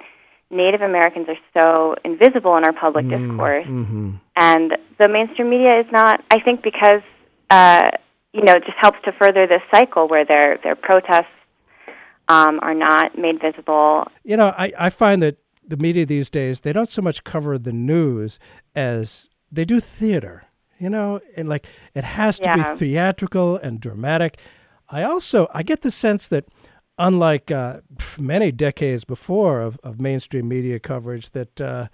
Native 0.50 0.82
Americans 0.82 1.28
are 1.28 1.62
so 1.62 1.96
invisible 2.06 2.56
in 2.58 2.64
our 2.64 2.74
public 2.74 3.06
Mm, 3.06 3.28
discourse, 3.28 3.66
mm-hmm. 3.66 4.12
and 4.38 4.78
the 5.00 5.10
mainstream 5.10 5.50
media 5.50 5.80
is 5.80 5.88
not. 5.92 6.24
I 6.32 6.40
think 6.40 6.62
because 6.64 7.02
uh, 7.50 7.90
you 8.34 8.44
know, 8.44 8.54
it 8.54 8.64
just 8.66 8.78
helps 8.80 8.98
to 9.06 9.12
further 9.14 9.46
this 9.48 9.62
cycle 9.72 10.08
where 10.08 10.26
their 10.26 10.60
their 10.64 10.76
protests 10.76 11.26
um, 12.28 12.60
are 12.62 12.74
not 12.74 13.18
made 13.18 13.40
visible. 13.42 14.08
You 14.24 14.38
know, 14.38 14.54
I, 14.58 14.72
I 14.78 14.90
find 14.90 15.22
that 15.22 15.38
the 15.66 15.78
media 15.78 16.06
these 16.06 16.30
days 16.30 16.62
they 16.62 16.74
don't 16.74 16.90
so 16.90 17.02
much 17.02 17.24
cover 17.24 17.58
the 17.58 17.74
news 17.74 18.40
as 18.76 19.30
they 19.52 19.66
do 19.66 19.80
theater. 19.80 20.44
You 20.84 20.90
know, 20.90 21.22
and 21.38 21.48
like 21.48 21.66
it 21.96 22.04
has 22.04 22.40
to 22.40 22.46
Yeah. 22.50 22.74
be 22.74 22.80
theatrical 22.80 23.56
and 23.58 23.80
dramatic. 23.80 24.38
I 24.90 25.04
also 25.04 25.48
I 25.54 25.64
get 25.64 25.82
the 25.82 25.92
sense 25.92 26.28
that 26.28 26.46
unlike 26.98 27.50
uh, 27.52 27.80
many 28.20 28.52
decades 28.52 29.06
before 29.06 29.62
of, 29.62 29.78
of 29.84 30.00
mainstream 30.00 30.48
media 30.48 30.80
coverage, 30.80 31.30
that 31.32 31.62
uh, 31.62 31.88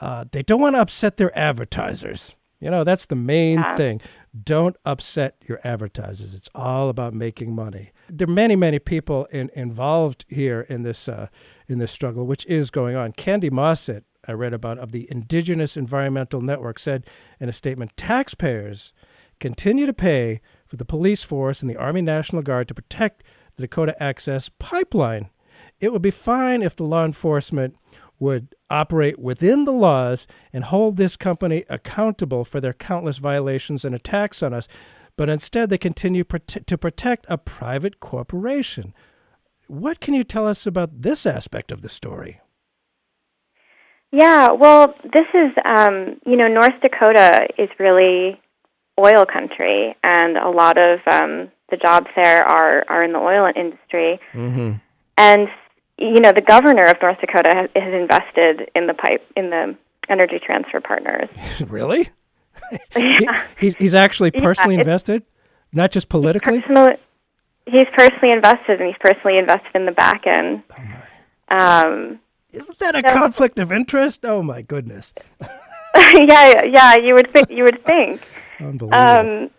uh, 0.00 0.24
they 0.32 0.42
don't 0.42 0.60
want 0.60 0.74
to 0.76 0.80
upset 0.80 1.16
their 1.16 1.36
advertisers. 1.38 2.34
You 2.58 2.70
know, 2.70 2.84
that's 2.84 3.06
the 3.06 3.16
main 3.16 3.58
Yeah. 3.58 3.76
thing. 3.76 4.00
Don't 4.44 4.76
upset 4.84 5.34
your 5.46 5.60
advertisers. 5.62 6.34
It's 6.34 6.48
all 6.54 6.88
about 6.88 7.12
making 7.12 7.54
money. 7.54 7.90
There 8.08 8.26
are 8.26 8.30
many, 8.32 8.56
many 8.56 8.78
people 8.78 9.26
in, 9.30 9.50
involved 9.54 10.24
here 10.28 10.62
in 10.68 10.82
this 10.84 11.08
uh, 11.08 11.26
in 11.68 11.78
this 11.78 11.92
struggle, 11.92 12.26
which 12.26 12.46
is 12.46 12.70
going 12.70 12.96
on. 12.96 13.12
Kandi 13.12 13.50
Mossett, 13.50 14.04
I 14.26 14.32
read 14.32 14.52
about 14.52 14.78
of 14.78 14.92
the 14.92 15.08
Indigenous 15.10 15.76
Environmental 15.76 16.40
Network, 16.40 16.78
said 16.78 17.06
in 17.40 17.48
a 17.48 17.52
statement, 17.52 17.96
taxpayers 17.96 18.92
continue 19.40 19.86
to 19.86 19.92
pay 19.92 20.40
for 20.66 20.76
the 20.76 20.84
police 20.84 21.24
force 21.24 21.60
and 21.60 21.70
the 21.70 21.76
Army 21.76 22.02
National 22.02 22.42
Guard 22.42 22.68
to 22.68 22.74
protect 22.74 23.24
the 23.56 23.62
Dakota 23.62 24.00
Access 24.00 24.48
Pipeline. 24.60 25.30
It 25.80 25.92
would 25.92 26.02
be 26.02 26.12
fine 26.12 26.62
if 26.62 26.76
the 26.76 26.84
law 26.84 27.04
enforcement 27.04 27.76
would 28.20 28.54
operate 28.70 29.18
within 29.18 29.64
the 29.64 29.72
laws 29.72 30.28
and 30.52 30.62
hold 30.62 30.96
this 30.96 31.16
company 31.16 31.64
accountable 31.68 32.44
for 32.44 32.60
their 32.60 32.72
countless 32.72 33.18
violations 33.18 33.84
and 33.84 33.92
attacks 33.92 34.44
on 34.44 34.54
us, 34.54 34.68
but 35.16 35.28
instead 35.28 35.68
they 35.68 35.78
continue 35.78 36.22
prote- 36.22 36.64
to 36.64 36.78
protect 36.78 37.26
a 37.28 37.36
private 37.36 37.98
corporation. 37.98 38.94
What 39.66 39.98
can 39.98 40.14
you 40.14 40.22
tell 40.22 40.46
us 40.46 40.66
about 40.66 41.02
this 41.02 41.26
aspect 41.26 41.72
of 41.72 41.82
the 41.82 41.88
story? 41.88 42.40
Yeah, 44.12 44.52
well, 44.52 44.94
this 45.04 45.26
is 45.34 45.52
um, 45.64 46.20
you 46.26 46.36
know 46.36 46.46
North 46.48 46.78
Dakota 46.82 47.48
is 47.58 47.70
really 47.78 48.40
oil 49.00 49.24
country, 49.24 49.96
and 50.04 50.36
a 50.36 50.50
lot 50.50 50.76
of 50.78 51.00
um, 51.10 51.50
the 51.70 51.78
jobs 51.78 52.08
there 52.14 52.44
are 52.44 52.84
are 52.88 53.02
in 53.02 53.12
the 53.12 53.18
oil 53.18 53.50
industry. 53.56 54.20
Mm-hmm. 54.34 54.72
And 55.16 55.48
you 55.98 56.20
know 56.20 56.32
the 56.32 56.42
governor 56.42 56.86
of 56.86 56.96
North 57.02 57.18
Dakota 57.20 57.50
has, 57.54 57.70
has 57.74 57.94
invested 57.94 58.70
in 58.74 58.86
the 58.86 58.94
pipe 58.94 59.26
in 59.34 59.48
the 59.50 59.76
Energy 60.08 60.38
Transfer 60.44 60.80
Partners. 60.80 61.28
really? 61.68 62.10
yeah. 62.96 63.46
He- 63.58 63.66
he's, 63.66 63.76
he's 63.76 63.94
actually 63.94 64.30
personally 64.30 64.74
it's- 64.74 64.86
invested, 64.86 65.22
not 65.72 65.90
just 65.90 66.10
politically? 66.10 66.60
Personal, 66.60 66.96
he's 67.66 67.86
personally 67.96 68.32
invested, 68.32 68.78
and 68.80 68.88
he's 68.88 68.98
personally 69.00 69.38
invested 69.38 69.74
in 69.74 69.86
the 69.86 69.92
Bakken. 69.92 70.62
Um, 71.48 72.18
Isn't 72.52 72.78
that 72.80 72.94
a 72.94 73.08
So- 73.08 73.14
conflict 73.18 73.58
of 73.58 73.72
interest? 73.72 74.24
Oh, 74.24 74.42
my 74.42 74.62
goodness. 74.62 75.14
yeah, 75.96 76.62
yeah, 76.64 76.96
you 76.96 77.14
would 77.14 77.32
think. 77.32 77.50
You 77.50 77.64
would 77.64 77.84
think. 77.84 78.22
Unbelievable. 78.60 78.94
Um, 78.94 79.50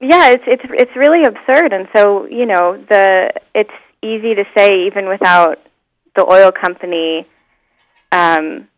yeah, 0.00 0.30
it's 0.30 0.42
it's 0.46 0.62
it's 0.70 0.96
really 0.96 1.24
absurd, 1.24 1.72
and 1.72 1.88
so 1.96 2.26
you 2.26 2.46
know 2.46 2.82
the 2.90 3.30
it's 3.54 3.70
easy 4.02 4.34
to 4.34 4.44
say 4.56 4.86
even 4.86 5.08
without 5.08 5.58
the 6.16 6.24
oil 6.30 6.50
company, 6.52 7.26
um, 8.12 8.68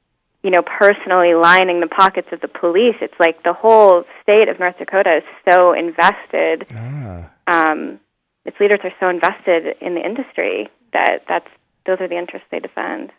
you 0.43 0.51
know, 0.51 0.63
personally 0.63 1.35
lining 1.35 1.81
the 1.81 1.87
pockets 1.89 2.29
of 2.33 2.41
the 2.41 2.49
police. 2.49 2.97
It's 3.01 3.19
like 3.19 3.43
the 3.43 3.53
whole 3.53 4.05
state 4.23 4.49
of 4.49 4.59
North 4.61 4.79
Dakota 4.79 5.19
is 5.19 5.25
so 5.53 5.73
invested. 5.73 6.69
ah. 6.75 7.31
Um, 7.49 8.01
its 8.45 8.59
leaders 8.61 8.81
are 8.85 8.93
so 9.01 9.09
invested 9.09 9.77
in 9.81 9.95
the 9.95 10.05
industry 10.05 10.69
that 10.93 11.25
that's 11.29 11.49
those 11.87 11.99
are 12.01 12.09
the 12.09 12.19
interests 12.19 12.47
they 12.51 12.61
defend. 12.61 13.13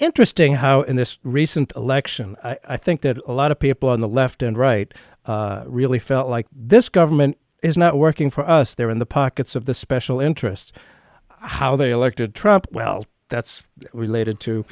Interesting 0.00 0.54
how 0.54 0.82
in 0.82 0.96
this 0.96 1.18
recent 1.22 1.72
election, 1.76 2.36
I, 2.42 2.58
I 2.66 2.76
think 2.76 3.02
that 3.02 3.18
a 3.26 3.32
lot 3.32 3.50
of 3.50 3.58
people 3.58 3.88
on 3.88 4.00
the 4.00 4.08
left 4.08 4.42
and 4.42 4.56
right 4.56 4.92
uh, 5.26 5.64
really 5.66 5.98
felt 5.98 6.28
like 6.28 6.46
this 6.52 6.88
government 6.88 7.38
is 7.62 7.76
not 7.76 7.98
working 7.98 8.30
for 8.30 8.48
us. 8.48 8.74
They're 8.74 8.90
in 8.90 8.98
the 8.98 9.06
pockets 9.06 9.54
of 9.54 9.64
the 9.66 9.74
special 9.74 10.20
interests. 10.20 10.72
How 11.40 11.76
they 11.76 11.90
elected 11.90 12.34
Trump, 12.34 12.66
well, 12.72 13.06
that's 13.28 13.62
related 13.92 14.40
to 14.40 14.64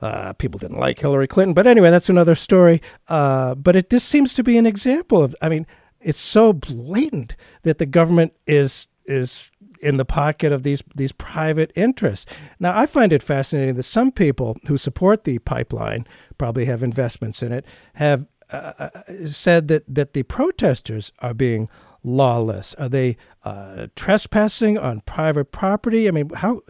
uh, 0.00 0.32
people 0.34 0.58
didn't 0.58 0.78
like 0.78 0.98
Hillary 0.98 1.26
Clinton. 1.26 1.54
But 1.54 1.66
anyway, 1.66 1.90
that's 1.90 2.08
another 2.08 2.34
story. 2.34 2.80
Uh, 3.08 3.54
but 3.54 3.76
it 3.76 3.90
this 3.90 4.04
seems 4.04 4.34
to 4.34 4.42
be 4.42 4.56
an 4.56 4.66
example 4.66 5.22
of. 5.22 5.34
I 5.42 5.48
mean, 5.48 5.66
it's 6.00 6.18
so 6.18 6.52
blatant 6.52 7.36
that 7.62 7.78
the 7.78 7.86
government 7.86 8.32
is 8.46 8.86
is 9.04 9.50
in 9.80 9.96
the 9.96 10.04
pocket 10.04 10.52
of 10.52 10.62
these 10.62 10.82
these 10.94 11.12
private 11.12 11.72
interests. 11.74 12.26
Now, 12.58 12.78
I 12.78 12.86
find 12.86 13.12
it 13.12 13.22
fascinating 13.22 13.74
that 13.74 13.82
some 13.84 14.12
people 14.12 14.56
who 14.66 14.76
support 14.76 15.24
the 15.24 15.38
pipeline 15.38 16.06
probably 16.38 16.66
have 16.66 16.82
investments 16.82 17.42
in 17.42 17.52
it 17.52 17.64
have 17.94 18.26
uh, 18.52 18.72
uh, 18.78 18.88
said 19.26 19.68
that 19.68 19.84
that 19.88 20.12
the 20.12 20.22
protesters 20.24 21.12
are 21.20 21.34
being 21.34 21.68
lawless. 22.02 22.74
Are 22.74 22.88
they 22.88 23.16
uh, 23.44 23.88
trespassing 23.96 24.78
on 24.78 25.00
private 25.02 25.52
property? 25.52 26.08
I 26.08 26.10
mean, 26.10 26.30
how 26.30 26.62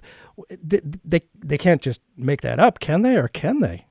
they, 0.63 0.81
they 1.05 1.23
they 1.39 1.59
can't 1.59 1.83
just 1.83 2.01
make 2.17 2.41
that 2.43 2.59
up, 2.59 2.81
can 2.81 3.03
they? 3.03 3.17
Or 3.17 3.29
can 3.29 3.61
they? 3.61 3.87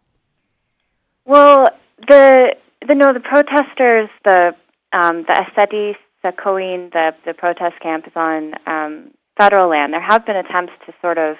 Well, 1.26 1.68
the 2.08 2.56
the 2.88 2.96
no 2.96 3.14
the 3.14 3.20
protesters 3.20 4.10
the 4.26 4.56
um, 4.94 5.24
the 5.28 5.46
Oceti 5.46 5.94
Sakowin 6.24 6.92
the 6.92 7.12
the 7.26 7.34
protest 7.34 7.80
camp 7.82 8.08
is 8.08 8.14
on 8.16 8.54
um, 8.68 9.12
federal 9.38 9.70
land. 9.70 9.94
There 9.94 10.02
have 10.02 10.26
been 10.26 10.36
attempts 10.36 10.74
to 10.86 10.94
sort 11.02 11.18
of 11.18 11.38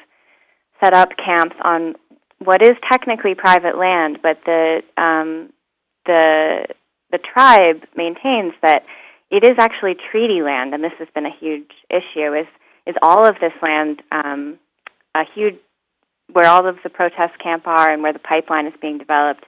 set 0.84 0.94
up 0.94 1.10
camps 1.24 1.56
on 1.64 1.96
what 2.40 2.62
is 2.62 2.72
technically 2.90 3.36
private 3.36 3.78
land, 3.78 4.20
but 4.24 4.40
the 4.46 4.82
um, 4.98 5.52
the 6.06 6.68
the 7.12 7.20
tribe 7.20 7.84
maintains 7.96 8.54
that 8.62 8.84
it 9.30 9.44
is 9.44 9.54
actually 9.60 9.96
treaty 10.12 10.42
land, 10.42 10.74
and 10.74 10.84
this 10.84 10.94
has 11.00 11.08
been 11.14 11.26
a 11.26 11.36
huge 11.40 11.72
issue. 11.90 12.34
Is 12.34 12.48
is 12.88 12.96
all 13.02 13.28
of 13.28 13.36
this 13.42 13.54
land 13.62 14.02
um, 14.12 14.58
a 15.16 15.24
huge 15.36 15.56
where 16.32 16.48
all 16.48 16.68
of 16.68 16.78
the 16.84 16.90
protest 16.90 17.34
camp 17.42 17.68
are 17.68 17.92
and 17.92 18.04
where 18.04 18.14
the 18.14 18.20
pipeline 18.20 18.68
is 18.68 18.74
being 18.82 18.98
developed 18.98 19.46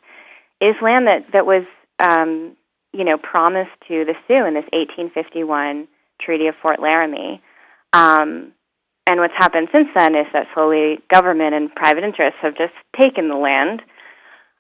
is 0.60 0.76
land 0.82 1.08
that 1.08 1.26
that 1.34 1.46
was 1.46 1.63
um, 2.00 2.56
you 2.93 3.04
know 3.04 3.17
promised 3.17 3.71
to 3.88 4.06
the 4.06 4.15
Sioux 4.27 4.45
in 4.45 4.54
this 4.54 4.67
1851 4.73 5.88
Treaty 6.19 6.47
of 6.47 6.56
Fort 6.62 6.80
Laramie. 6.82 7.41
Um, 7.93 8.54
and 9.08 9.19
what's 9.19 9.34
happened 9.38 9.69
since 9.71 9.88
then 9.95 10.15
is 10.15 10.27
that 10.34 10.47
slowly 10.54 10.99
government 11.12 11.56
and 11.56 11.73
private 11.73 12.04
interests 12.04 12.39
have 12.41 12.56
just 12.56 12.73
taken 12.99 13.30
the 13.30 13.36
land. 13.36 13.82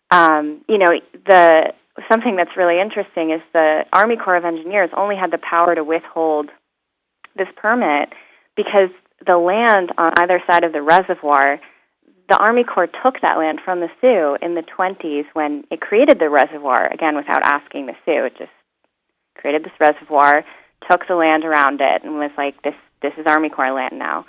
Um, 0.09 0.61
you 0.67 0.77
know, 0.77 0.87
the 1.25 1.73
something 2.11 2.35
that's 2.35 2.57
really 2.57 2.79
interesting 2.81 3.31
is 3.31 3.41
the 3.53 3.83
Army 3.93 4.15
Corps 4.17 4.37
of 4.37 4.45
Engineers 4.45 4.89
only 4.95 5.15
had 5.15 5.31
the 5.31 5.37
power 5.37 5.75
to 5.75 5.83
withhold 5.83 6.49
this 7.35 7.47
permit 7.55 8.09
because 8.55 8.89
the 9.25 9.37
land 9.37 9.91
on 9.97 10.11
either 10.17 10.41
side 10.49 10.63
of 10.63 10.73
the 10.73 10.81
reservoir, 10.81 11.59
the 12.31 12.37
Army 12.37 12.63
Corps 12.63 12.87
took 13.03 13.19
that 13.21 13.37
land 13.37 13.59
from 13.63 13.81
the 13.81 13.89
Sioux 13.99 14.37
in 14.41 14.55
the 14.55 14.61
20s 14.61 15.25
when 15.33 15.65
it 15.69 15.81
created 15.81 16.17
the 16.17 16.29
reservoir, 16.29 16.87
again, 16.87 17.17
without 17.17 17.43
asking 17.43 17.87
the 17.87 17.93
Sioux. 18.05 18.23
It 18.23 18.37
just 18.37 18.51
created 19.35 19.65
this 19.65 19.73
reservoir, 19.81 20.45
took 20.89 21.05
the 21.09 21.15
land 21.15 21.43
around 21.43 21.81
it, 21.81 22.03
and 22.05 22.13
was 22.13 22.31
like, 22.37 22.61
this, 22.61 22.75
this 23.01 23.11
is 23.17 23.25
Army 23.27 23.49
Corps 23.49 23.73
land 23.73 23.99
now. 23.99 24.25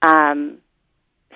Um, 0.00 0.58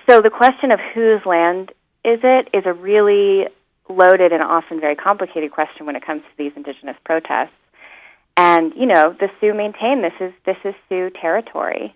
so 0.07 0.21
the 0.21 0.29
question 0.29 0.71
of 0.71 0.79
whose 0.93 1.19
land 1.25 1.71
is 2.05 2.21
it 2.23 2.47
is 2.53 2.63
a 2.65 2.71
really 2.71 3.49
loaded 3.89 4.31
and 4.31 4.41
often 4.41 4.79
very 4.79 4.95
complicated 4.95 5.51
question 5.51 5.85
when 5.85 5.97
it 5.97 6.05
comes 6.05 6.21
to 6.21 6.37
these 6.37 6.53
indigenous 6.55 6.95
protests. 7.03 7.51
And 8.37 8.71
you 8.73 8.85
know, 8.85 9.13
the 9.19 9.27
Sioux 9.41 9.53
maintain 9.53 10.01
this 10.01 10.13
is 10.21 10.31
this 10.45 10.55
is 10.63 10.73
Sioux 10.87 11.09
territory, 11.09 11.93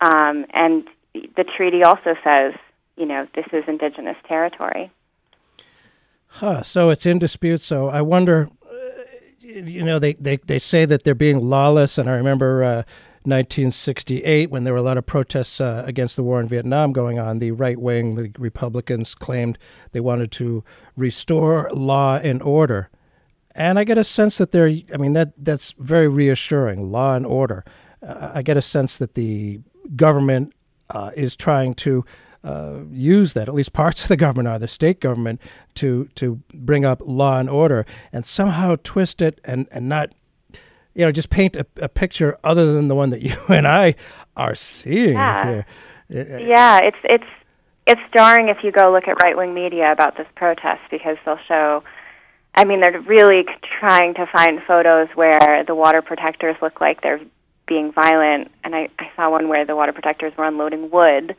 um, 0.00 0.46
and 0.52 0.82
the 1.14 1.44
treaty 1.44 1.84
also 1.84 2.16
says, 2.24 2.54
you 2.96 3.06
know, 3.06 3.26
this 3.34 3.46
is 3.52 3.64
indigenous 3.66 4.16
territory. 4.26 4.90
Huh. 6.28 6.62
So 6.62 6.90
it's 6.90 7.06
in 7.06 7.18
dispute. 7.18 7.62
So 7.62 7.88
I 7.88 8.02
wonder, 8.02 8.50
uh, 8.64 9.02
you 9.42 9.82
know, 9.82 9.98
they, 9.98 10.14
they, 10.14 10.36
they 10.36 10.58
say 10.58 10.84
that 10.84 11.04
they're 11.04 11.14
being 11.14 11.48
lawless, 11.48 11.98
and 11.98 12.10
I 12.10 12.14
remember 12.14 12.62
uh, 12.62 12.82
1968, 13.26 14.50
when 14.50 14.62
there 14.62 14.72
were 14.72 14.78
a 14.78 14.82
lot 14.82 14.98
of 14.98 15.04
protests 15.04 15.60
uh, 15.60 15.82
against 15.84 16.14
the 16.14 16.22
war 16.22 16.40
in 16.40 16.46
Vietnam 16.46 16.92
going 16.92 17.18
on, 17.18 17.40
the 17.40 17.50
right 17.50 17.78
wing, 17.78 18.14
the 18.14 18.32
Republicans 18.38 19.14
claimed 19.16 19.58
they 19.92 20.00
wanted 20.00 20.30
to 20.32 20.62
restore 20.96 21.68
law 21.72 22.18
and 22.18 22.40
order. 22.42 22.88
And 23.52 23.78
I 23.78 23.84
get 23.84 23.98
a 23.98 24.04
sense 24.04 24.38
that 24.38 24.52
they're, 24.52 24.72
I 24.92 24.96
mean, 24.96 25.14
that, 25.14 25.32
that's 25.38 25.74
very 25.78 26.06
reassuring, 26.06 26.92
law 26.92 27.14
and 27.14 27.26
order. 27.26 27.64
Uh, 28.06 28.30
I 28.34 28.42
get 28.42 28.56
a 28.56 28.62
sense 28.62 28.98
that 28.98 29.14
the 29.14 29.60
government 29.96 30.52
uh, 30.90 31.10
is 31.16 31.34
trying 31.34 31.74
to 31.74 32.04
uh, 32.46 32.80
use 32.90 33.32
that, 33.34 33.48
at 33.48 33.54
least 33.54 33.72
parts 33.72 34.02
of 34.02 34.08
the 34.08 34.16
government 34.24 34.48
are, 34.48 34.58
the 34.58 34.68
state 34.68 35.00
government, 35.00 35.40
to, 35.74 36.08
to 36.14 36.40
bring 36.54 36.84
up 36.84 37.02
law 37.04 37.38
and 37.38 37.50
order 37.50 37.84
and 38.12 38.24
somehow 38.24 38.76
twist 38.82 39.20
it 39.20 39.40
and, 39.44 39.66
and 39.70 39.88
not 39.88 40.12
you 40.94 41.04
know, 41.04 41.12
just 41.12 41.28
paint 41.28 41.56
a, 41.56 41.66
a, 41.82 41.90
picture 41.90 42.38
other 42.42 42.72
than 42.72 42.88
the 42.88 42.94
one 42.94 43.10
that 43.10 43.20
you 43.28 43.36
and 43.48 43.68
I 43.68 43.94
are 44.34 44.54
seeing 44.54 45.12
yeah. 45.12 45.44
here. 45.44 45.66
Yeah, 46.08 46.80
it's 46.82 46.96
it's 47.04 47.26
it's 47.86 48.00
jarring 48.16 48.48
if 48.48 48.58
you 48.62 48.72
go 48.72 48.90
look 48.92 49.06
at 49.06 49.22
right 49.22 49.36
wing 49.36 49.54
media 49.54 49.92
about 49.92 50.16
this 50.16 50.26
protest 50.34 50.80
because 50.90 51.16
they'll 51.24 51.38
show. 51.46 51.84
I 52.54 52.64
mean, 52.64 52.80
they're 52.80 53.00
really 53.00 53.44
trying 53.78 54.14
to 54.14 54.26
find 54.26 54.60
photos 54.66 55.08
where 55.14 55.62
the 55.66 55.74
water 55.74 56.00
protectors 56.00 56.56
look 56.62 56.80
like 56.80 57.02
they're 57.02 57.20
being 57.66 57.92
violent, 57.92 58.50
and 58.64 58.74
I, 58.74 58.88
I 58.98 59.10
saw 59.14 59.30
one 59.30 59.48
where 59.48 59.66
the 59.66 59.76
water 59.76 59.92
protectors 59.92 60.32
were 60.38 60.46
unloading 60.46 60.90
wood, 60.90 61.36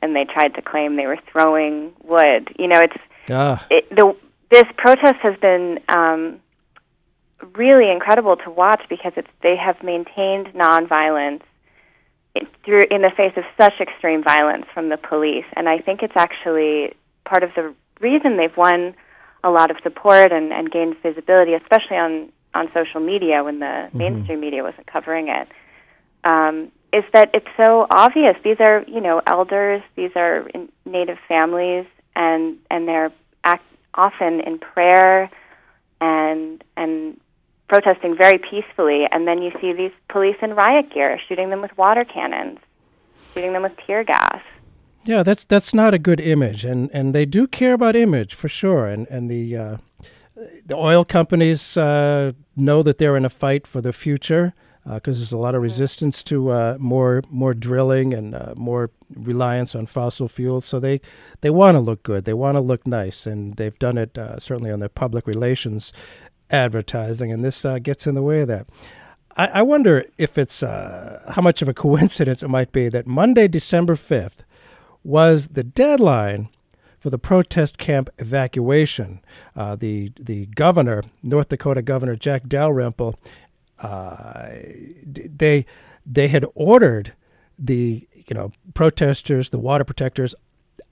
and 0.00 0.14
they 0.14 0.24
tried 0.24 0.54
to 0.54 0.62
claim 0.62 0.96
they 0.96 1.06
were 1.06 1.18
throwing 1.30 1.92
wood. 2.02 2.54
You 2.58 2.68
know, 2.68 2.80
it's 2.80 2.96
ah. 3.30 3.66
it, 3.70 3.88
the 3.90 4.16
this 4.50 4.64
protest 4.76 5.16
has 5.22 5.36
been 5.40 5.80
um, 5.88 6.40
really 7.54 7.90
incredible 7.90 8.36
to 8.36 8.50
watch 8.50 8.82
because 8.88 9.12
it's 9.16 9.28
they 9.42 9.56
have 9.56 9.82
maintained 9.82 10.48
nonviolence 10.54 11.42
through 12.64 12.82
in 12.90 13.02
the 13.02 13.10
face 13.16 13.32
of 13.36 13.44
such 13.60 13.74
extreme 13.80 14.22
violence 14.22 14.66
from 14.72 14.88
the 14.88 14.96
police, 14.96 15.46
and 15.56 15.68
I 15.68 15.78
think 15.78 16.02
it's 16.02 16.16
actually 16.16 16.94
part 17.24 17.42
of 17.42 17.50
the 17.54 17.74
reason 18.00 18.36
they've 18.36 18.56
won 18.56 18.94
a 19.44 19.50
lot 19.50 19.70
of 19.70 19.76
support 19.82 20.32
and, 20.32 20.52
and 20.52 20.70
gained 20.70 20.96
visibility, 21.02 21.54
especially 21.54 21.96
on 21.96 22.32
on 22.54 22.70
social 22.72 23.00
media 23.00 23.44
when 23.44 23.58
the 23.58 23.66
mm-hmm. 23.66 23.98
mainstream 23.98 24.40
media 24.40 24.62
wasn't 24.62 24.86
covering 24.86 25.28
it. 25.28 25.48
Um, 26.24 26.72
is 26.92 27.04
that 27.12 27.30
it's 27.34 27.48
so 27.56 27.86
obvious? 27.90 28.36
These 28.42 28.60
are 28.60 28.84
you 28.86 29.00
know 29.00 29.20
elders, 29.26 29.82
these 29.96 30.10
are 30.16 30.48
native 30.84 31.18
families, 31.28 31.86
and 32.16 32.58
and 32.70 32.88
they're 32.88 33.12
act, 33.44 33.64
often 33.94 34.40
in 34.40 34.58
prayer 34.58 35.30
and 36.00 36.62
and 36.76 37.20
protesting 37.68 38.16
very 38.16 38.38
peacefully, 38.38 39.06
and 39.10 39.28
then 39.28 39.42
you 39.42 39.50
see 39.60 39.72
these 39.72 39.92
police 40.08 40.36
in 40.40 40.54
riot 40.54 40.92
gear 40.92 41.20
shooting 41.28 41.50
them 41.50 41.60
with 41.60 41.76
water 41.76 42.04
cannons, 42.04 42.58
shooting 43.34 43.52
them 43.52 43.62
with 43.62 43.72
tear 43.86 44.04
gas. 44.04 44.40
Yeah, 45.04 45.22
that's 45.22 45.44
that's 45.44 45.74
not 45.74 45.94
a 45.94 45.98
good 45.98 46.20
image, 46.20 46.64
and 46.64 46.90
and 46.92 47.14
they 47.14 47.26
do 47.26 47.46
care 47.46 47.74
about 47.74 47.96
image 47.96 48.34
for 48.34 48.48
sure, 48.48 48.86
and 48.86 49.06
and 49.08 49.30
the 49.30 49.56
uh, 49.56 49.76
the 50.66 50.76
oil 50.76 51.04
companies 51.04 51.76
uh, 51.76 52.32
know 52.56 52.82
that 52.82 52.98
they're 52.98 53.16
in 53.16 53.24
a 53.24 53.30
fight 53.30 53.66
for 53.66 53.80
the 53.80 53.92
future 53.92 54.54
because 54.84 55.16
uh, 55.16 55.20
there's 55.20 55.32
a 55.32 55.38
lot 55.38 55.54
of 55.54 55.62
resistance 55.62 56.22
to 56.24 56.50
uh, 56.50 56.76
more 56.78 57.22
more 57.30 57.54
drilling 57.54 58.14
and 58.14 58.34
uh, 58.34 58.54
more 58.56 58.90
reliance 59.14 59.74
on 59.74 59.86
fossil 59.86 60.28
fuels. 60.28 60.64
So 60.64 60.80
they 60.80 61.00
they 61.40 61.50
want 61.50 61.74
to 61.74 61.80
look 61.80 62.02
good, 62.02 62.24
they 62.24 62.34
want 62.34 62.56
to 62.56 62.60
look 62.60 62.86
nice, 62.86 63.26
and 63.26 63.54
they've 63.56 63.78
done 63.78 63.98
it 63.98 64.16
certainly 64.38 64.70
on 64.70 64.80
their 64.80 64.88
public 64.88 65.26
relations 65.26 65.92
advertising, 66.50 67.30
and 67.30 67.44
this 67.44 67.64
gets 67.82 68.06
in 68.06 68.14
the 68.14 68.22
way 68.22 68.40
of 68.40 68.48
that. 68.48 68.66
I, 69.38 69.46
I 69.46 69.62
wonder 69.62 70.04
if 70.18 70.36
it's 70.36 70.62
uh, 70.62 71.22
how 71.34 71.40
much 71.40 71.62
of 71.62 71.68
a 71.68 71.74
coincidence 71.86 72.42
it 72.42 72.48
might 72.48 72.72
be 72.72 72.88
that 72.90 73.06
Monday, 73.06 73.48
December 73.48 73.94
5th, 73.94 74.44
was 75.04 75.48
the 75.48 75.64
deadline 75.64 76.48
for 76.98 77.10
the 77.10 77.18
protest 77.18 77.78
camp 77.78 78.10
evacuation. 78.18 79.20
Uh, 79.54 79.76
the 79.76 80.12
the 80.18 80.46
governor, 80.46 81.04
North 81.22 81.48
Dakota 81.48 81.80
Governor 81.80 82.16
Jack 82.16 82.48
Dalrymple, 82.48 83.14
uh, 83.80 84.50
they 85.04 85.66
they 86.04 86.28
had 86.28 86.44
ordered 86.54 87.14
the 87.58 88.06
you 88.14 88.34
know 88.34 88.52
protesters, 88.74 89.50
the 89.50 89.58
water 89.58 89.84
protectors, 89.84 90.34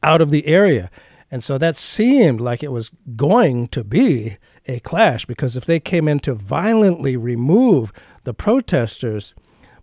out 0.02 0.20
of 0.20 0.30
the 0.30 0.46
area, 0.46 0.90
and 1.30 1.42
so 1.42 1.58
that 1.58 1.76
seemed 1.76 2.40
like 2.40 2.62
it 2.62 2.72
was 2.72 2.90
going 3.16 3.68
to 3.68 3.82
be 3.82 4.36
a 4.66 4.80
clash 4.80 5.24
because 5.26 5.56
if 5.56 5.64
they 5.64 5.80
came 5.80 6.08
in 6.08 6.20
to 6.20 6.34
violently 6.34 7.16
remove 7.16 7.92
the 8.24 8.34
protesters, 8.34 9.34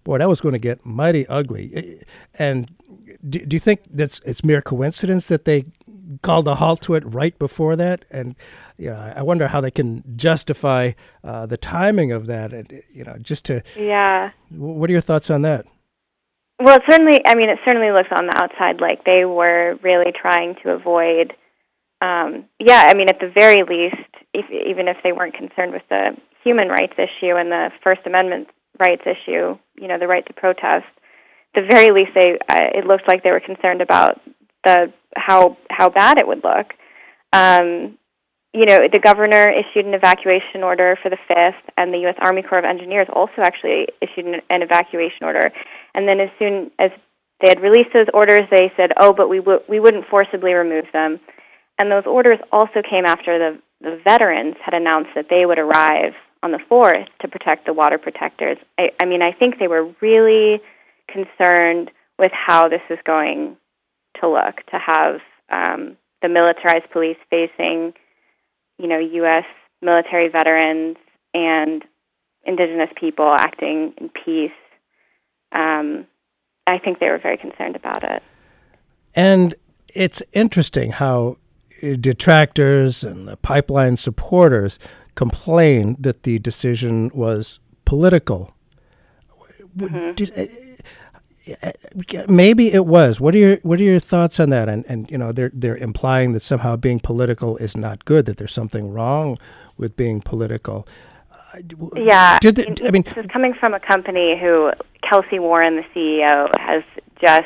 boy, 0.03 0.17
that 0.17 0.29
was 0.29 0.41
going 0.41 0.53
to 0.53 0.59
get 0.59 0.85
mighty 0.85 1.25
ugly. 1.27 2.01
And 2.37 2.71
do, 3.27 3.39
do 3.39 3.55
you 3.55 3.59
think 3.59 3.81
that's 3.89 4.19
it's 4.25 4.43
mere 4.43 4.61
coincidence 4.61 5.27
that 5.27 5.45
they 5.45 5.65
called 6.21 6.47
a 6.47 6.55
halt 6.55 6.81
to 6.81 6.95
it 6.95 7.03
right 7.05 7.37
before 7.39 7.75
that? 7.75 8.05
And 8.11 8.35
you 8.77 8.89
know, 8.89 9.13
I 9.15 9.21
wonder 9.21 9.47
how 9.47 9.61
they 9.61 9.71
can 9.71 10.03
justify 10.15 10.91
uh, 11.23 11.45
the 11.45 11.57
timing 11.57 12.11
of 12.11 12.27
that. 12.27 12.53
And 12.53 12.83
you 12.93 13.03
know, 13.03 13.17
just 13.21 13.45
to 13.45 13.61
yeah. 13.77 14.31
What 14.49 14.89
are 14.89 14.93
your 14.93 15.01
thoughts 15.01 15.29
on 15.29 15.41
that? 15.43 15.65
Well, 16.59 16.77
it 16.77 16.83
certainly. 16.89 17.21
I 17.25 17.35
mean, 17.35 17.49
it 17.49 17.59
certainly 17.65 17.91
looks 17.91 18.09
on 18.11 18.27
the 18.27 18.37
outside 18.37 18.79
like 18.79 19.03
they 19.05 19.25
were 19.25 19.75
really 19.83 20.11
trying 20.11 20.55
to 20.63 20.71
avoid. 20.71 21.33
Um, 22.01 22.45
yeah, 22.59 22.87
I 22.89 22.95
mean, 22.95 23.07
at 23.09 23.19
the 23.19 23.31
very 23.33 23.63
least, 23.63 24.09
if, 24.33 24.45
even 24.51 24.87
if 24.87 24.97
they 25.03 25.13
weren't 25.13 25.35
concerned 25.35 25.71
with 25.71 25.83
the 25.89 26.17
human 26.43 26.67
rights 26.67 26.93
issue 26.97 27.35
and 27.35 27.49
the 27.49 27.69
First 27.83 28.01
Amendment 28.05 28.49
rights 28.79 29.03
issue, 29.05 29.57
you 29.75 29.87
know, 29.87 29.97
the 29.97 30.07
right 30.07 30.25
to 30.25 30.33
protest, 30.33 30.85
the 31.55 31.61
very 31.69 31.91
least 31.91 32.11
they 32.15 32.37
uh, 32.49 32.69
it 32.75 32.85
looked 32.85 33.07
like 33.07 33.23
they 33.23 33.31
were 33.31 33.39
concerned 33.39 33.81
about 33.81 34.19
the 34.63 34.91
how 35.15 35.57
how 35.69 35.89
bad 35.89 36.17
it 36.17 36.27
would 36.27 36.43
look. 36.43 36.73
Um, 37.31 37.97
you 38.53 38.65
know, 38.65 38.87
the 38.91 38.99
governor 38.99 39.49
issued 39.49 39.85
an 39.85 39.93
evacuation 39.93 40.61
order 40.63 40.97
for 41.01 41.09
the 41.09 41.17
fifth, 41.27 41.63
and 41.75 41.93
the 41.93 41.97
U.S. 42.05 42.15
Army 42.19 42.43
Corps 42.43 42.59
of 42.59 42.65
Engineers 42.65 43.07
also 43.11 43.41
actually 43.41 43.87
issued 43.99 44.25
an, 44.25 44.41
an 44.49 44.61
evacuation 44.61 45.23
order. 45.23 45.51
And 45.95 46.07
then, 46.07 46.19
as 46.19 46.29
soon 46.37 46.71
as 46.77 46.91
they 47.41 47.49
had 47.49 47.61
released 47.61 47.89
those 47.93 48.07
orders, 48.13 48.41
they 48.51 48.71
said, 48.77 48.91
"Oh, 48.99 49.13
but 49.13 49.27
we 49.27 49.39
w- 49.39 49.63
we 49.67 49.79
wouldn't 49.79 50.05
forcibly 50.07 50.53
remove 50.53 50.85
them." 50.93 51.19
And 51.79 51.91
those 51.91 52.05
orders 52.05 52.37
also 52.51 52.81
came 52.87 53.05
after 53.05 53.39
the 53.39 53.59
the 53.81 53.99
veterans 54.03 54.55
had 54.63 54.73
announced 54.73 55.09
that 55.15 55.25
they 55.29 55.45
would 55.45 55.59
arrive 55.59 56.13
on 56.41 56.51
the 56.51 56.59
4th 56.69 57.07
to 57.21 57.27
protect 57.27 57.65
the 57.65 57.73
water 57.73 57.97
protectors. 57.97 58.57
I, 58.77 58.89
I 59.01 59.05
mean, 59.05 59.21
I 59.21 59.31
think 59.33 59.59
they 59.59 59.67
were 59.67 59.93
really 60.01 60.61
concerned 61.11 61.91
with 62.17 62.31
how 62.33 62.69
this 62.69 62.81
is 62.89 62.99
going 63.05 63.57
to 64.21 64.29
look, 64.29 64.55
to 64.71 64.79
have 64.79 65.19
um, 65.49 65.97
the 66.21 66.29
militarized 66.29 66.89
police 66.91 67.17
facing, 67.29 67.93
you 68.77 68.87
know, 68.87 68.99
U.S. 68.99 69.45
military 69.81 70.29
veterans 70.29 70.97
and 71.33 71.83
indigenous 72.45 72.89
people 72.99 73.35
acting 73.37 73.93
in 73.97 74.09
peace. 74.09 74.51
Um, 75.57 76.07
I 76.67 76.79
think 76.79 76.99
they 76.99 77.09
were 77.09 77.19
very 77.19 77.37
concerned 77.37 77.75
about 77.75 78.03
it. 78.03 78.23
And 79.15 79.55
it's 79.93 80.23
interesting 80.33 80.91
how 80.91 81.37
detractors 81.81 83.03
and 83.03 83.27
the 83.27 83.37
pipeline 83.37 83.97
supporters 83.97 84.79
complain 85.15 85.95
that 85.99 86.23
the 86.23 86.39
decision 86.39 87.11
was 87.13 87.59
political. 87.85 88.53
Mm-hmm. 89.77 90.13
Did, 90.13 90.31
uh, 90.37 90.41
uh, 90.41 90.83
maybe 92.27 92.71
it 92.71 92.85
was. 92.85 93.19
What 93.19 93.35
are 93.35 93.39
your 93.39 93.57
What 93.57 93.79
are 93.79 93.83
your 93.83 93.99
thoughts 93.99 94.39
on 94.39 94.49
that? 94.49 94.69
And 94.69 94.85
and 94.87 95.09
you 95.11 95.17
know 95.17 95.31
they're 95.31 95.51
they're 95.53 95.77
implying 95.77 96.33
that 96.33 96.41
somehow 96.41 96.75
being 96.75 96.99
political 96.99 97.57
is 97.57 97.75
not 97.75 98.05
good. 98.05 98.25
That 98.25 98.37
there's 98.37 98.53
something 98.53 98.91
wrong 98.91 99.37
with 99.77 99.95
being 99.95 100.21
political. 100.21 100.87
Yeah, 101.95 102.39
Did 102.39 102.55
the, 102.55 102.87
I 102.87 102.91
mean, 102.91 103.03
this 103.03 103.17
is 103.17 103.29
coming 103.31 103.53
from 103.53 103.75
a 103.75 103.79
company 103.79 104.39
who 104.39 104.71
Kelcy 105.03 105.39
Warren, 105.39 105.75
the 105.75 105.83
CEO, 105.93 106.49
has 106.59 106.83
just 107.21 107.45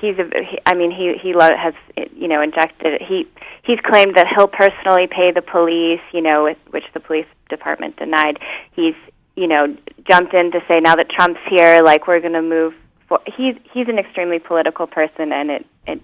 he's 0.00 0.18
a 0.18 0.24
he, 0.44 0.58
I 0.66 0.74
mean 0.74 0.90
he 0.90 1.14
he 1.20 1.32
lo- 1.34 1.56
has 1.56 1.74
you 2.14 2.28
know 2.28 2.40
injected 2.42 3.00
he 3.00 3.26
he's 3.62 3.78
claimed 3.80 4.16
that 4.16 4.26
he'll 4.34 4.48
personally 4.48 5.06
pay 5.06 5.32
the 5.32 5.42
police 5.42 6.00
you 6.12 6.20
know 6.20 6.44
with, 6.44 6.58
which 6.70 6.84
the 6.94 7.00
police 7.00 7.26
department 7.48 7.96
denied 7.96 8.38
he's 8.72 8.94
you 9.38 9.46
know 9.46 9.76
jumped 10.08 10.34
in 10.34 10.50
to 10.50 10.60
say 10.66 10.80
now 10.80 10.96
that 10.96 11.08
Trump's 11.10 11.40
here 11.48 11.80
like 11.82 12.06
we're 12.06 12.20
going 12.20 12.32
to 12.32 12.42
move 12.42 12.74
for 13.08 13.20
he's 13.26 13.54
he's 13.72 13.88
an 13.88 13.98
extremely 13.98 14.38
political 14.38 14.86
person 14.86 15.32
and 15.32 15.50
it 15.50 15.66
it 15.86 16.02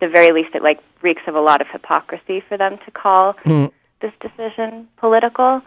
the 0.00 0.08
very 0.08 0.32
least 0.32 0.54
it 0.54 0.62
like 0.62 0.80
reeks 1.02 1.22
of 1.26 1.34
a 1.34 1.40
lot 1.40 1.60
of 1.60 1.66
hypocrisy 1.70 2.42
for 2.48 2.56
them 2.56 2.78
to 2.84 2.90
call 2.90 3.34
mm. 3.44 3.70
this 4.00 4.12
decision 4.20 4.88
political 4.96 5.60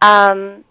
um 0.00 0.64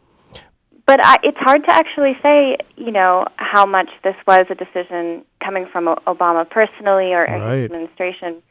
but 0.90 1.06
I, 1.06 1.18
it's 1.22 1.38
hard 1.38 1.64
to 1.66 1.72
actually 1.72 2.18
say, 2.24 2.58
you 2.76 2.92
know, 2.92 3.28
how 3.36 3.68
much 3.68 3.90
this 4.04 4.16
was 4.26 4.48
a 4.50 4.56
decision 4.56 5.24
coming 5.40 5.68
from 5.72 5.86
Obama 6.08 6.50
personally 6.50 7.14
or 7.14 7.26
right. 7.26 7.58
his 7.58 7.66
administration, 7.66 8.42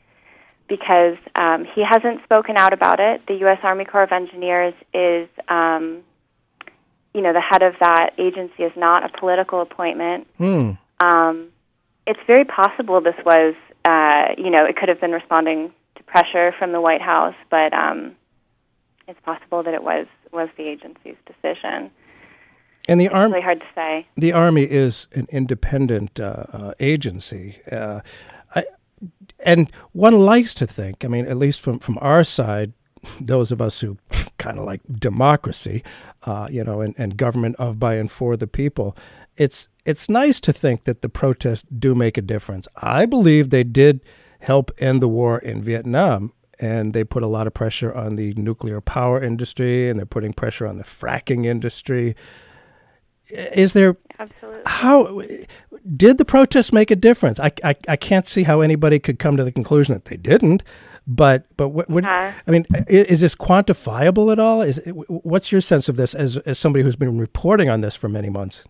because 0.69 1.17
um, 1.35 1.67
he 1.75 1.83
hasn't 1.83 2.23
spoken 2.23 2.57
out 2.57 2.73
about 2.73 3.01
it. 3.01 3.23
The 3.27 3.35
U.S. 3.39 3.59
Army 3.65 3.85
Corps 3.85 4.05
of 4.05 4.13
Engineers 4.13 4.73
is, 4.95 5.29
um, 5.49 6.05
you 7.15 7.21
know, 7.21 7.33
the 7.33 7.41
head 7.41 7.63
of 7.63 7.75
that 7.81 8.11
agency 8.19 8.63
is 8.63 8.73
not 8.77 9.05
a 9.05 9.19
political 9.19 9.61
appointment. 9.61 10.27
Hmm. 10.37 10.73
Um, 11.01 11.49
it's 12.07 12.21
very 12.27 12.45
possible 12.45 13.01
this 13.01 13.15
was, 13.25 13.55
uh, 13.85 14.35
you 14.37 14.51
know, 14.51 14.65
it 14.65 14.77
could 14.77 14.89
have 14.89 15.01
been 15.01 15.13
responding 15.13 15.73
to 15.97 16.03
pressure 16.05 16.55
from 16.59 16.73
the 16.73 16.81
White 16.81 17.03
House, 17.03 17.35
but 17.51 17.73
um, 17.73 18.17
it's 19.07 19.21
possible 19.21 19.63
that 19.63 19.75
it 19.75 19.83
was 19.83 20.07
was 20.33 20.49
the 20.57 20.65
agency's 20.65 21.17
decision. 21.27 21.91
And 22.89 23.01
the 23.01 23.09
army 23.09 23.35
really 23.35 23.45
hard 23.45 23.61
to 23.61 23.67
say. 23.75 24.07
The 24.17 24.33
army 24.33 24.65
is 24.65 25.09
an 25.13 25.27
independent 25.31 26.21
uh, 26.21 26.45
uh, 26.53 26.73
agency, 26.81 27.61
uh, 27.71 28.01
I, 28.55 28.65
and 29.45 29.71
one 29.93 30.19
likes 30.19 30.55
to 30.55 30.67
think. 30.67 31.05
I 31.05 31.09
mean, 31.09 31.27
at 31.27 31.37
least 31.37 31.61
from 31.61 31.79
from 31.79 31.99
our 32.01 32.25
side, 32.25 32.73
those 33.21 33.51
of 33.53 33.61
us 33.61 33.81
who 33.81 33.99
kind 34.39 34.59
of 34.59 34.65
like 34.65 34.81
democracy, 34.91 35.83
uh, 36.25 36.49
you 36.51 36.65
know, 36.65 36.81
and, 36.81 36.95
and 36.99 37.17
government 37.17 37.57
of, 37.59 37.79
by, 37.79 37.95
and 37.95 38.11
for 38.11 38.37
the 38.37 38.47
people. 38.47 38.97
It's 39.37 39.69
it's 39.85 40.09
nice 40.09 40.41
to 40.41 40.53
think 40.53 40.85
that 40.85 41.03
the 41.03 41.09
protests 41.09 41.65
do 41.79 41.95
make 41.95 42.19
a 42.19 42.23
difference. 42.23 42.67
I 42.77 43.07
believe 43.07 43.51
they 43.51 43.65
did 43.65 44.01
help 44.41 44.71
end 44.79 45.01
the 45.01 45.09
war 45.09 45.39
in 45.39 45.63
Vietnam 45.63 46.33
and 46.61 46.93
they 46.93 47.05
put 47.05 47.23
a 47.23 47.29
lot 47.29 47.47
of 47.47 47.55
pressure 47.55 47.95
on 47.95 48.17
the 48.17 48.35
nuclear 48.35 48.81
power 48.81 49.23
industry 49.23 49.89
and 49.89 49.99
they're 49.99 50.07
putting 50.07 50.33
pressure 50.33 50.67
on 50.67 50.77
the 50.77 50.85
fracking 50.85 51.47
industry 51.47 52.17
is 53.31 53.73
there 53.73 53.97
absolutely 54.19 54.63
how 54.67 55.23
did 55.97 56.19
the 56.19 56.25
protests 56.25 56.73
make 56.73 56.91
a 56.91 56.97
difference? 56.97 57.39
I, 57.39 57.53
I, 57.63 57.77
I 57.89 57.97
can't 57.97 58.27
see 58.27 58.43
how 58.43 58.61
anybody 58.61 58.99
could 58.99 59.19
come 59.19 59.37
to 59.37 59.45
the 59.45 59.53
conclusion 59.53 59.95
that 59.95 60.07
they 60.07 60.17
didn't. 60.17 60.63
But 61.11 61.47
but 61.57 61.71
what, 61.71 61.89
what 61.89 62.05
uh-huh. 62.05 62.33
I 62.47 62.51
mean 62.51 62.67
is 62.87 63.23
this 63.23 63.35
quantifiable 63.35 64.31
at 64.31 64.39
all? 64.39 64.61
Is 64.61 64.79
what's 65.09 65.51
your 65.51 65.63
sense 65.63 65.89
of 65.89 65.97
this 65.97 66.15
as 66.15 66.37
as 66.37 66.59
somebody 66.59 66.85
who's 66.85 66.97
been 66.97 67.19
reporting 67.19 67.71
on 67.71 67.81
this 67.81 67.97
for 67.97 68.11
many 68.11 68.29
months? 68.29 68.65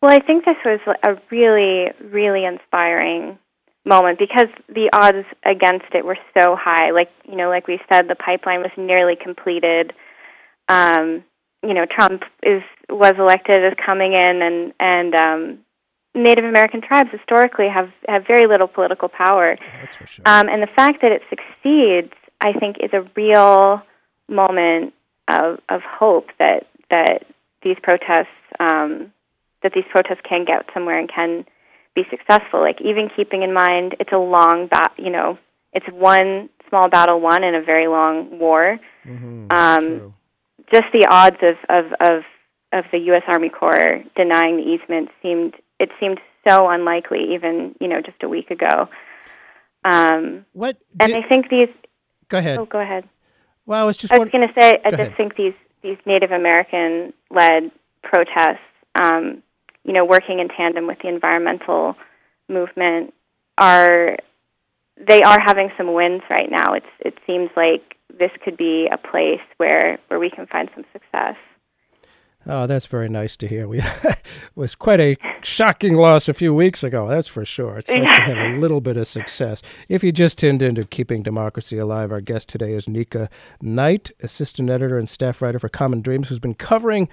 Well, 0.00 0.12
I 0.12 0.20
think 0.20 0.44
this 0.44 0.56
was 0.64 0.78
a 1.04 1.14
really 1.32 1.88
really 2.12 2.44
inspiring 2.44 3.38
moment 3.84 4.20
because 4.20 4.46
the 4.68 4.88
odds 4.92 5.26
against 5.44 5.92
it 5.94 6.04
were 6.04 6.18
so 6.38 6.56
high. 6.56 6.92
Like 6.92 7.10
you 7.28 7.36
know, 7.36 7.48
like 7.48 7.66
we 7.66 7.80
said, 7.92 8.06
the 8.06 8.14
pipeline 8.14 8.60
was 8.60 8.70
nearly 8.76 9.16
completed. 9.20 9.92
Um, 10.68 11.24
you 11.66 11.74
know 11.74 11.86
Trump 11.90 12.22
is 12.42 12.62
was 12.88 13.14
elected 13.18 13.64
as 13.64 13.72
coming 13.84 14.12
in 14.12 14.40
and 14.42 14.72
and 14.78 15.14
um, 15.16 15.58
Native 16.14 16.44
American 16.44 16.80
tribes 16.80 17.10
historically 17.12 17.68
have 17.68 17.90
have 18.08 18.26
very 18.26 18.46
little 18.46 18.66
political 18.66 19.08
power. 19.08 19.56
That's 19.80 19.96
for 19.96 20.06
sure. 20.06 20.22
Um, 20.26 20.48
and 20.48 20.62
the 20.62 20.72
fact 20.74 21.02
that 21.02 21.12
it 21.12 21.22
succeeds, 21.30 22.12
I 22.40 22.52
think, 22.58 22.76
is 22.80 22.90
a 22.92 23.08
real 23.14 23.82
moment 24.28 24.94
of 25.28 25.58
of 25.68 25.82
hope 25.82 26.28
that 26.38 26.66
that 26.90 27.26
these 27.62 27.76
protests 27.82 28.34
um, 28.58 29.12
that 29.62 29.72
these 29.74 29.84
protests 29.90 30.20
can 30.28 30.44
get 30.44 30.66
somewhere 30.74 30.98
and 30.98 31.08
can 31.08 31.44
be 31.94 32.02
successful. 32.10 32.60
Like 32.60 32.80
even 32.80 33.08
keeping 33.14 33.42
in 33.42 33.52
mind 33.52 33.96
it's 34.00 34.12
a 34.12 34.18
long 34.18 34.68
bat, 34.68 34.92
you 34.96 35.10
know, 35.10 35.38
it's 35.72 35.86
one 35.86 36.48
small 36.68 36.88
battle 36.88 37.20
won 37.20 37.44
in 37.44 37.54
a 37.54 37.62
very 37.62 37.88
long 37.88 38.38
war. 38.38 38.78
Mm-hmm, 39.06 39.46
um, 39.50 40.14
just 40.72 40.86
the 40.92 41.06
odds 41.10 41.36
of, 41.42 41.56
of, 41.68 41.92
of, 42.00 42.22
of 42.72 42.84
the 42.92 42.98
U.S. 43.06 43.22
Army 43.26 43.48
Corps 43.48 44.02
denying 44.16 44.56
the 44.56 44.62
easement 44.62 45.08
seemed 45.22 45.54
it 45.80 45.90
seemed 45.98 46.20
so 46.46 46.68
unlikely, 46.68 47.34
even 47.34 47.74
you 47.80 47.88
know 47.88 48.00
just 48.00 48.22
a 48.22 48.28
week 48.28 48.50
ago. 48.50 48.88
Um, 49.84 50.44
what? 50.52 50.76
And 51.00 51.14
I 51.14 51.22
think 51.28 51.48
these. 51.48 51.68
Go 52.28 52.38
ahead. 52.38 52.58
Oh, 52.58 52.66
go 52.66 52.78
ahead. 52.78 53.08
Well, 53.66 53.82
I 53.82 53.84
was 53.84 53.96
just. 53.96 54.12
I 54.12 54.18
was 54.18 54.28
going 54.30 54.46
to 54.46 54.54
say, 54.60 54.78
I 54.84 54.90
just 54.90 55.00
ahead. 55.00 55.16
think 55.16 55.36
these 55.36 55.54
these 55.82 55.96
Native 56.06 56.30
American 56.30 57.12
led 57.30 57.70
protests, 58.02 58.60
um, 59.02 59.42
you 59.84 59.92
know, 59.92 60.04
working 60.04 60.38
in 60.38 60.48
tandem 60.48 60.86
with 60.86 60.98
the 61.02 61.08
environmental 61.08 61.96
movement, 62.48 63.14
are 63.58 64.16
they 64.96 65.22
are 65.22 65.38
having 65.40 65.70
some 65.76 65.94
wins 65.94 66.22
right 66.28 66.50
now. 66.50 66.74
It's 66.74 66.86
it 67.00 67.14
seems 67.26 67.50
like 67.56 67.96
this 68.18 68.30
could 68.44 68.56
be 68.56 68.88
a 68.92 68.98
place 68.98 69.40
where 69.56 69.98
where 70.08 70.20
we 70.20 70.30
can 70.30 70.46
find 70.46 70.68
some 70.74 70.84
success. 70.92 71.36
Oh, 72.46 72.66
that's 72.66 72.86
very 72.86 73.08
nice 73.08 73.36
to 73.38 73.46
hear. 73.46 73.68
We 73.68 73.82
was 74.54 74.74
quite 74.74 75.00
a 75.00 75.16
shocking 75.42 75.94
loss 75.94 76.28
a 76.28 76.34
few 76.34 76.54
weeks 76.54 76.82
ago. 76.82 77.06
That's 77.06 77.28
for 77.28 77.44
sure. 77.44 77.78
It's 77.78 77.90
nice 77.90 78.04
to 78.04 78.22
have 78.22 78.38
a 78.38 78.56
little 78.58 78.80
bit 78.80 78.96
of 78.96 79.06
success. 79.06 79.60
If 79.88 80.02
you 80.02 80.10
just 80.10 80.38
tuned 80.38 80.62
into 80.62 80.84
Keeping 80.84 81.22
Democracy 81.22 81.76
Alive, 81.76 82.10
our 82.10 82.22
guest 82.22 82.48
today 82.48 82.72
is 82.72 82.88
Nika 82.88 83.28
Knight, 83.60 84.10
assistant 84.22 84.70
editor 84.70 84.98
and 84.98 85.08
staff 85.08 85.42
writer 85.42 85.58
for 85.58 85.68
Common 85.68 86.00
Dreams, 86.00 86.28
who's 86.28 86.38
been 86.38 86.54
covering 86.54 87.08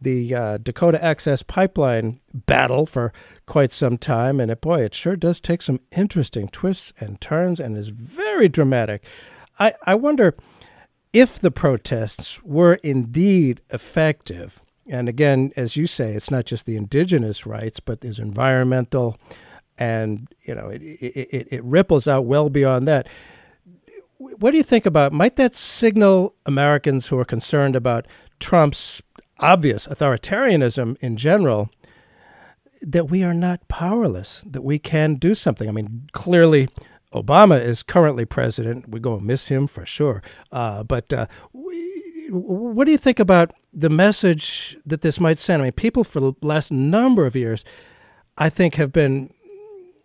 the 0.00 0.34
uh, 0.34 0.58
Dakota 0.58 1.02
Access 1.02 1.42
Pipeline 1.42 2.20
battle 2.34 2.84
for 2.84 3.12
quite 3.46 3.70
some 3.70 3.96
time. 3.96 4.40
And 4.40 4.50
it, 4.50 4.60
boy, 4.60 4.82
it 4.82 4.92
sure 4.92 5.14
does 5.14 5.38
take 5.38 5.62
some 5.62 5.80
interesting 5.92 6.48
twists 6.48 6.92
and 6.98 7.20
turns, 7.20 7.60
and 7.60 7.76
is 7.76 7.88
very 7.88 8.48
dramatic. 8.48 9.04
I, 9.58 9.74
I 9.84 9.94
wonder 9.94 10.34
if 11.14 11.38
the 11.38 11.52
protests 11.52 12.42
were 12.42 12.74
indeed 12.82 13.60
effective, 13.70 14.60
and 14.86 15.08
again, 15.08 15.52
as 15.56 15.76
you 15.76 15.86
say, 15.86 16.12
it's 16.12 16.30
not 16.30 16.44
just 16.44 16.66
the 16.66 16.76
indigenous 16.76 17.46
rights, 17.46 17.78
but 17.80 18.00
there's 18.00 18.18
environmental, 18.18 19.16
and 19.78 20.28
you 20.42 20.54
know, 20.54 20.68
it, 20.68 20.82
it, 20.82 21.48
it 21.50 21.64
ripples 21.64 22.08
out 22.08 22.26
well 22.26 22.50
beyond 22.50 22.88
that. 22.88 23.06
What 24.18 24.50
do 24.50 24.56
you 24.56 24.62
think 24.64 24.86
about? 24.86 25.12
Might 25.12 25.36
that 25.36 25.54
signal 25.54 26.34
Americans 26.46 27.06
who 27.06 27.18
are 27.18 27.24
concerned 27.24 27.76
about 27.76 28.06
Trump's 28.40 29.00
obvious 29.38 29.86
authoritarianism 29.86 30.96
in 31.00 31.16
general 31.16 31.70
that 32.82 33.08
we 33.08 33.22
are 33.22 33.34
not 33.34 33.66
powerless, 33.68 34.42
that 34.46 34.62
we 34.64 34.80
can 34.80 35.14
do 35.14 35.34
something? 35.34 35.68
I 35.68 35.72
mean, 35.72 36.08
clearly 36.12 36.68
Obama 37.14 37.60
is 37.60 37.82
currently 37.82 38.24
president. 38.24 38.88
We're 38.88 38.98
going 38.98 39.20
to 39.20 39.24
miss 39.24 39.48
him 39.48 39.66
for 39.66 39.86
sure. 39.86 40.22
Uh, 40.50 40.82
but 40.82 41.12
uh, 41.12 41.26
we, 41.52 42.28
what 42.30 42.84
do 42.84 42.90
you 42.90 42.98
think 42.98 43.20
about 43.20 43.52
the 43.72 43.90
message 43.90 44.76
that 44.84 45.02
this 45.02 45.20
might 45.20 45.38
send? 45.38 45.62
I 45.62 45.66
mean, 45.66 45.72
people 45.72 46.04
for 46.04 46.20
the 46.20 46.32
last 46.42 46.72
number 46.72 47.26
of 47.26 47.36
years, 47.36 47.64
I 48.36 48.48
think, 48.48 48.74
have 48.74 48.92
been 48.92 49.32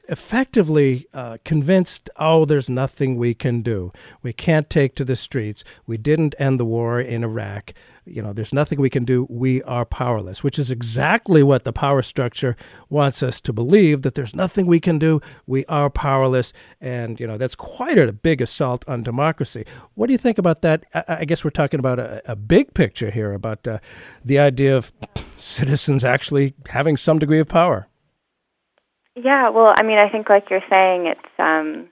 effectively 0.10 1.08
uh, 1.14 1.38
convinced, 1.46 2.10
oh, 2.18 2.44
there's 2.46 2.70
nothing 2.70 3.16
we 3.16 3.34
can 3.34 3.62
do. 3.62 3.94
We 4.22 4.34
can't 4.34 4.70
take 4.70 4.96
to 4.96 5.06
the 5.06 5.16
streets. 5.16 5.64
We 5.86 5.98
didn't 5.98 6.36
end 6.40 6.60
the 6.60 6.66
war 6.66 7.00
in 7.00 7.24
Iraq. 7.24 7.74
You 8.06 8.24
know, 8.24 8.34
there's 8.34 8.54
nothing 8.54 8.82
we 8.82 8.90
can 8.90 9.06
do. 9.06 9.28
We 9.30 9.62
are 9.64 9.86
powerless, 9.86 10.44
which 10.44 10.58
is 10.58 10.72
exactly 10.72 11.44
what 11.44 11.64
the 11.64 11.72
power 11.72 12.02
structure 12.02 12.56
wants 12.90 13.22
us 13.22 13.40
to 13.42 13.54
believe 13.54 14.02
that 14.02 14.16
there's 14.16 14.36
nothing 14.36 14.66
we 14.66 14.80
can 14.80 14.98
do. 14.98 15.22
We 15.46 15.64
are 15.66 15.92
powerless. 15.92 16.52
And, 16.82 17.20
you 17.20 17.28
know, 17.28 17.38
that's 17.38 17.56
quite 17.56 18.00
a 18.00 18.12
big 18.12 18.42
assault 18.42 18.84
on 18.88 19.04
democracy. 19.04 19.64
What 19.94 20.08
do 20.08 20.14
you 20.14 20.18
think 20.18 20.40
about 20.40 20.64
that? 20.64 20.86
I, 20.96 21.04
I 21.20 21.26
guess 21.26 21.44
we're 21.44 21.52
talking 21.52 21.80
about 21.80 22.00
a, 22.00 22.32
a 22.32 22.36
big 22.36 22.74
picture 22.74 23.12
here 23.12 23.34
about 23.34 23.68
uh, 23.68 23.78
the 24.26 24.40
idea 24.40 24.76
of 24.76 24.92
citizens 25.38 26.04
actually 26.04 26.56
having 26.68 26.98
some 26.98 27.20
degree 27.20 27.40
of 27.40 27.48
power. 27.48 27.88
Yeah, 29.24 29.50
well, 29.50 29.74
I 29.76 29.84
mean, 29.84 29.98
I 29.98 30.10
think 30.10 30.30
like 30.30 30.50
you're 30.50 30.64
saying, 30.70 31.08
it's 31.08 31.40
um, 31.40 31.90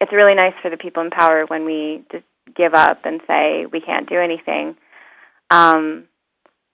it's 0.00 0.12
really 0.12 0.34
nice 0.34 0.54
for 0.62 0.70
the 0.70 0.76
people 0.76 1.02
in 1.02 1.10
power 1.10 1.44
when 1.46 1.64
we 1.64 2.04
just 2.10 2.24
give 2.56 2.74
up 2.74 3.04
and 3.04 3.20
say 3.26 3.66
we 3.66 3.80
can't 3.80 4.08
do 4.08 4.18
anything. 4.18 4.76
Um, 5.50 6.04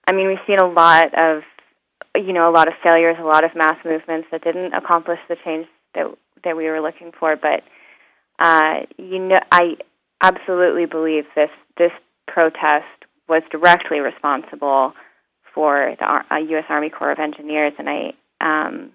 I 0.07 0.13
mean, 0.13 0.27
we've 0.27 0.37
seen 0.47 0.59
a 0.59 0.67
lot 0.67 1.13
of, 1.19 1.43
you 2.15 2.31
know, 2.31 2.49
a 2.49 2.53
lot 2.53 2.67
of 2.67 2.75
failures, 2.83 3.17
a 3.19 3.25
lot 3.25 3.43
of 3.43 3.55
mass 3.55 3.75
movements 3.83 4.27
that 4.31 4.43
didn't 4.43 4.73
accomplish 4.73 5.19
the 5.27 5.35
change 5.43 5.67
that 5.93 6.05
that 6.43 6.55
we 6.55 6.65
were 6.65 6.81
looking 6.81 7.11
for. 7.19 7.35
But 7.35 7.63
uh, 8.39 8.85
you 8.97 9.19
know, 9.19 9.39
I 9.51 9.77
absolutely 10.21 10.85
believe 10.85 11.25
this 11.35 11.49
this 11.77 11.91
protest 12.27 12.85
was 13.27 13.43
directly 13.51 13.99
responsible 13.99 14.93
for 15.53 15.95
the 15.99 16.05
uh, 16.05 16.37
U.S. 16.37 16.65
Army 16.69 16.89
Corps 16.89 17.11
of 17.11 17.19
Engineers, 17.19 17.73
and 17.77 17.89
I 17.89 18.13
um, 18.39 18.91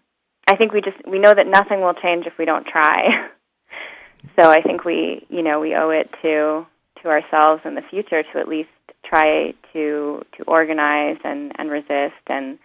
I 0.48 0.56
think 0.56 0.72
we 0.72 0.80
just 0.80 0.96
we 1.06 1.18
know 1.18 1.32
that 1.34 1.46
nothing 1.46 1.80
will 1.80 1.94
change 1.94 2.26
if 2.26 2.34
we 2.38 2.44
don't 2.44 2.66
try. 2.66 3.28
so 4.38 4.48
I 4.48 4.62
think 4.62 4.84
we 4.84 5.26
you 5.28 5.42
know 5.42 5.60
we 5.60 5.74
owe 5.74 5.90
it 5.90 6.10
to 6.22 6.66
to 7.02 7.08
ourselves 7.08 7.62
in 7.64 7.74
the 7.74 7.82
future 7.90 8.22
to 8.22 8.38
at 8.38 8.48
least 8.48 8.70
try 9.04 9.54
to 9.72 10.22
to 10.36 10.44
organize 10.46 11.18
and 11.24 11.52
and 11.58 11.70
resist 11.70 12.22
and 12.28 12.58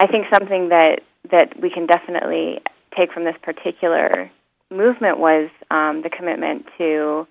I 0.00 0.06
think 0.06 0.26
something 0.32 0.68
that 0.68 1.00
that 1.30 1.60
we 1.60 1.70
can 1.70 1.86
definitely 1.86 2.60
take 2.96 3.12
from 3.12 3.24
this 3.24 3.36
particular 3.42 4.30
movement 4.70 5.18
was 5.18 5.50
um, 5.70 6.02
the 6.02 6.10
commitment 6.10 6.66
to 6.78 7.26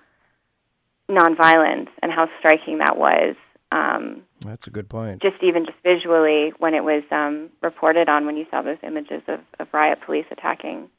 nonviolence 1.09 1.87
and 2.01 2.11
how 2.11 2.27
striking 2.39 2.79
that 2.79 2.97
was. 2.97 3.35
Um, 3.71 4.23
That's 4.41 4.67
a 4.67 4.69
good 4.69 4.89
point. 4.89 5.21
Just 5.21 5.41
even 5.41 5.65
just 5.65 5.77
visually, 5.83 6.53
when 6.59 6.73
it 6.73 6.83
was 6.83 7.03
um, 7.11 7.49
reported 7.61 8.07
on, 8.07 8.25
when 8.25 8.37
you 8.37 8.45
saw 8.49 8.61
those 8.61 8.77
images 8.83 9.21
of, 9.27 9.39
of 9.59 9.67
riot 9.73 9.99
police 10.05 10.25
attacking 10.31 10.89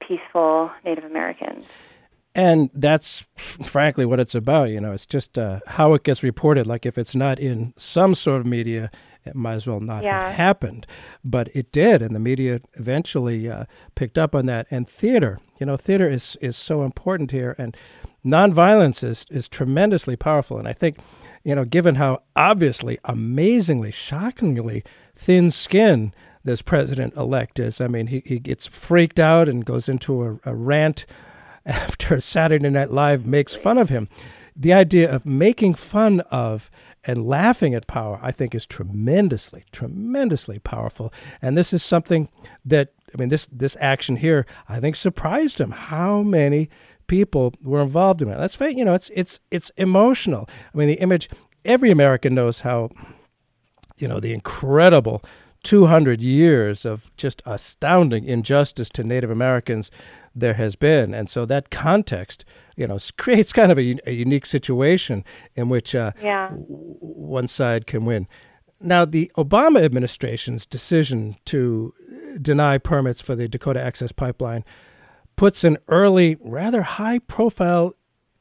peaceful 0.00 0.70
Native 0.84 1.04
Americans. 1.04 1.64
And 2.34 2.70
that's 2.74 3.28
frankly 3.36 4.04
what 4.04 4.18
it's 4.18 4.34
about. 4.34 4.70
You 4.70 4.80
know, 4.80 4.92
it's 4.92 5.06
just 5.06 5.38
uh, 5.38 5.60
how 5.66 5.94
it 5.94 6.02
gets 6.02 6.22
reported. 6.22 6.66
Like 6.66 6.84
if 6.84 6.98
it's 6.98 7.14
not 7.14 7.38
in 7.38 7.72
some 7.76 8.14
sort 8.14 8.40
of 8.40 8.46
media, 8.46 8.90
it 9.24 9.34
might 9.34 9.54
as 9.54 9.66
well 9.66 9.80
not 9.80 10.02
yeah. 10.02 10.28
have 10.28 10.34
happened. 10.34 10.86
But 11.24 11.48
it 11.54 11.70
did, 11.70 12.02
and 12.02 12.14
the 12.14 12.20
media 12.20 12.60
eventually 12.74 13.48
uh, 13.48 13.64
picked 13.94 14.18
up 14.18 14.34
on 14.34 14.46
that. 14.46 14.66
And 14.70 14.88
theater, 14.88 15.38
you 15.60 15.66
know, 15.66 15.76
theater 15.76 16.10
is 16.10 16.36
is 16.40 16.56
so 16.56 16.82
important 16.82 17.30
here, 17.30 17.54
and 17.56 17.76
nonviolence 18.24 19.04
is 19.04 19.26
is 19.30 19.48
tremendously 19.48 20.16
powerful. 20.16 20.58
And 20.58 20.66
I 20.66 20.72
think, 20.72 20.98
you 21.44 21.54
know, 21.54 21.64
given 21.64 21.96
how 21.96 22.22
obviously, 22.34 22.98
amazingly, 23.04 23.90
shockingly 23.90 24.82
thin 25.14 25.50
skin 25.50 26.12
this 26.42 26.62
president 26.62 27.14
elect 27.16 27.58
is, 27.58 27.80
I 27.80 27.86
mean, 27.86 28.08
he 28.08 28.22
he 28.24 28.38
gets 28.38 28.66
freaked 28.66 29.18
out 29.18 29.48
and 29.48 29.64
goes 29.64 29.88
into 29.88 30.22
a, 30.24 30.50
a 30.50 30.54
rant 30.54 31.06
after 31.66 32.20
Saturday 32.20 32.68
Night 32.70 32.90
Live 32.90 33.24
makes 33.24 33.54
fun 33.54 33.78
of 33.78 33.88
him. 33.88 34.08
The 34.56 34.72
idea 34.72 35.10
of 35.10 35.26
making 35.26 35.74
fun 35.74 36.20
of 36.30 36.70
and 37.06 37.26
laughing 37.26 37.74
at 37.74 37.86
power, 37.86 38.18
I 38.22 38.30
think, 38.30 38.54
is 38.54 38.64
tremendously, 38.64 39.64
tremendously 39.72 40.58
powerful. 40.58 41.12
And 41.42 41.56
this 41.56 41.72
is 41.72 41.82
something 41.82 42.28
that, 42.64 42.92
I 43.14 43.18
mean, 43.20 43.28
this 43.28 43.46
this 43.52 43.76
action 43.80 44.16
here, 44.16 44.46
I 44.68 44.80
think, 44.80 44.96
surprised 44.96 45.60
him. 45.60 45.70
How 45.72 46.22
many 46.22 46.70
people 47.06 47.54
were 47.62 47.82
involved 47.82 48.22
in 48.22 48.28
it? 48.28 48.36
That's 48.36 48.58
you 48.60 48.84
know, 48.84 48.94
it's 48.94 49.10
it's 49.14 49.40
it's 49.50 49.70
emotional. 49.76 50.48
I 50.74 50.78
mean, 50.78 50.88
the 50.88 50.94
image. 50.94 51.28
Every 51.64 51.90
American 51.90 52.34
knows 52.34 52.60
how, 52.60 52.90
you 53.96 54.06
know, 54.06 54.20
the 54.20 54.34
incredible 54.34 55.24
200 55.64 56.20
years 56.20 56.84
of 56.84 57.10
just 57.16 57.42
astounding 57.46 58.24
injustice 58.24 58.88
to 58.90 59.02
Native 59.02 59.30
Americans 59.30 59.90
there 60.34 60.54
has 60.54 60.76
been. 60.76 61.14
And 61.14 61.28
so 61.28 61.44
that 61.46 61.70
context, 61.70 62.44
you 62.76 62.86
know, 62.86 62.98
creates 63.16 63.52
kind 63.52 63.72
of 63.72 63.78
a, 63.78 63.98
a 64.06 64.12
unique 64.12 64.46
situation 64.46 65.24
in 65.54 65.68
which 65.68 65.94
uh, 65.94 66.12
yeah. 66.22 66.48
w- 66.50 66.96
one 67.00 67.48
side 67.48 67.86
can 67.86 68.04
win. 68.04 68.28
Now, 68.80 69.04
the 69.04 69.32
Obama 69.38 69.82
administration's 69.82 70.66
decision 70.66 71.36
to 71.46 71.94
deny 72.40 72.78
permits 72.78 73.20
for 73.20 73.34
the 73.34 73.48
Dakota 73.48 73.80
Access 73.80 74.12
Pipeline 74.12 74.64
puts 75.36 75.64
an 75.64 75.78
early, 75.88 76.36
rather 76.40 76.82
high 76.82 77.18
profile 77.18 77.92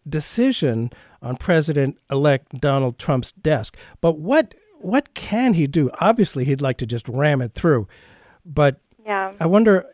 decision 0.07 0.91
on 1.21 1.37
President 1.37 1.97
elect 2.11 2.59
Donald 2.59 2.97
Trump's 2.99 3.31
desk. 3.31 3.77
But 4.01 4.19
what 4.19 4.53
what 4.79 5.13
can 5.13 5.53
he 5.53 5.65
do? 5.65 5.89
Obviously, 6.01 6.43
he'd 6.43 6.61
like 6.61 6.77
to 6.77 6.85
just 6.85 7.07
ram 7.07 7.41
it 7.41 7.53
through. 7.53 7.87
But 8.45 8.81
yeah. 9.05 9.33
I 9.39 9.45
wonder 9.45 9.85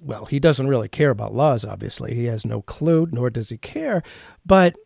well, 0.00 0.26
he 0.26 0.38
doesn't 0.38 0.68
really 0.68 0.88
care 0.88 1.10
about 1.10 1.34
laws, 1.34 1.64
obviously. 1.64 2.14
He 2.14 2.26
has 2.26 2.46
no 2.46 2.62
clue, 2.62 3.08
nor 3.10 3.30
does 3.30 3.48
he 3.48 3.58
care. 3.58 4.02
But, 4.46 4.76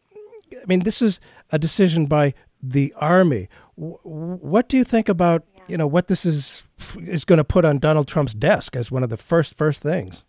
I 0.53 0.65
mean, 0.67 0.81
this 0.81 1.03
is 1.03 1.21
a 1.51 1.59
decision 1.59 2.07
by 2.07 2.35
the 2.63 2.95
Army. 2.97 3.49
what 3.77 4.69
do 4.69 4.79
you 4.79 4.85
think 4.85 5.09
about, 5.09 5.45
you 5.69 5.77
know, 5.77 5.87
what 5.87 6.09
this 6.09 6.25
is 6.25 6.63
is 6.99 7.25
going 7.25 7.39
to 7.39 7.45
put 7.45 7.65
on 7.65 7.79
Donald 7.79 8.09
Trump's 8.09 8.35
desk 8.35 8.75
as 8.77 8.91
one 8.91 9.03
of 9.03 9.11
the 9.11 9.17
first 9.17 9.57
first 9.57 9.83
things? 9.83 10.25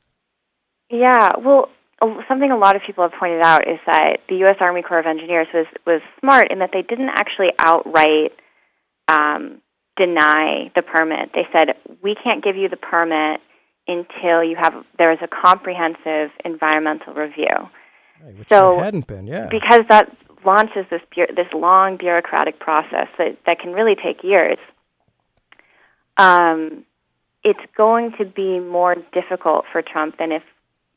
Yeah, 0.90 1.30
well, 1.44 1.70
something 2.28 2.52
a 2.52 2.58
lot 2.58 2.76
of 2.76 2.82
people 2.86 3.04
have 3.04 3.18
pointed 3.20 3.42
out 3.42 3.68
is 3.68 3.80
that 3.86 4.20
the 4.30 4.36
U.S. 4.38 4.58
Army 4.62 4.82
Corps 4.82 5.00
of 5.00 5.06
Engineers 5.06 5.48
was 5.54 5.66
was 5.86 6.02
smart 6.20 6.52
in 6.52 6.60
that 6.60 6.70
they 6.74 6.82
didn't 6.82 7.10
actually 7.10 7.50
outright 7.60 8.34
um, 9.08 9.62
deny 9.98 10.72
the 10.76 10.82
permit. 10.82 11.32
They 11.34 11.48
said 11.52 11.76
we 12.04 12.16
can't 12.22 12.44
give 12.44 12.56
you 12.56 12.70
the 12.70 12.78
permit 12.78 13.42
until 13.88 14.44
you 14.44 14.56
have 14.60 14.74
there 14.98 15.12
is 15.12 15.20
a 15.22 15.28
comprehensive 15.28 16.32
environmental 16.44 17.14
review. 17.14 17.48
Right, 18.24 18.38
which 18.38 18.50
so 18.50 18.80
hadn't 18.80 19.08
been, 19.08 19.28
yeah. 19.28 19.48
Because 19.50 19.82
that 19.90 20.16
launches 20.46 20.86
this 20.90 21.02
this 21.36 21.48
long 21.54 21.98
bureaucratic 21.98 22.60
process 22.60 23.08
that 23.18 23.38
that 23.46 23.60
can 23.60 23.74
really 23.74 23.96
take 23.96 24.24
years. 24.24 24.58
Um, 26.18 26.86
it's 27.44 27.60
going 27.76 28.14
to 28.18 28.26
be 28.26 28.60
more 28.60 28.96
difficult 29.14 29.66
for 29.72 29.82
Trump 29.82 30.18
than 30.18 30.32
if 30.32 30.44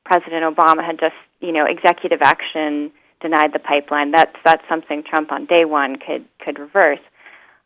President 0.08 0.42
Obama 0.42 0.84
had 0.84 0.98
just, 0.98 1.14
you 1.40 1.52
know, 1.52 1.66
executive 1.66 2.20
action 2.22 2.90
denied 3.20 3.52
the 3.52 3.58
pipeline. 3.58 4.10
That's 4.10 4.34
that's 4.44 4.62
something 4.68 5.02
Trump 5.02 5.30
on 5.30 5.44
day 5.44 5.64
one 5.66 5.96
could 5.96 6.24
could 6.42 6.58
reverse. 6.58 7.00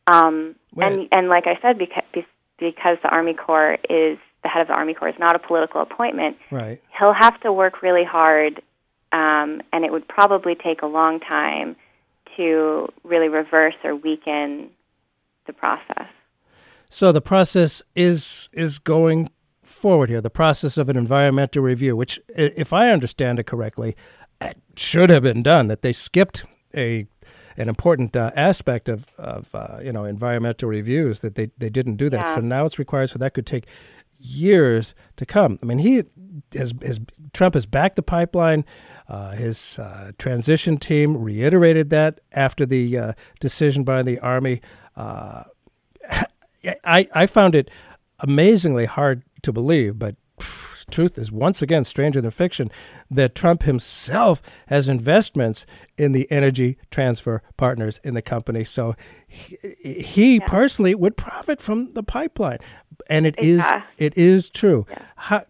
Um, 0.08 0.56
and 0.76 1.08
and 1.12 1.28
like 1.28 1.46
I 1.46 1.56
said, 1.62 1.78
because 1.78 2.02
because 2.58 2.98
the 3.02 3.08
Army 3.08 3.34
Corps 3.34 3.78
is 3.88 4.18
the 4.42 4.48
head 4.48 4.62
of 4.62 4.68
the 4.68 4.74
Army 4.74 4.92
Corps 4.94 5.10
is 5.10 5.18
not 5.20 5.36
a 5.36 5.38
political 5.38 5.80
appointment, 5.80 6.36
right. 6.50 6.82
he'll 6.98 7.12
have 7.12 7.40
to 7.42 7.52
work 7.52 7.80
really 7.80 8.04
hard, 8.04 8.60
um, 9.12 9.62
and 9.72 9.84
it 9.84 9.92
would 9.92 10.08
probably 10.08 10.56
take 10.56 10.82
a 10.82 10.86
long 10.86 11.20
time 11.20 11.76
to 12.36 12.88
really 13.04 13.28
reverse 13.28 13.74
or 13.84 13.94
weaken 13.94 14.68
the 15.46 15.52
process. 15.52 16.08
So 16.90 17.12
the 17.12 17.20
process 17.20 17.84
is 17.94 18.48
is 18.52 18.80
going 18.80 19.30
forward 19.62 20.10
here. 20.10 20.20
The 20.20 20.30
process 20.30 20.76
of 20.76 20.88
an 20.88 20.96
environmental 20.96 21.62
review, 21.62 21.96
which, 21.96 22.20
if 22.28 22.72
I 22.72 22.90
understand 22.90 23.38
it 23.38 23.46
correctly, 23.46 23.96
should 24.76 25.10
have 25.10 25.22
been 25.22 25.42
done. 25.42 25.68
That 25.68 25.82
they 25.82 25.92
skipped 25.92 26.44
a 26.74 27.06
an 27.56 27.68
important 27.68 28.16
uh, 28.16 28.30
aspect 28.34 28.88
of 28.88 29.06
of 29.18 29.54
uh, 29.54 29.78
you 29.82 29.92
know 29.92 30.04
environmental 30.04 30.68
reviews 30.68 31.20
that 31.20 31.34
they 31.34 31.50
they 31.58 31.70
didn't 31.70 31.96
do 31.96 32.08
that. 32.10 32.20
Yeah. 32.20 32.34
So 32.36 32.40
now 32.40 32.64
it's 32.64 32.78
required. 32.78 33.10
So 33.10 33.18
that 33.18 33.34
could 33.34 33.46
take 33.46 33.66
years 34.18 34.94
to 35.16 35.26
come. 35.26 35.58
I 35.62 35.66
mean, 35.66 35.78
he 35.78 36.04
has, 36.54 36.72
has 36.82 37.00
Trump 37.32 37.54
has 37.54 37.66
backed 37.66 37.96
the 37.96 38.02
pipeline. 38.02 38.64
Uh, 39.08 39.32
his 39.32 39.78
uh, 39.78 40.12
transition 40.16 40.76
team 40.76 41.16
reiterated 41.16 41.90
that 41.90 42.20
after 42.32 42.64
the 42.64 42.96
uh, 42.96 43.12
decision 43.40 43.84
by 43.84 44.02
the 44.02 44.18
army. 44.20 44.60
Uh, 44.96 45.44
I 46.84 47.08
I 47.12 47.26
found 47.26 47.54
it 47.54 47.70
amazingly 48.22 48.86
hard 48.86 49.22
to 49.42 49.52
believe, 49.52 49.98
but 49.98 50.16
pff, 50.38 50.88
truth 50.90 51.18
is 51.18 51.30
once 51.32 51.62
again 51.62 51.84
stranger 51.84 52.20
than 52.20 52.30
fiction 52.30 52.70
that 53.10 53.34
Trump 53.34 53.62
himself 53.62 54.42
has 54.66 54.88
investments 54.88 55.66
in 55.96 56.12
the 56.12 56.30
energy 56.30 56.78
transfer 56.90 57.42
partners 57.56 58.00
in 58.04 58.14
the 58.14 58.22
company. 58.22 58.64
So 58.64 58.94
he, 59.26 59.56
he 59.82 60.36
yeah. 60.36 60.46
personally 60.46 60.94
would 60.94 61.16
profit 61.16 61.60
from 61.60 61.92
the 61.94 62.02
pipeline, 62.02 62.58
and 63.08 63.26
it 63.26 63.34
is 63.38 63.64
it 63.98 64.16
is 64.16 64.50
true. 64.50 64.86
Yeah. 64.88 65.02
How, 65.16 65.42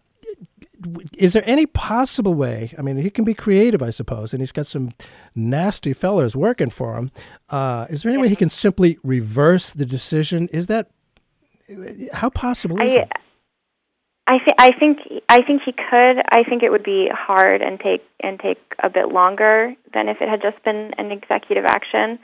is 1.17 1.33
there 1.33 1.43
any 1.45 1.65
possible 1.65 2.33
way? 2.33 2.73
I 2.77 2.81
mean, 2.81 2.97
he 2.97 3.09
can 3.09 3.23
be 3.23 3.33
creative, 3.33 3.81
I 3.81 3.89
suppose, 3.89 4.33
and 4.33 4.41
he's 4.41 4.51
got 4.51 4.67
some 4.67 4.91
nasty 5.33 5.93
fellers 5.93 6.35
working 6.35 6.69
for 6.69 6.97
him. 6.97 7.11
Uh, 7.49 7.87
is 7.89 8.03
there 8.03 8.11
any 8.11 8.21
way 8.21 8.27
he 8.29 8.35
can 8.35 8.49
simply 8.49 8.97
reverse 9.03 9.71
the 9.71 9.85
decision? 9.85 10.49
Is 10.49 10.67
that 10.67 10.91
how 12.11 12.29
possible 12.29 12.79
is 12.81 12.95
I, 12.95 12.99
it? 13.01 13.11
I 14.25 14.39
think 14.39 14.55
I 14.57 14.71
think 14.79 14.97
I 15.27 15.41
think 15.41 15.61
he 15.65 15.73
could. 15.73 16.21
I 16.31 16.43
think 16.47 16.63
it 16.63 16.71
would 16.71 16.83
be 16.83 17.09
hard 17.11 17.61
and 17.61 17.79
take 17.79 18.03
and 18.21 18.39
take 18.39 18.59
a 18.81 18.89
bit 18.89 19.09
longer 19.09 19.73
than 19.93 20.07
if 20.07 20.17
it 20.21 20.29
had 20.29 20.41
just 20.41 20.63
been 20.63 20.91
an 20.97 21.11
executive 21.11 21.65
action. 21.65 22.19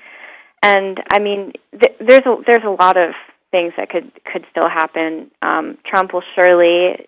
And 0.64 1.02
I 1.12 1.20
mean, 1.20 1.54
th- 1.72 1.97
there's 2.00 2.26
a 2.26 2.36
there's 2.45 2.64
a 2.66 2.70
lot 2.70 2.95
of 2.95 3.12
things 3.52 3.74
that 3.78 3.89
could 3.89 4.12
could 4.24 4.45
still 4.50 4.70
happen. 4.70 5.32
Um, 5.41 5.78
Trump 5.86 6.14
will 6.14 6.24
surely 6.36 7.08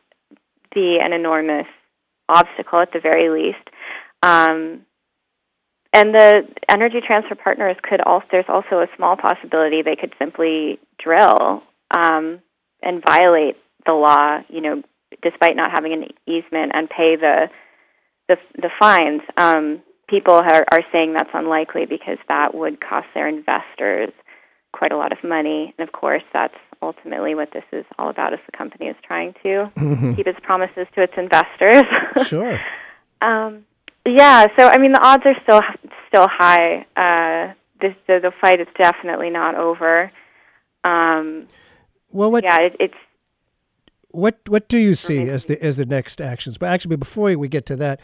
be 0.74 1.00
an 1.02 1.14
enormous 1.14 1.68
obstacle 2.28 2.80
at 2.80 2.92
the 2.92 3.00
very 3.00 3.30
least. 3.30 3.68
Um, 4.24 4.86
and 5.94 6.14
the 6.14 6.44
energy 6.70 7.00
transfer 7.06 7.36
partners 7.36 7.78
could 7.82 8.02
also 8.02 8.26
there's 8.32 8.46
also 8.50 8.82
a 8.82 8.88
small 8.98 9.16
possibility 9.16 9.82
they 9.82 9.96
could 9.96 10.14
simply 10.20 10.80
drill 11.02 11.64
um, 11.96 12.40
and 12.82 13.04
violate 13.06 13.58
the 13.86 13.94
law, 13.94 14.40
you 14.50 14.62
know, 14.62 14.82
despite 15.22 15.56
not 15.56 15.70
having 15.72 15.94
an 15.94 16.06
easement 16.28 16.72
and 16.74 16.90
pay 16.90 17.16
the 17.16 17.50
the, 18.30 18.38
the 18.56 18.70
fines. 18.80 19.22
Um, 19.38 19.82
people 20.08 20.34
are, 20.36 20.66
are 20.72 20.82
saying 20.92 21.14
that's 21.14 21.30
unlikely 21.34 21.86
because 21.86 22.18
that 22.30 22.54
would 22.56 22.80
cost 22.80 23.08
their 23.14 23.28
investors 23.28 24.12
quite 24.74 24.92
a 24.94 24.98
lot 24.98 25.12
of 25.12 25.18
money. 25.24 25.74
And 25.78 25.86
of 25.88 25.92
course, 25.92 26.24
that's 26.32 26.54
ultimately 26.82 27.36
what 27.36 27.50
this 27.52 27.64
is 27.74 27.86
all 28.00 28.10
about. 28.10 28.34
Is 28.34 28.40
the 28.50 28.58
company 28.58 28.88
is 28.88 28.96
trying 29.06 29.34
to 29.44 29.70
Mhm. 29.76 30.16
keep 30.16 30.28
its 30.28 30.40
promises 30.44 30.88
to 30.96 31.02
its 31.04 31.14
investors. 31.18 31.84
Sure. 32.26 32.60
um, 33.22 33.66
yeah. 34.06 34.48
So 34.58 34.68
I 34.68 34.78
mean, 34.78 34.94
the 34.94 35.04
odds 35.06 35.24
are 35.26 35.36
still 35.44 35.62
still 36.08 36.28
high. 36.30 36.86
Uh, 36.96 37.54
this 37.82 37.94
the, 38.08 38.20
the 38.22 38.32
fight 38.42 38.62
is 38.62 38.68
definitely 38.78 39.30
not 39.30 39.56
over. 39.56 40.12
Um, 40.84 41.48
Well, 42.12 42.32
what 42.32 42.44
yeah, 42.44 42.62
it, 42.62 42.76
it's 42.80 42.94
what 44.10 44.40
what 44.48 44.68
do 44.68 44.78
you 44.78 44.96
see 44.96 45.30
as 45.30 45.46
the 45.46 45.62
as 45.64 45.78
the 45.78 45.86
next 45.86 46.22
actions? 46.22 46.58
But 46.58 46.70
actually, 46.70 46.98
before 46.98 47.36
we 47.38 47.48
get 47.48 47.66
to 47.68 47.76
that, 47.78 48.00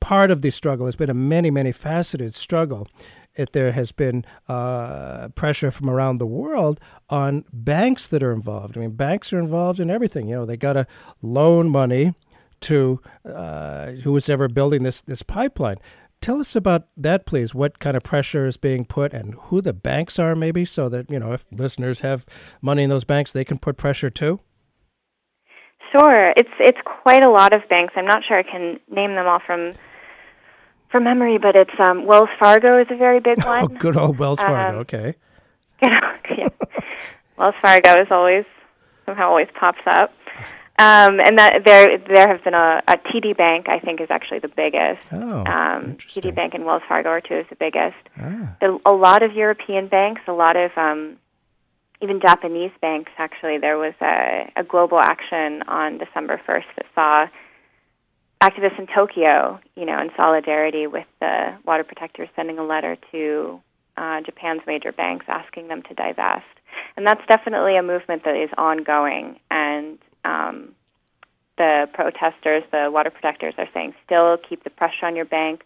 part 0.00 0.30
of 0.30 0.42
the 0.42 0.50
struggle 0.50 0.86
has 0.86 0.96
been 0.96 1.10
a 1.10 1.14
many 1.14 1.50
many 1.50 1.72
faceted 1.72 2.34
struggle. 2.34 2.88
It, 3.36 3.52
there 3.52 3.72
has 3.72 3.90
been 3.90 4.24
uh, 4.48 5.28
pressure 5.30 5.72
from 5.72 5.90
around 5.90 6.18
the 6.18 6.26
world 6.26 6.78
on 7.10 7.44
banks 7.52 8.06
that 8.06 8.22
are 8.22 8.32
involved. 8.32 8.78
I 8.78 8.80
mean, 8.80 8.92
banks 8.92 9.32
are 9.32 9.40
involved 9.40 9.80
in 9.80 9.90
everything. 9.90 10.28
You 10.28 10.36
know, 10.36 10.46
they 10.46 10.56
got 10.56 10.74
to 10.74 10.86
loan 11.20 11.68
money 11.68 12.14
to 12.60 13.00
uh, 13.24 13.90
who 13.90 14.16
is 14.16 14.28
ever 14.28 14.48
building 14.48 14.84
this 14.84 15.00
this 15.00 15.22
pipeline. 15.22 15.76
Tell 16.24 16.40
us 16.40 16.56
about 16.56 16.88
that, 16.96 17.26
please. 17.26 17.54
What 17.54 17.80
kind 17.80 17.98
of 17.98 18.02
pressure 18.02 18.46
is 18.46 18.56
being 18.56 18.86
put, 18.86 19.12
and 19.12 19.34
who 19.34 19.60
the 19.60 19.74
banks 19.74 20.18
are, 20.18 20.34
maybe, 20.34 20.64
so 20.64 20.88
that 20.88 21.10
you 21.10 21.18
know 21.18 21.34
if 21.34 21.44
listeners 21.52 22.00
have 22.00 22.24
money 22.62 22.82
in 22.82 22.88
those 22.88 23.04
banks, 23.04 23.30
they 23.30 23.44
can 23.44 23.58
put 23.58 23.76
pressure 23.76 24.08
too. 24.08 24.40
Sure, 25.92 26.32
it's 26.34 26.48
it's 26.58 26.78
quite 27.02 27.22
a 27.22 27.28
lot 27.28 27.52
of 27.52 27.60
banks. 27.68 27.92
I'm 27.94 28.06
not 28.06 28.22
sure 28.26 28.38
I 28.38 28.42
can 28.42 28.80
name 28.90 29.16
them 29.16 29.26
all 29.26 29.40
from 29.46 29.72
from 30.90 31.04
memory, 31.04 31.36
but 31.36 31.56
it's 31.56 31.78
um, 31.78 32.06
Wells 32.06 32.30
Fargo 32.40 32.80
is 32.80 32.86
a 32.90 32.96
very 32.96 33.20
big 33.20 33.36
Oh, 33.44 33.66
one. 33.66 33.74
good 33.74 33.94
old 33.94 34.18
Wells 34.18 34.38
Fargo. 34.38 34.76
Um, 34.76 34.80
okay. 34.80 35.16
yeah. 35.84 36.48
Wells 37.36 37.54
Fargo 37.60 38.00
is 38.00 38.08
always 38.10 38.46
somehow 39.04 39.28
always 39.28 39.48
pops 39.60 39.82
up, 39.88 40.10
um, 40.78 41.20
and 41.20 41.38
that 41.38 41.62
there 41.64 41.98
there 41.98 42.28
have 42.28 42.42
been 42.42 42.54
a, 42.54 42.82
a 42.88 42.96
TD 42.96 43.36
Bank 43.36 43.68
I 43.68 43.78
think 43.78 44.00
is 44.00 44.08
actually 44.10 44.40
the 44.40 44.48
biggest. 44.48 45.06
Oh, 45.12 45.44
um, 45.44 45.96
TD 45.98 46.34
Bank 46.34 46.54
and 46.54 46.64
Wells 46.64 46.82
Fargo 46.88 47.10
are 47.10 47.20
two 47.20 47.34
of 47.34 47.48
the 47.48 47.56
biggest. 47.56 47.96
Ah. 48.18 48.56
There, 48.60 48.76
a 48.84 48.92
lot 48.92 49.22
of 49.22 49.32
European 49.32 49.88
banks, 49.88 50.22
a 50.26 50.32
lot 50.32 50.56
of 50.56 50.70
um, 50.76 51.18
even 52.00 52.20
Japanese 52.20 52.72
banks. 52.80 53.12
Actually, 53.18 53.58
there 53.58 53.78
was 53.78 53.94
a, 54.00 54.52
a 54.56 54.64
global 54.64 55.00
action 55.00 55.62
on 55.68 55.98
December 55.98 56.40
1st 56.46 56.64
that 56.76 56.86
saw 56.94 57.26
activists 58.42 58.78
in 58.78 58.86
Tokyo, 58.94 59.58
you 59.74 59.86
know, 59.86 60.00
in 60.00 60.10
solidarity 60.16 60.86
with 60.86 61.06
the 61.20 61.56
water 61.64 61.84
protectors, 61.84 62.28
sending 62.36 62.58
a 62.58 62.64
letter 62.64 62.96
to 63.10 63.60
uh, 63.96 64.20
Japan's 64.20 64.60
major 64.66 64.92
banks 64.92 65.26
asking 65.28 65.68
them 65.68 65.82
to 65.82 65.94
divest. 65.94 66.44
And 66.96 67.06
that's 67.06 67.22
definitely 67.28 67.76
a 67.76 67.82
movement 67.82 68.24
that 68.24 68.36
is 68.36 68.50
ongoing. 68.58 69.38
And 69.50 69.98
um, 70.24 70.72
the 71.56 71.88
protesters, 71.92 72.64
the 72.72 72.90
water 72.90 73.10
protectors, 73.10 73.54
are 73.58 73.68
saying 73.72 73.94
still 74.04 74.36
keep 74.48 74.64
the 74.64 74.70
pressure 74.70 75.06
on 75.06 75.16
your 75.16 75.24
bank. 75.24 75.62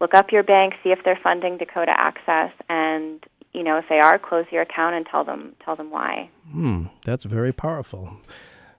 Look 0.00 0.14
up 0.14 0.30
your 0.30 0.42
bank, 0.42 0.74
see 0.82 0.90
if 0.90 1.00
they're 1.04 1.18
funding 1.22 1.58
Dakota 1.58 1.92
Access, 1.96 2.52
and 2.68 3.24
you 3.52 3.62
know 3.62 3.78
if 3.78 3.84
they 3.88 3.98
are, 3.98 4.18
close 4.18 4.46
your 4.50 4.62
account 4.62 4.94
and 4.94 5.06
tell 5.06 5.24
them 5.24 5.54
tell 5.64 5.76
them 5.76 5.90
why. 5.90 6.30
Hmm, 6.50 6.86
that's 7.04 7.24
very 7.24 7.52
powerful. 7.52 8.16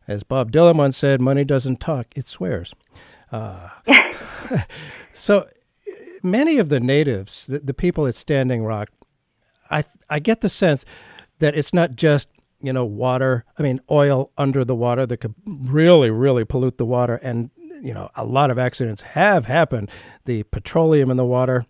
As 0.08 0.24
Bob 0.24 0.52
Dylan 0.52 0.76
once 0.76 0.98
said, 0.98 1.22
money 1.22 1.44
doesn't 1.44 1.80
talk, 1.80 2.08
it 2.16 2.26
swears. 2.26 2.74
Uh, 3.32 3.70
so 5.14 5.48
many 6.24 6.58
of 6.58 6.70
the 6.70 6.80
natives, 6.80 7.46
the, 7.46 7.60
the 7.60 7.74
people 7.74 8.08
at 8.08 8.16
Standing 8.16 8.64
Rock, 8.64 8.90
I, 9.70 9.84
I 10.10 10.20
get 10.20 10.42
the 10.42 10.50
sense 10.50 10.86
that 11.40 11.56
it's 11.56 11.74
not 11.74 11.96
just, 11.96 12.28
you 12.62 12.74
know, 12.74 12.86
water, 12.86 13.45
I 13.57 13.64
mean, 13.64 13.80
oil 13.89 14.32
under 14.38 14.66
the 14.66 14.76
water 14.76 15.05
that 15.05 15.18
could 15.18 15.36
really, 15.45 16.10
really 16.10 16.45
pollute 16.45 16.78
the 16.78 16.86
water. 16.86 17.16
And, 17.16 17.51
you 17.82 17.93
know, 17.93 18.10
a 18.16 18.26
lot 18.26 18.51
of 18.51 18.60
accidents 18.60 19.01
have 19.01 19.45
happened. 19.45 19.89
The 20.26 20.43
petroleum 20.43 21.10
in 21.10 21.18
the 21.18 21.26
water, 21.26 21.66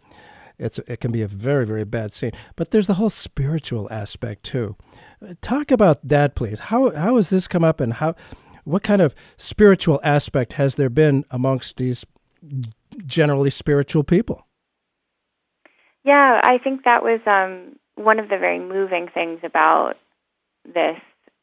it's, 0.58 0.80
it 0.80 1.00
can 1.00 1.12
be 1.12 1.22
a 1.22 1.28
very, 1.28 1.66
very 1.66 1.86
bad 1.86 2.14
scene. 2.14 2.32
But 2.56 2.72
there's 2.72 2.88
the 2.88 2.96
whole 2.96 3.10
spiritual 3.10 3.88
aspect, 3.92 4.44
too. 4.44 4.76
Talk 5.42 5.70
about 5.70 6.08
that, 6.08 6.36
please. 6.36 6.60
How 6.60 6.92
how 6.96 7.18
has 7.18 7.30
this 7.30 7.46
come 7.46 7.64
up, 7.64 7.82
and 7.82 7.94
how 7.94 8.16
what 8.64 8.84
kind 8.84 9.02
of 9.02 9.14
spiritual 9.36 10.00
aspect 10.02 10.54
has 10.54 10.76
there 10.76 10.90
been 10.90 11.26
amongst 11.30 11.76
these 11.76 12.06
generally 13.06 13.50
spiritual 13.50 14.06
people? 14.06 14.48
Yeah, 16.06 16.40
I 16.42 16.58
think 16.58 16.86
that 16.86 17.04
was 17.04 17.20
um, 17.28 17.76
one 17.96 18.20
of 18.20 18.30
the 18.30 18.38
very 18.38 18.60
moving 18.60 19.10
things 19.14 19.42
about 19.44 19.96
this 20.66 21.00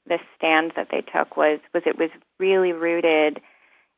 this 0.09 0.21
stand 0.37 0.73
that 0.77 0.89
they 0.91 1.01
took 1.01 1.37
was 1.37 1.59
was 1.75 1.83
it 1.87 1.99
was 1.99 2.11
really 2.39 2.73
rooted 2.73 3.41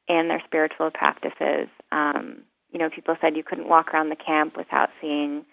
in 0.08 0.28
their 0.28 0.42
spiritual 0.46 0.90
practices. 0.90 1.68
Um, 1.92 2.42
you 2.72 2.78
know, 2.78 2.90
people 2.90 3.16
said 3.20 3.36
you 3.36 3.42
couldn't 3.42 3.68
walk 3.68 3.92
around 3.92 4.08
the 4.08 4.16
camp 4.16 4.56
without 4.56 4.88
seeing 5.00 5.44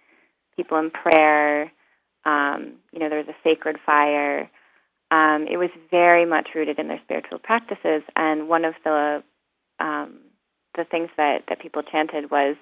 people 0.55 0.77
in 0.79 0.91
prayer. 0.91 1.71
Um, 2.25 2.75
you 2.91 2.99
know, 2.99 3.09
there 3.09 3.19
was 3.19 3.27
a 3.27 3.35
sacred 3.43 3.77
fire. 3.85 4.49
Um, 5.11 5.47
it 5.49 5.57
was 5.57 5.69
very 5.91 6.25
much 6.25 6.49
rooted 6.55 6.79
in 6.79 6.87
their 6.87 6.99
spiritual 7.03 7.39
practices, 7.39 8.01
and 8.15 8.49
one 8.49 8.65
of 8.65 8.73
the 8.83 9.23
um, 9.79 10.19
the 10.75 10.85
things 10.85 11.09
that 11.17 11.43
that 11.49 11.59
people 11.59 11.83
chanted 11.83 12.31
was 12.31 12.55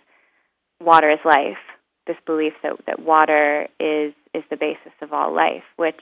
"water 0.81 1.09
is 1.09 1.19
life." 1.23 1.57
This 2.05 2.17
belief 2.25 2.53
that 2.63 2.73
that 2.85 2.99
water 2.99 3.67
is 3.79 4.13
is 4.33 4.43
the 4.49 4.57
basis 4.57 4.91
of 5.01 5.13
all 5.13 5.33
life, 5.33 5.63
which 5.77 5.99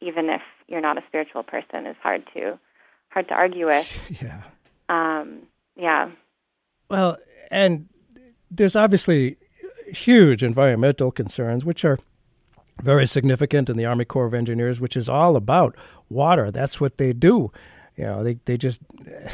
even 0.00 0.28
if 0.28 0.42
you're 0.68 0.80
not 0.80 0.98
a 0.98 1.02
spiritual 1.08 1.42
person, 1.42 1.86
is 1.86 1.96
hard 2.02 2.22
to 2.34 2.58
hard 3.10 3.28
to 3.28 3.34
argue 3.34 3.66
with. 3.66 4.20
Yeah. 4.22 4.42
Um, 4.88 5.40
yeah. 5.76 6.10
Well, 6.88 7.18
and 7.50 7.88
there's 8.50 8.76
obviously 8.76 9.36
huge 9.88 10.42
environmental 10.42 11.10
concerns, 11.10 11.64
which 11.64 11.84
are 11.84 11.98
very 12.82 13.06
significant 13.06 13.68
in 13.68 13.76
the 13.76 13.84
Army 13.84 14.04
Corps 14.04 14.26
of 14.26 14.34
Engineers, 14.34 14.80
which 14.80 14.96
is 14.96 15.08
all 15.08 15.36
about 15.36 15.76
water. 16.08 16.50
That's 16.50 16.80
what 16.80 16.96
they 16.96 17.12
do. 17.12 17.50
You 17.98 18.04
know, 18.04 18.22
they, 18.22 18.38
they 18.44 18.56
just 18.56 18.80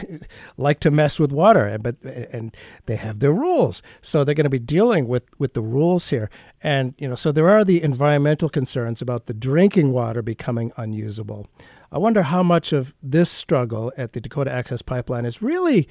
like 0.56 0.80
to 0.80 0.90
mess 0.90 1.20
with 1.20 1.30
water, 1.30 1.76
but 1.78 1.96
and 2.02 2.56
they 2.86 2.96
have 2.96 3.20
their 3.20 3.32
rules, 3.32 3.82
so 4.00 4.24
they're 4.24 4.34
going 4.34 4.44
to 4.44 4.50
be 4.50 4.58
dealing 4.58 5.06
with 5.06 5.24
with 5.38 5.52
the 5.52 5.60
rules 5.60 6.08
here. 6.08 6.30
And 6.62 6.94
you 6.96 7.06
know, 7.06 7.14
so 7.14 7.30
there 7.30 7.50
are 7.50 7.62
the 7.62 7.82
environmental 7.82 8.48
concerns 8.48 9.02
about 9.02 9.26
the 9.26 9.34
drinking 9.34 9.92
water 9.92 10.22
becoming 10.22 10.72
unusable. 10.78 11.46
I 11.92 11.98
wonder 11.98 12.22
how 12.22 12.42
much 12.42 12.72
of 12.72 12.94
this 13.02 13.30
struggle 13.30 13.92
at 13.98 14.14
the 14.14 14.20
Dakota 14.20 14.50
Access 14.50 14.80
Pipeline 14.80 15.26
is 15.26 15.42
really 15.42 15.86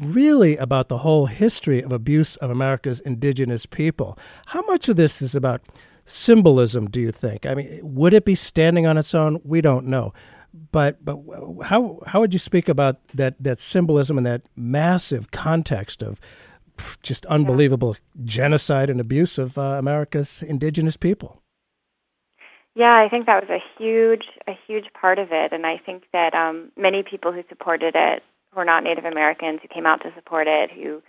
really 0.00 0.56
about 0.56 0.88
the 0.88 0.98
whole 0.98 1.26
history 1.26 1.80
of 1.80 1.92
abuse 1.92 2.34
of 2.36 2.50
America's 2.50 2.98
indigenous 3.00 3.64
people. 3.64 4.18
How 4.46 4.62
much 4.62 4.88
of 4.88 4.96
this 4.96 5.22
is 5.22 5.36
about 5.36 5.60
symbolism, 6.04 6.90
do 6.90 7.00
you 7.00 7.12
think? 7.12 7.46
I 7.46 7.54
mean, 7.54 7.80
would 7.82 8.12
it 8.12 8.24
be 8.24 8.34
standing 8.34 8.88
on 8.88 8.98
its 8.98 9.14
own? 9.14 9.40
We 9.44 9.60
don't 9.60 9.86
know. 9.86 10.12
But 10.70 11.04
but 11.04 11.18
how 11.64 12.00
how 12.06 12.20
would 12.20 12.32
you 12.32 12.38
speak 12.38 12.68
about 12.68 12.96
that 13.14 13.34
that 13.40 13.58
symbolism 13.58 14.16
and 14.18 14.26
that 14.26 14.42
massive 14.54 15.30
context 15.32 16.02
of 16.02 16.20
just 17.02 17.26
unbelievable 17.26 17.96
genocide 18.24 18.90
and 18.90 19.00
abuse 19.00 19.38
of 19.38 19.58
uh, 19.58 19.62
America's 19.78 20.42
indigenous 20.42 20.96
people? 20.96 21.42
Yeah, 22.76 22.92
I 22.92 23.08
think 23.08 23.26
that 23.26 23.40
was 23.40 23.50
a 23.50 23.62
huge, 23.78 24.24
a 24.48 24.52
huge 24.66 24.86
part 25.00 25.20
of 25.20 25.28
it, 25.30 25.52
and 25.52 25.64
I 25.64 25.78
think 25.78 26.04
that 26.12 26.34
um, 26.34 26.72
many 26.76 27.04
people 27.08 27.32
who 27.32 27.42
supported 27.48 27.94
it 27.94 28.22
who 28.52 28.60
are 28.60 28.64
not 28.64 28.82
Native 28.82 29.04
Americans 29.04 29.60
who 29.62 29.68
came 29.68 29.86
out 29.86 30.02
to 30.02 30.12
support 30.14 30.46
it, 30.48 30.70
who 30.70 31.02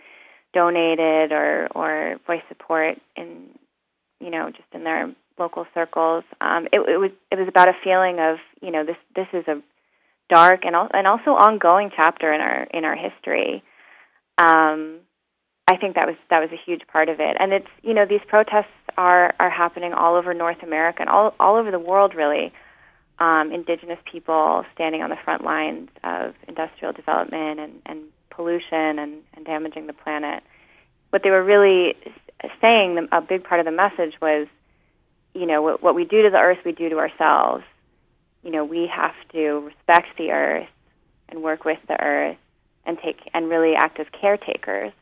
donated 0.52 1.32
or 1.32 1.68
or 1.74 2.16
voiced 2.26 2.48
support 2.48 2.98
in 3.16 3.48
you 4.20 4.30
know 4.30 4.50
just 4.50 4.68
in 4.72 4.84
their 4.84 5.12
local 5.38 5.66
circles. 5.74 6.24
Um, 6.40 6.66
it, 6.72 6.80
it 6.80 6.98
was 6.98 7.10
it 7.30 7.38
was 7.38 7.48
about 7.48 7.68
a 7.68 7.74
feeling 7.84 8.18
of 8.20 8.38
you 8.60 8.70
know 8.70 8.84
this 8.84 8.96
this 9.14 9.28
is 9.32 9.46
a 9.48 9.62
dark 10.32 10.64
and 10.64 10.74
al- 10.74 10.90
and 10.92 11.06
also 11.06 11.30
ongoing 11.30 11.90
chapter 11.94 12.32
in 12.32 12.40
our 12.40 12.64
in 12.64 12.84
our 12.84 12.96
history. 12.96 13.62
Um, 14.38 14.98
I 15.68 15.76
think 15.76 15.96
that 15.96 16.06
was 16.06 16.16
that 16.30 16.40
was 16.40 16.50
a 16.52 16.60
huge 16.64 16.82
part 16.92 17.08
of 17.08 17.20
it, 17.20 17.36
and 17.38 17.52
it's 17.52 17.68
you 17.82 17.94
know 17.94 18.06
these 18.06 18.20
protests 18.28 18.66
are 18.96 19.34
are 19.40 19.50
happening 19.50 19.92
all 19.92 20.14
over 20.14 20.34
North 20.34 20.62
America 20.62 21.00
and 21.00 21.10
all 21.10 21.34
all 21.40 21.56
over 21.56 21.70
the 21.70 21.78
world 21.78 22.14
really. 22.14 22.52
Um, 23.18 23.50
indigenous 23.50 23.98
people 24.12 24.66
standing 24.74 25.00
on 25.00 25.08
the 25.08 25.16
front 25.24 25.42
lines 25.42 25.88
of 26.04 26.34
industrial 26.46 26.92
development 26.92 27.58
and, 27.58 27.80
and 27.86 28.02
pollution 28.28 28.98
and, 28.98 29.22
and 29.34 29.46
damaging 29.46 29.86
the 29.86 29.94
planet. 29.94 30.42
What 31.08 31.22
they 31.22 31.30
were 31.30 31.42
really 31.42 31.94
saying, 32.60 33.08
a 33.12 33.20
big 33.20 33.44
part 33.44 33.60
of 33.60 33.66
the 33.66 33.72
message 33.72 34.14
was, 34.20 34.46
you 35.36 35.46
know, 35.46 35.60
what, 35.62 35.82
what 35.82 35.94
we 35.94 36.04
do 36.04 36.22
to 36.22 36.30
the 36.30 36.38
earth, 36.38 36.58
we 36.64 36.72
do 36.72 36.88
to 36.88 36.98
ourselves. 36.98 37.64
You 38.42 38.50
know, 38.50 38.64
we 38.64 38.86
have 38.86 39.14
to 39.32 39.60
respect 39.60 40.16
the 40.16 40.30
earth 40.30 40.68
and 41.28 41.42
work 41.42 41.64
with 41.64 41.78
the 41.88 42.00
earth 42.00 42.36
and 42.86 42.98
take 42.98 43.18
and 43.34 43.48
really 43.48 43.74
act 43.74 44.00
as 44.00 44.06
caretakers, 44.18 44.92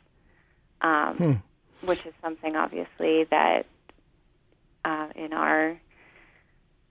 um, 0.80 1.16
hmm. 1.16 1.86
which 1.86 2.04
is 2.06 2.14
something 2.22 2.56
obviously 2.56 3.24
that 3.24 3.66
uh, 4.84 5.08
in 5.14 5.32
our 5.32 5.78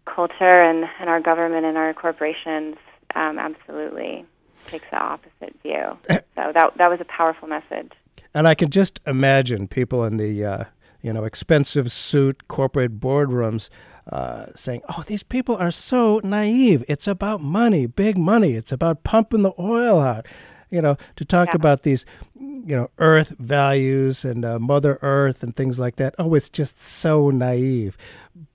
culture 0.05 0.61
and, 0.61 0.85
and 0.99 1.09
our 1.09 1.19
government 1.19 1.65
and 1.65 1.77
our 1.77 1.93
corporations 1.93 2.75
um, 3.15 3.39
absolutely 3.39 4.25
takes 4.67 4.85
the 4.91 4.97
opposite 4.97 5.55
view. 5.63 5.97
So 6.35 6.51
that 6.53 6.77
that 6.77 6.89
was 6.89 6.99
a 7.01 7.05
powerful 7.05 7.47
message. 7.47 7.91
And 8.33 8.47
I 8.47 8.55
can 8.55 8.69
just 8.69 8.99
imagine 9.05 9.67
people 9.67 10.03
in 10.05 10.17
the 10.17 10.45
uh, 10.45 10.63
you 11.04 11.14
know 11.14 11.26
expensive 11.26 11.91
suit 11.91 12.47
corporate 12.47 12.99
boardrooms 12.99 13.70
uh, 14.12 14.47
saying, 14.56 14.82
"Oh, 14.89 15.04
these 15.06 15.24
people 15.24 15.56
are 15.56 15.72
so 15.72 16.20
naive. 16.24 16.84
It's 16.88 17.08
about 17.08 17.41
money, 17.41 17.86
big 17.86 18.18
money. 18.18 18.54
It's 18.54 18.72
about 18.72 19.04
pumping 19.04 19.43
the 19.43 19.54
oil 19.60 19.99
out." 19.99 20.26
You 20.70 20.82
know, 20.82 20.97
to 21.18 21.26
talk 21.26 21.49
yeah. 21.49 21.56
about 21.56 21.84
these, 21.84 22.04
you 22.36 22.76
know, 22.76 22.89
Earth 22.97 23.36
values 23.38 24.26
and 24.26 24.43
uh, 24.43 24.58
Mother 24.58 24.97
Earth 25.04 25.43
and 25.43 25.56
things 25.56 25.78
like 25.78 25.97
that. 25.97 26.16
Oh, 26.18 26.34
it's 26.34 26.49
just 26.49 26.82
so 26.82 27.30
naive. 27.30 27.95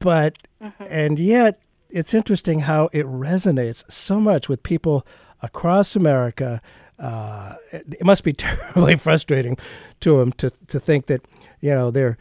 But 0.01 0.37
mm-hmm. 0.61 0.85
and 0.89 1.21
yet, 1.21 1.63
it's 1.89 2.13
interesting 2.13 2.61
how 2.61 2.91
it 2.93 3.07
resonates 3.07 3.91
so 3.91 4.19
much 4.21 4.49
with 4.49 4.63
people 4.63 5.07
across 5.43 5.95
America. 5.95 6.61
Uh, 6.99 7.55
it 7.73 8.05
must 8.05 8.25
be 8.25 8.33
terribly 8.35 8.97
frustrating 8.97 9.57
to 10.01 10.19
them 10.19 10.33
to 10.33 10.51
to 10.67 10.81
think 10.81 11.07
that 11.07 11.25
you 11.61 11.71
know 11.71 11.91
their 11.91 12.19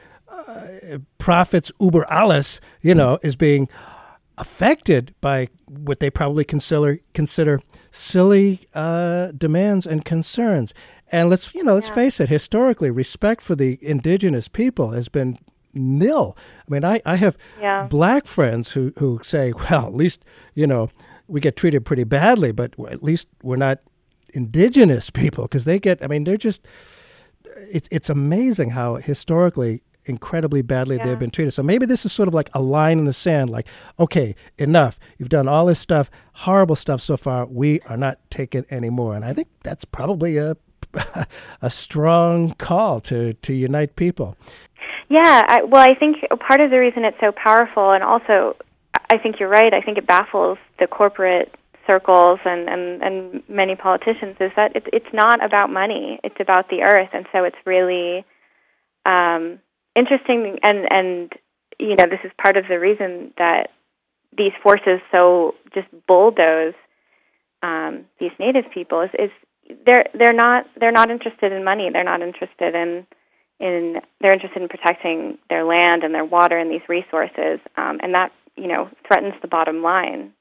uh, 0.47 0.97
profits 1.17 1.71
uber 1.79 2.05
alles 2.11 2.61
you 2.81 2.93
know 2.93 3.19
is 3.23 3.35
being 3.35 3.67
affected 4.37 5.13
by 5.21 5.47
what 5.67 5.99
they 5.99 6.09
probably 6.09 6.43
consider 6.43 6.99
consider 7.13 7.61
silly 7.91 8.61
uh, 8.73 9.31
demands 9.31 9.85
and 9.87 10.05
concerns. 10.05 10.73
And 11.11 11.29
let's 11.29 11.53
you 11.55 11.63
know 11.63 11.75
let's 11.75 11.87
yeah. 11.87 11.95
face 11.95 12.19
it, 12.19 12.29
historically, 12.29 12.91
respect 12.91 13.41
for 13.41 13.55
the 13.55 13.79
indigenous 13.81 14.47
people 14.47 14.91
has 14.91 15.09
been 15.09 15.39
nil. 15.73 16.35
I 16.67 16.71
mean, 16.71 16.83
I, 16.83 17.01
I 17.05 17.15
have 17.15 17.37
yeah. 17.59 17.87
black 17.87 18.25
friends 18.27 18.71
who, 18.71 18.93
who 18.97 19.19
say, 19.23 19.53
well, 19.53 19.87
at 19.87 19.93
least, 19.93 20.23
you 20.53 20.67
know, 20.67 20.89
we 21.27 21.39
get 21.39 21.55
treated 21.55 21.85
pretty 21.85 22.03
badly, 22.03 22.51
but 22.51 22.73
at 22.89 23.03
least 23.03 23.27
we're 23.43 23.57
not 23.57 23.79
indigenous 24.33 25.09
people 25.09 25.45
because 25.45 25.65
they 25.65 25.79
get, 25.79 26.03
I 26.03 26.07
mean, 26.07 26.23
they're 26.23 26.37
just, 26.37 26.65
it's, 27.57 27.87
it's 27.91 28.09
amazing 28.09 28.71
how 28.71 28.95
historically 28.95 29.81
incredibly 30.07 30.61
badly 30.61 30.97
yeah. 30.97 31.05
they've 31.05 31.19
been 31.19 31.29
treated. 31.31 31.51
So 31.51 31.63
maybe 31.63 31.85
this 31.85 32.05
is 32.05 32.11
sort 32.11 32.27
of 32.27 32.33
like 32.33 32.49
a 32.53 32.61
line 32.61 32.99
in 32.99 33.05
the 33.05 33.13
sand, 33.13 33.49
like, 33.49 33.67
okay, 33.99 34.35
enough. 34.57 34.99
You've 35.17 35.29
done 35.29 35.47
all 35.47 35.65
this 35.65 35.79
stuff, 35.79 36.09
horrible 36.33 36.75
stuff 36.75 37.01
so 37.01 37.17
far. 37.17 37.45
We 37.45 37.81
are 37.81 37.97
not 37.97 38.19
taking 38.29 38.65
anymore. 38.69 39.15
And 39.15 39.25
I 39.25 39.33
think 39.33 39.47
that's 39.63 39.85
probably 39.85 40.37
a 40.37 40.57
a 41.61 41.69
strong 41.69 42.53
call 42.53 42.99
to 43.01 43.33
to 43.33 43.53
unite 43.53 43.95
people. 43.95 44.37
Yeah, 45.09 45.43
I, 45.47 45.63
well, 45.63 45.81
I 45.81 45.95
think 45.95 46.17
part 46.39 46.59
of 46.59 46.69
the 46.69 46.79
reason 46.79 47.05
it's 47.05 47.19
so 47.19 47.31
powerful, 47.31 47.91
and 47.91 48.03
also, 48.03 48.57
I 49.09 49.17
think 49.17 49.39
you're 49.39 49.49
right. 49.49 49.73
I 49.73 49.81
think 49.81 49.97
it 49.97 50.05
baffles 50.05 50.57
the 50.79 50.87
corporate 50.87 51.53
circles 51.87 52.39
and 52.43 52.67
and 52.67 53.01
and 53.01 53.43
many 53.47 53.75
politicians 53.75 54.35
is 54.41 54.51
that 54.55 54.75
it's 54.75 54.87
it's 54.91 55.13
not 55.13 55.43
about 55.43 55.69
money. 55.69 56.19
It's 56.23 56.35
about 56.39 56.69
the 56.69 56.83
earth, 56.83 57.09
and 57.13 57.25
so 57.31 57.45
it's 57.45 57.57
really 57.65 58.25
um, 59.05 59.59
interesting. 59.97 60.59
And 60.63 60.85
and 60.89 61.33
you 61.79 61.95
know, 61.95 62.05
this 62.05 62.19
is 62.23 62.31
part 62.41 62.57
of 62.57 62.65
the 62.69 62.79
reason 62.79 63.33
that 63.37 63.69
these 64.37 64.53
forces 64.61 64.99
so 65.11 65.55
just 65.73 65.87
bulldoze 66.07 66.73
um, 67.63 68.05
these 68.19 68.31
native 68.39 68.65
people 68.73 69.01
is, 69.01 69.09
is 69.17 69.31
they're 69.85 70.05
they're 70.13 70.33
not 70.33 70.65
they're 70.79 70.91
not 70.91 71.09
interested 71.09 71.51
in 71.51 71.63
money. 71.63 71.89
They're 71.91 72.03
not 72.03 72.21
interested 72.21 72.75
in 72.75 73.05
in 73.59 74.01
they're 74.21 74.33
interested 74.33 74.61
in 74.61 74.69
protecting 74.69 75.37
their 75.49 75.65
land 75.65 76.03
and 76.03 76.13
their 76.13 76.25
water 76.25 76.57
and 76.57 76.71
these 76.71 76.87
resources, 76.87 77.59
um, 77.75 77.99
and 78.01 78.13
that 78.13 78.31
you 78.55 78.67
know 78.67 78.89
threatens 79.07 79.33
the 79.41 79.47
bottom 79.47 79.81
line 79.81 80.33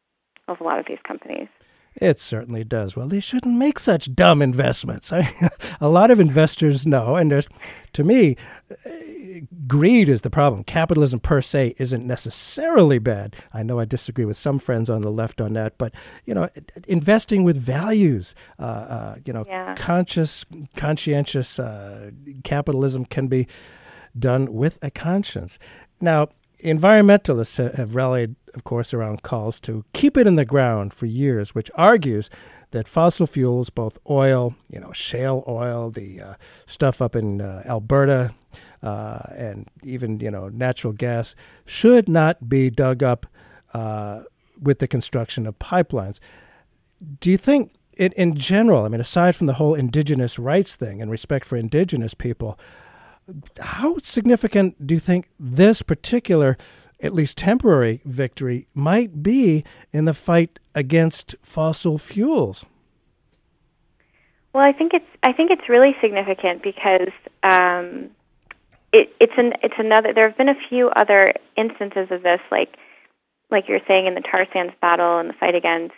of 0.48 0.60
a 0.60 0.64
lot 0.64 0.78
of 0.78 0.86
these 0.86 0.98
companies. 1.06 1.48
It 1.96 2.20
certainly 2.20 2.62
does. 2.62 2.96
Well, 2.96 3.08
they 3.08 3.20
shouldn't 3.20 3.56
make 3.56 3.78
such 3.78 4.14
dumb 4.14 4.42
investments. 4.42 5.12
I, 5.14 5.50
a 5.80 5.88
lot 5.88 6.10
of 6.10 6.20
investors 6.20 6.86
know, 6.86 7.16
and 7.16 7.30
there's, 7.30 7.48
to 7.94 8.04
me, 8.04 8.36
greed 9.66 10.08
is 10.08 10.22
the 10.22 10.30
problem. 10.30 10.64
Capitalism 10.64 11.20
per 11.20 11.40
se 11.40 11.74
isn't 11.78 12.06
necessarily 12.06 12.98
bad. 12.98 13.36
I 13.52 13.62
know 13.62 13.80
I 13.80 13.84
disagree 13.84 14.24
with 14.24 14.36
some 14.36 14.58
friends 14.58 14.90
on 14.90 15.00
the 15.00 15.10
left 15.10 15.40
on 15.40 15.54
that, 15.54 15.78
but 15.78 15.94
you 16.24 16.34
know, 16.34 16.48
investing 16.86 17.44
with 17.44 17.56
values, 17.56 18.34
uh, 18.58 18.62
uh, 18.62 19.16
you 19.24 19.32
know, 19.32 19.44
yeah. 19.46 19.74
conscious, 19.74 20.44
conscientious 20.76 21.58
uh, 21.58 22.10
capitalism 22.44 23.04
can 23.04 23.26
be 23.28 23.46
done 24.18 24.52
with 24.52 24.78
a 24.82 24.90
conscience. 24.90 25.58
Now, 26.00 26.28
environmentalists 26.62 27.74
have 27.74 27.94
rallied, 27.94 28.36
of 28.54 28.64
course, 28.64 28.94
around 28.94 29.22
calls 29.22 29.60
to 29.60 29.84
keep 29.92 30.16
it 30.16 30.26
in 30.26 30.36
the 30.36 30.44
ground 30.44 30.92
for 30.92 31.06
years, 31.06 31.54
which 31.54 31.70
argues 31.74 32.30
that 32.70 32.88
fossil 32.88 33.26
fuels, 33.26 33.70
both 33.70 33.98
oil, 34.10 34.54
you 34.70 34.80
know, 34.80 34.92
shale 34.92 35.44
oil, 35.46 35.90
the 35.90 36.20
uh, 36.20 36.34
stuff 36.66 37.00
up 37.00 37.14
in 37.14 37.40
uh, 37.40 37.62
Alberta, 37.66 38.34
uh, 38.82 39.18
and 39.36 39.68
even 39.82 40.20
you 40.20 40.30
know 40.30 40.48
natural 40.48 40.92
gas, 40.92 41.34
should 41.64 42.08
not 42.08 42.48
be 42.48 42.70
dug 42.70 43.02
up 43.02 43.26
uh, 43.74 44.22
with 44.60 44.78
the 44.78 44.88
construction 44.88 45.46
of 45.46 45.58
pipelines. 45.58 46.18
Do 47.20 47.30
you 47.30 47.36
think, 47.36 47.72
it, 47.92 48.12
in 48.14 48.34
general, 48.36 48.84
I 48.84 48.88
mean, 48.88 49.00
aside 49.00 49.36
from 49.36 49.46
the 49.46 49.54
whole 49.54 49.74
indigenous 49.74 50.38
rights 50.38 50.76
thing 50.76 51.00
and 51.00 51.10
respect 51.10 51.44
for 51.44 51.56
indigenous 51.56 52.14
people, 52.14 52.58
how 53.60 53.96
significant 53.98 54.86
do 54.86 54.94
you 54.94 55.00
think 55.00 55.28
this 55.38 55.82
particular, 55.82 56.56
at 57.00 57.12
least 57.12 57.38
temporary, 57.38 58.00
victory 58.04 58.66
might 58.74 59.22
be 59.22 59.64
in 59.92 60.04
the 60.04 60.14
fight 60.14 60.58
against 60.74 61.34
fossil 61.42 61.98
fuels? 61.98 62.64
Well, 64.52 64.64
I 64.64 64.72
think 64.72 64.92
it's 64.94 65.04
I 65.22 65.32
think 65.32 65.50
it's 65.50 65.68
really 65.68 65.94
significant 66.00 66.62
because 66.62 67.12
um, 67.42 68.10
it, 68.92 69.12
it's 69.20 69.34
an 69.36 69.52
it's 69.62 69.74
another. 69.76 70.14
There 70.14 70.28
have 70.28 70.38
been 70.38 70.48
a 70.48 70.68
few 70.70 70.88
other 70.88 71.26
instances 71.56 72.08
of 72.10 72.22
this, 72.22 72.40
like 72.50 72.70
like 73.50 73.64
you're 73.68 73.84
saying 73.86 74.06
in 74.06 74.14
the 74.14 74.22
tar 74.22 74.46
sands 74.52 74.72
battle 74.80 75.18
and 75.18 75.28
the 75.28 75.34
fight 75.34 75.54
against 75.54 75.94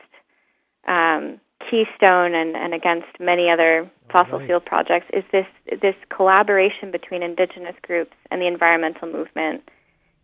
um, 0.88 1.40
keystone 1.60 2.34
and, 2.34 2.56
and 2.56 2.74
against 2.74 3.08
many 3.18 3.50
other 3.50 3.90
fossil 4.10 4.38
right. 4.38 4.46
fuel 4.46 4.60
projects 4.60 5.06
is 5.12 5.24
this 5.32 5.46
this 5.82 5.94
collaboration 6.08 6.90
between 6.90 7.22
indigenous 7.22 7.74
groups 7.82 8.14
and 8.30 8.40
the 8.40 8.46
environmental 8.46 9.08
movement. 9.10 9.68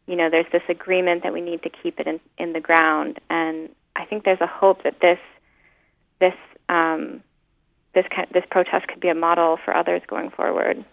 You 0.07 0.17
know, 0.17 0.29
there's 0.31 0.51
this 0.53 0.63
agreement 0.69 1.23
that 1.23 1.33
we 1.33 1.41
need 1.41 1.63
to 1.63 1.71
keep 1.71 1.99
it 1.99 2.07
in, 2.07 2.21
in 2.39 2.53
the 2.53 2.61
ground, 2.61 3.21
and 3.31 3.69
I 3.97 4.05
think 4.05 4.25
there's 4.25 4.41
a 4.41 4.47
hope 4.47 4.83
that 4.85 5.01
this 5.01 5.19
this 6.21 6.35
um, 6.69 7.23
this 7.95 8.05
kind, 8.15 8.29
this 8.33 8.45
protest 8.51 8.89
could 8.89 9.01
be 9.01 9.09
a 9.09 9.15
model 9.15 9.59
for 9.65 9.77
others 9.77 10.03
going 10.07 10.31
forward. 10.31 10.85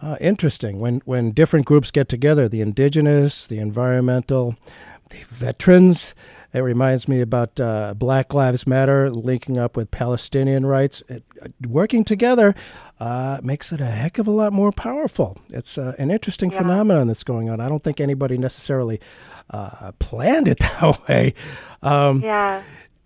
Uh, 0.00 0.16
interesting. 0.20 0.80
When 0.80 1.02
when 1.04 1.32
different 1.32 1.66
groups 1.66 1.90
get 1.90 2.08
together, 2.08 2.48
the 2.48 2.60
indigenous, 2.60 3.46
the 3.46 3.58
environmental, 3.58 4.56
the 5.10 5.22
veterans, 5.28 6.14
it 6.54 6.60
reminds 6.60 7.08
me 7.08 7.20
about 7.20 7.58
uh, 7.58 7.94
Black 7.94 8.32
Lives 8.32 8.64
Matter 8.66 9.10
linking 9.10 9.58
up 9.58 9.76
with 9.76 9.90
Palestinian 9.90 10.64
rights. 10.64 11.02
It, 11.08 11.24
uh, 11.42 11.48
working 11.68 12.04
together 12.04 12.54
uh, 13.00 13.40
makes 13.42 13.72
it 13.72 13.80
a 13.80 13.86
heck 13.86 14.18
of 14.18 14.28
a 14.28 14.30
lot 14.30 14.52
more 14.52 14.70
powerful. 14.70 15.36
It's 15.50 15.76
uh, 15.76 15.94
an 15.98 16.12
interesting 16.12 16.52
yeah. 16.52 16.58
phenomenon 16.58 17.08
that's 17.08 17.24
going 17.24 17.50
on. 17.50 17.60
I 17.60 17.68
don't 17.68 17.82
think 17.82 18.00
anybody 18.00 18.38
necessarily 18.38 19.00
uh, 19.50 19.90
planned 19.98 20.46
it 20.46 20.58
that 20.60 21.08
way. 21.08 21.34
Um, 21.82 22.20
yeah. 22.22 22.62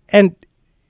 And 0.09 0.35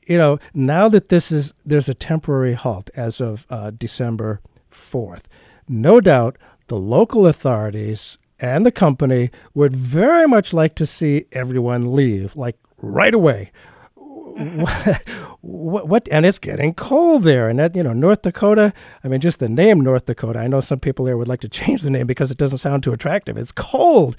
you 0.06 0.18
know, 0.18 0.40
now 0.54 0.90
that 0.90 1.10
this 1.10 1.32
is 1.32 1.54
there's 1.66 1.88
a 1.88 1.94
temporary 1.94 2.56
halt 2.56 2.90
as 2.96 3.22
of 3.22 3.46
uh, 3.50 3.72
December 3.72 4.42
fourth, 4.68 5.30
no 5.68 6.02
doubt 6.02 6.38
the 6.68 6.78
local 6.78 7.26
authorities 7.26 8.18
and 8.40 8.66
the 8.66 8.72
company 8.72 9.32
would 9.54 9.76
very 9.76 10.28
much 10.28 10.54
like 10.54 10.76
to 10.76 10.86
see 10.86 11.26
everyone 11.32 11.94
leave, 11.94 12.36
like 12.36 12.58
right 12.78 13.14
away. 13.14 13.52
Mm-hmm. 13.98 15.34
what, 15.42 15.88
what, 15.88 16.08
and 16.10 16.26
it's 16.26 16.40
getting 16.40 16.74
cold 16.74 17.24
there 17.24 17.50
and 17.50 17.60
that 17.60 17.76
you 17.76 17.84
know 17.84 17.92
north 17.92 18.22
dakota 18.22 18.72
i 19.04 19.10
mean 19.10 19.20
just 19.20 19.40
the 19.40 19.50
name 19.50 19.82
north 19.82 20.06
dakota 20.06 20.40
i 20.40 20.48
know 20.48 20.62
some 20.62 20.80
people 20.80 21.04
there 21.04 21.18
would 21.18 21.28
like 21.28 21.42
to 21.42 21.50
change 21.50 21.82
the 21.82 21.90
name 21.90 22.08
because 22.08 22.32
it 22.32 22.38
doesn't 22.38 22.60
sound 22.60 22.84
too 22.84 22.94
attractive. 22.94 23.38
It's 23.38 23.52
cold. 23.52 24.16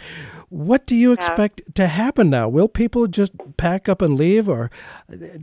What 0.51 0.87
do 0.87 0.95
you 0.95 1.13
expect 1.13 1.63
yeah. 1.65 1.73
to 1.75 1.87
happen 1.87 2.29
now? 2.29 2.49
Will 2.49 2.69
people 2.69 3.07
just 3.07 3.33
pack 3.57 3.89
up 3.89 4.03
and 4.03 4.19
leave 4.19 4.49
or 4.49 4.71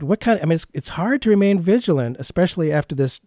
what 0.00 0.20
kind 0.20 0.38
of, 0.38 0.44
i 0.44 0.46
mean 0.46 0.54
it's, 0.54 0.66
it's 0.72 0.90
hard 0.90 1.22
to 1.22 1.30
remain 1.30 1.58
vigilant 1.58 2.16
especially 2.20 2.70
after 2.70 2.94
this 2.94 3.20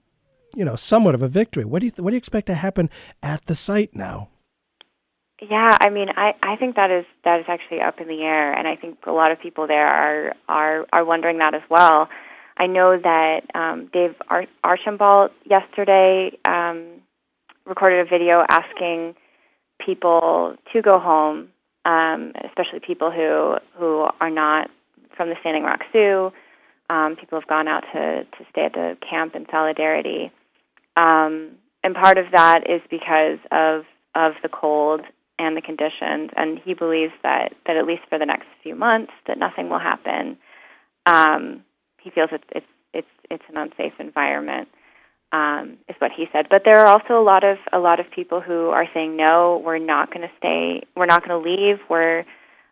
you 0.56 0.64
know 0.64 0.76
somewhat 0.76 1.16
of 1.16 1.24
a 1.24 1.28
victory. 1.28 1.66
What 1.66 1.82
do 1.82 1.88
you 1.88 1.94
what 1.98 2.12
do 2.12 2.16
you 2.16 2.20
expect 2.20 2.48
to 2.48 2.56
happen 2.56 2.90
at 3.22 3.46
the 3.48 3.56
site 3.56 3.94
now 3.94 4.30
yeah, 5.50 5.76
I 5.82 5.90
mean, 5.90 6.08
I, 6.16 6.34
I 6.44 6.56
think 6.56 6.76
that 6.76 6.92
is 6.92 7.06
that 7.26 7.40
is 7.40 7.46
actually 7.48 7.82
up 7.82 8.00
in 8.00 8.08
the 8.08 8.22
air, 8.22 8.54
and 8.54 8.68
I 8.68 8.76
think 8.76 9.00
a 9.08 9.12
lot 9.12 9.32
of 9.32 9.40
people 9.40 9.66
there 9.66 9.88
are 9.88 10.36
are 10.48 10.86
are 10.94 11.04
wondering 11.04 11.40
that 11.40 11.56
as 11.56 11.64
well. 11.68 12.10
I 12.58 12.68
know 12.68 12.96
that 13.02 13.42
um, 13.56 13.90
Dave 13.92 14.14
Ar- 14.30 14.46
Archambault 14.64 15.32
yesterday 15.50 16.38
um, 16.46 17.02
recorded 17.66 18.06
a 18.06 18.10
video 18.10 18.44
asking 18.48 19.16
people 19.84 20.58
to 20.74 20.82
go 20.84 21.00
home, 21.00 21.50
um, 21.86 22.34
especially 22.46 22.80
people 22.86 23.10
who 23.10 23.56
who 23.80 24.08
are 24.20 24.30
not 24.30 24.70
from 25.18 25.30
the 25.30 25.36
Standing 25.40 25.64
Rock 25.64 25.80
Sioux. 25.92 26.32
Um, 26.92 27.16
people 27.16 27.40
have 27.40 27.50
gone 27.50 27.68
out 27.68 27.84
to 27.94 28.26
to 28.26 28.46
stay 28.52 28.66
at 28.66 28.74
the 28.74 28.96
camp 29.10 29.34
in 29.34 29.48
solidarity, 29.50 30.32
um, 30.98 31.54
and 31.84 31.96
part 31.96 32.20
of 32.20 32.26
that 32.32 32.70
is 32.70 32.82
because 32.92 33.40
of 33.52 33.86
of 34.14 34.34
the 34.44 34.50
cold 34.50 35.02
and 35.40 35.58
the 35.58 35.62
conditions. 35.62 36.30
And 36.36 36.60
he 36.64 36.74
believes 36.74 37.14
that, 37.24 37.54
that 37.66 37.78
at 37.78 37.86
least 37.86 38.04
for 38.10 38.20
the 38.20 38.26
next 38.26 38.48
few 38.64 38.76
months, 38.76 39.12
that 39.28 39.38
nothing 39.38 39.70
will 39.70 39.80
happen. 39.80 40.38
Um, 41.06 41.64
he 42.02 42.10
feels 42.10 42.30
it's 42.32 42.44
it's 42.52 42.66
it's 42.94 43.08
it's 43.30 43.44
an 43.50 43.58
unsafe 43.58 43.94
environment, 44.00 44.68
um, 45.32 45.78
is 45.88 45.96
what 46.00 46.12
he 46.16 46.26
said. 46.32 46.48
But 46.50 46.64
there 46.66 46.80
are 46.80 46.88
also 46.88 47.20
a 47.20 47.24
lot 47.24 47.44
of 47.44 47.58
a 47.72 47.80
lot 47.80 48.00
of 48.00 48.06
people 48.12 48.42
who 48.42 48.70
are 48.70 48.86
saying 48.94 49.16
no, 49.16 49.62
we're 49.64 49.80
not 49.80 50.14
going 50.14 50.22
to 50.22 50.34
stay, 50.38 50.86
we're 50.96 51.06
not 51.06 51.26
going 51.26 51.42
to 51.42 51.50
leave, 51.50 51.78
we're 51.90 52.26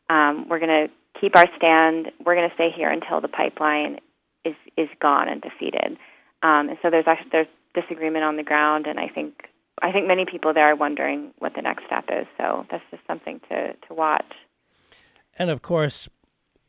um, 0.10 0.48
we're 0.50 0.60
going 0.60 0.88
to 0.88 1.20
keep 1.20 1.36
our 1.36 1.46
stand, 1.58 2.12
we're 2.26 2.36
going 2.36 2.50
to 2.50 2.56
stay 2.56 2.70
here 2.76 2.90
until 2.90 3.22
the 3.22 3.28
pipeline 3.28 4.00
is 4.46 4.56
is 4.78 4.90
gone 5.02 5.28
and 5.30 5.42
defeated. 5.42 5.98
Um, 6.42 6.70
and 6.70 6.78
so 6.82 6.90
there's 6.90 7.08
actually 7.08 7.30
there's 7.32 7.48
disagreement 7.74 8.24
on 8.24 8.36
the 8.36 8.44
ground, 8.44 8.88
and 8.88 9.00
I 9.00 9.08
think 9.08 9.34
I 9.82 9.92
think 9.92 10.08
many 10.08 10.26
people 10.26 10.54
there 10.54 10.66
are 10.66 10.76
wondering 10.76 11.32
what 11.40 11.54
the 11.56 11.62
next 11.62 11.86
step 11.86 12.06
is. 12.10 12.28
So 12.38 12.66
that's 12.70 12.84
just 12.92 13.04
something 13.08 13.40
to, 13.50 13.74
to 13.74 13.94
watch. 13.94 14.32
And 15.38 15.50
of 15.50 15.62
course, 15.62 16.10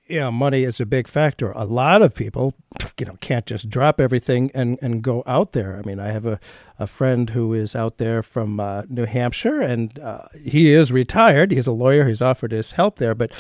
you 0.07 0.19
know, 0.19 0.33
money 0.33 0.65
is 0.65 0.81
a 0.81 0.87
big 0.87 1.07
factor. 1.07 1.53
A 1.53 1.65
lot 1.65 2.03
of 2.03 2.15
people, 2.15 2.55
you 2.99 3.07
know, 3.07 3.17
can't 3.21 3.47
just 3.47 3.69
drop 3.69 4.01
everything 4.01 4.51
and, 4.55 4.77
and 4.83 5.03
go 5.03 5.23
out 5.27 5.53
there. 5.53 5.77
I 5.77 5.83
mean, 5.87 6.01
I 6.01 6.09
have 6.09 6.27
a, 6.27 6.41
a 6.81 6.87
friend 6.89 7.31
who 7.31 7.55
is 7.55 7.77
out 7.77 7.99
there 7.99 8.23
from 8.23 8.59
uh, 8.59 8.83
New 8.89 9.07
Hampshire, 9.07 9.61
and 9.61 9.97
uh, 10.01 10.23
he 10.45 10.73
is 10.73 10.91
retired. 10.91 11.53
He's 11.53 11.69
a 11.69 11.73
lawyer. 11.73 12.09
He's 12.09 12.23
offered 12.23 12.51
his 12.51 12.73
help 12.73 12.99
there. 12.99 13.15
But, 13.15 13.31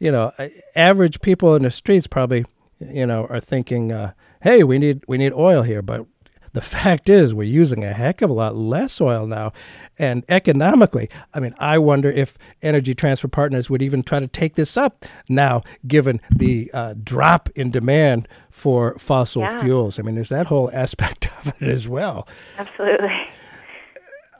you 0.00 0.10
know, 0.10 0.32
average 0.74 1.20
people 1.20 1.54
in 1.54 1.62
the 1.62 1.70
streets 1.70 2.08
probably, 2.08 2.44
you 2.80 3.06
know, 3.06 3.26
are 3.26 3.40
thinking, 3.40 3.92
uh, 3.92 4.12
hey, 4.40 4.64
we 4.64 4.78
need 4.78 5.04
we 5.06 5.18
need 5.18 5.32
oil 5.32 5.62
here, 5.62 5.82
but 5.82 6.06
the 6.52 6.60
fact 6.60 7.08
is, 7.08 7.34
we're 7.34 7.44
using 7.44 7.84
a 7.84 7.92
heck 7.92 8.22
of 8.22 8.30
a 8.30 8.32
lot 8.32 8.56
less 8.56 9.00
oil 9.00 9.26
now. 9.26 9.52
And 9.98 10.24
economically, 10.28 11.10
I 11.34 11.40
mean, 11.40 11.54
I 11.58 11.78
wonder 11.78 12.10
if 12.10 12.38
Energy 12.62 12.94
Transfer 12.94 13.28
Partners 13.28 13.68
would 13.68 13.82
even 13.82 14.02
try 14.02 14.20
to 14.20 14.28
take 14.28 14.54
this 14.54 14.76
up 14.76 15.04
now, 15.28 15.62
given 15.86 16.20
the 16.30 16.70
uh, 16.72 16.94
drop 17.02 17.48
in 17.56 17.70
demand 17.70 18.28
for 18.50 18.96
fossil 18.98 19.42
yeah. 19.42 19.60
fuels. 19.62 19.98
I 19.98 20.02
mean, 20.02 20.14
there's 20.14 20.28
that 20.28 20.46
whole 20.46 20.70
aspect 20.74 21.30
of 21.40 21.54
it 21.60 21.68
as 21.68 21.88
well. 21.88 22.28
Absolutely. 22.58 23.10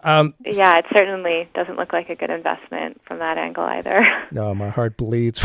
Um, 0.05 0.35
yeah, 0.45 0.79
it 0.79 0.85
certainly 0.97 1.49
doesn't 1.55 1.77
look 1.77 1.93
like 1.93 2.09
a 2.09 2.15
good 2.15 2.31
investment 2.31 3.01
from 3.05 3.19
that 3.19 3.37
angle 3.37 3.65
either. 3.65 4.07
No, 4.31 4.55
my 4.55 4.69
heart 4.69 4.97
bleeds 4.97 5.41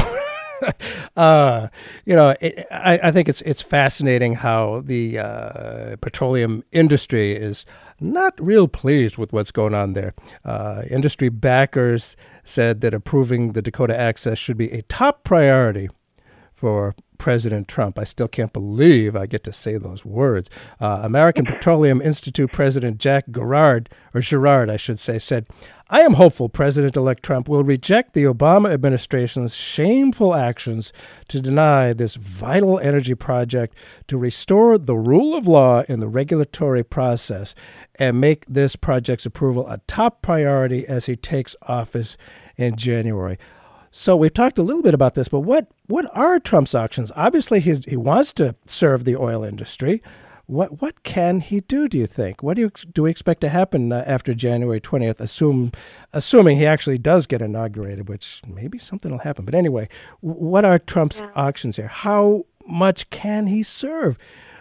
uh, 1.18 1.68
you 2.06 2.16
know, 2.16 2.36
it, 2.42 2.66
I, 2.72 3.00
I, 3.04 3.12
think 3.12 3.30
it's 3.30 3.42
it's 3.42 3.62
fascinating 3.62 4.36
how 4.36 4.82
the 4.86 5.20
uh, 5.20 5.96
petroleum 6.02 6.64
industry 6.72 7.36
is 7.36 7.66
not 8.00 8.34
real 8.40 8.68
pleased 8.68 9.18
with 9.18 9.34
what's 9.34 9.52
going 9.52 9.74
on 9.74 9.94
there. 9.94 10.14
Uh, 10.46 10.84
industry 10.90 11.30
backers 11.30 12.16
said 12.44 12.82
that 12.82 12.94
approving 12.94 13.54
the 13.54 13.62
Dakota 13.62 13.98
Access 13.98 14.38
should 14.38 14.58
be 14.58 14.72
a 14.72 14.82
top 14.84 15.24
priority 15.24 15.90
for 16.54 16.96
President 17.24 17.70
Trump. 17.70 17.98
I 17.98 18.04
still 18.04 18.28
can't 18.28 18.52
believe 18.52 19.16
I 19.16 19.28
get 19.28 19.46
to 19.46 19.54
say 19.54 19.78
those 19.78 20.04
words. 20.04 20.50
Uh, 20.82 21.00
American 21.04 21.46
Petroleum 21.46 22.02
Institute 22.02 22.52
President 22.52 22.98
Jack 22.98 23.30
Gerard, 23.32 23.90
or 24.14 24.20
Gerard, 24.20 24.70
I 24.70 24.76
should 24.76 25.00
say, 25.00 25.20
said, 25.20 25.48
I 25.90 26.02
am 26.02 26.16
hopeful 26.16 26.50
President 26.50 26.98
elect 26.98 27.24
Trump 27.24 27.48
will 27.48 27.64
reject 27.64 28.12
the 28.14 28.26
Obama 28.26 28.74
administration's 28.74 29.56
shameful 29.56 30.36
actions 30.36 30.92
to 31.30 31.40
deny 31.40 31.94
this 31.94 32.16
vital 32.16 32.78
energy 32.78 33.16
project 33.16 33.74
to 34.08 34.18
restore 34.18 34.78
the 34.78 34.98
rule 34.98 35.34
of 35.34 35.48
law 35.48 35.84
in 35.88 36.02
the 36.02 36.10
regulatory 36.10 36.84
process 36.84 37.56
and 37.98 38.20
make 38.20 38.46
this 38.48 38.76
project's 38.76 39.26
approval 39.26 39.66
a 39.70 39.78
top 39.88 40.22
priority 40.22 40.86
as 40.86 41.06
he 41.06 41.16
takes 41.16 41.56
office 41.62 42.18
in 42.58 42.76
January. 42.76 43.38
So 43.96 44.18
we've 44.18 44.34
talked 44.34 44.58
a 44.58 44.64
little 44.64 44.82
bit 44.82 44.96
about 44.96 45.14
this, 45.14 45.28
but 45.28 45.42
what, 45.42 45.68
what 45.86 46.10
are 46.18 46.40
Trump's 46.40 46.74
options? 46.74 47.12
Obviously, 47.16 47.60
he 47.60 47.96
wants 47.96 48.34
to 48.34 48.56
serve 48.66 49.06
the 49.06 49.16
oil 49.16 49.44
industry. 49.44 50.02
What 50.48 50.82
what 50.82 51.04
can 51.04 51.42
he 51.42 51.60
do? 51.60 51.88
Do 51.88 52.00
you 52.00 52.08
think? 52.08 52.42
What 52.42 52.56
do 52.56 52.64
you 52.64 52.72
do 52.92 53.04
we 53.04 53.12
expect 53.12 53.42
to 53.42 53.50
happen 53.50 53.94
uh, 53.94 54.04
after 54.08 54.34
January 54.34 54.82
twentieth? 54.82 55.22
Assume 55.22 55.72
assuming 56.12 56.58
he 56.58 56.66
actually 56.66 56.98
does 56.98 57.28
get 57.28 57.42
inaugurated, 57.42 58.10
which 58.10 58.42
maybe 58.48 58.80
something 58.80 59.12
will 59.12 59.20
happen. 59.20 59.46
But 59.46 59.54
anyway, 59.56 59.88
what 60.22 60.66
are 60.66 60.80
Trump's 60.80 61.22
yeah. 61.22 61.30
options 61.36 61.76
here? 61.76 61.88
How 61.88 62.46
much 62.68 63.10
can 63.12 63.46
he 63.46 63.62
serve 63.62 64.18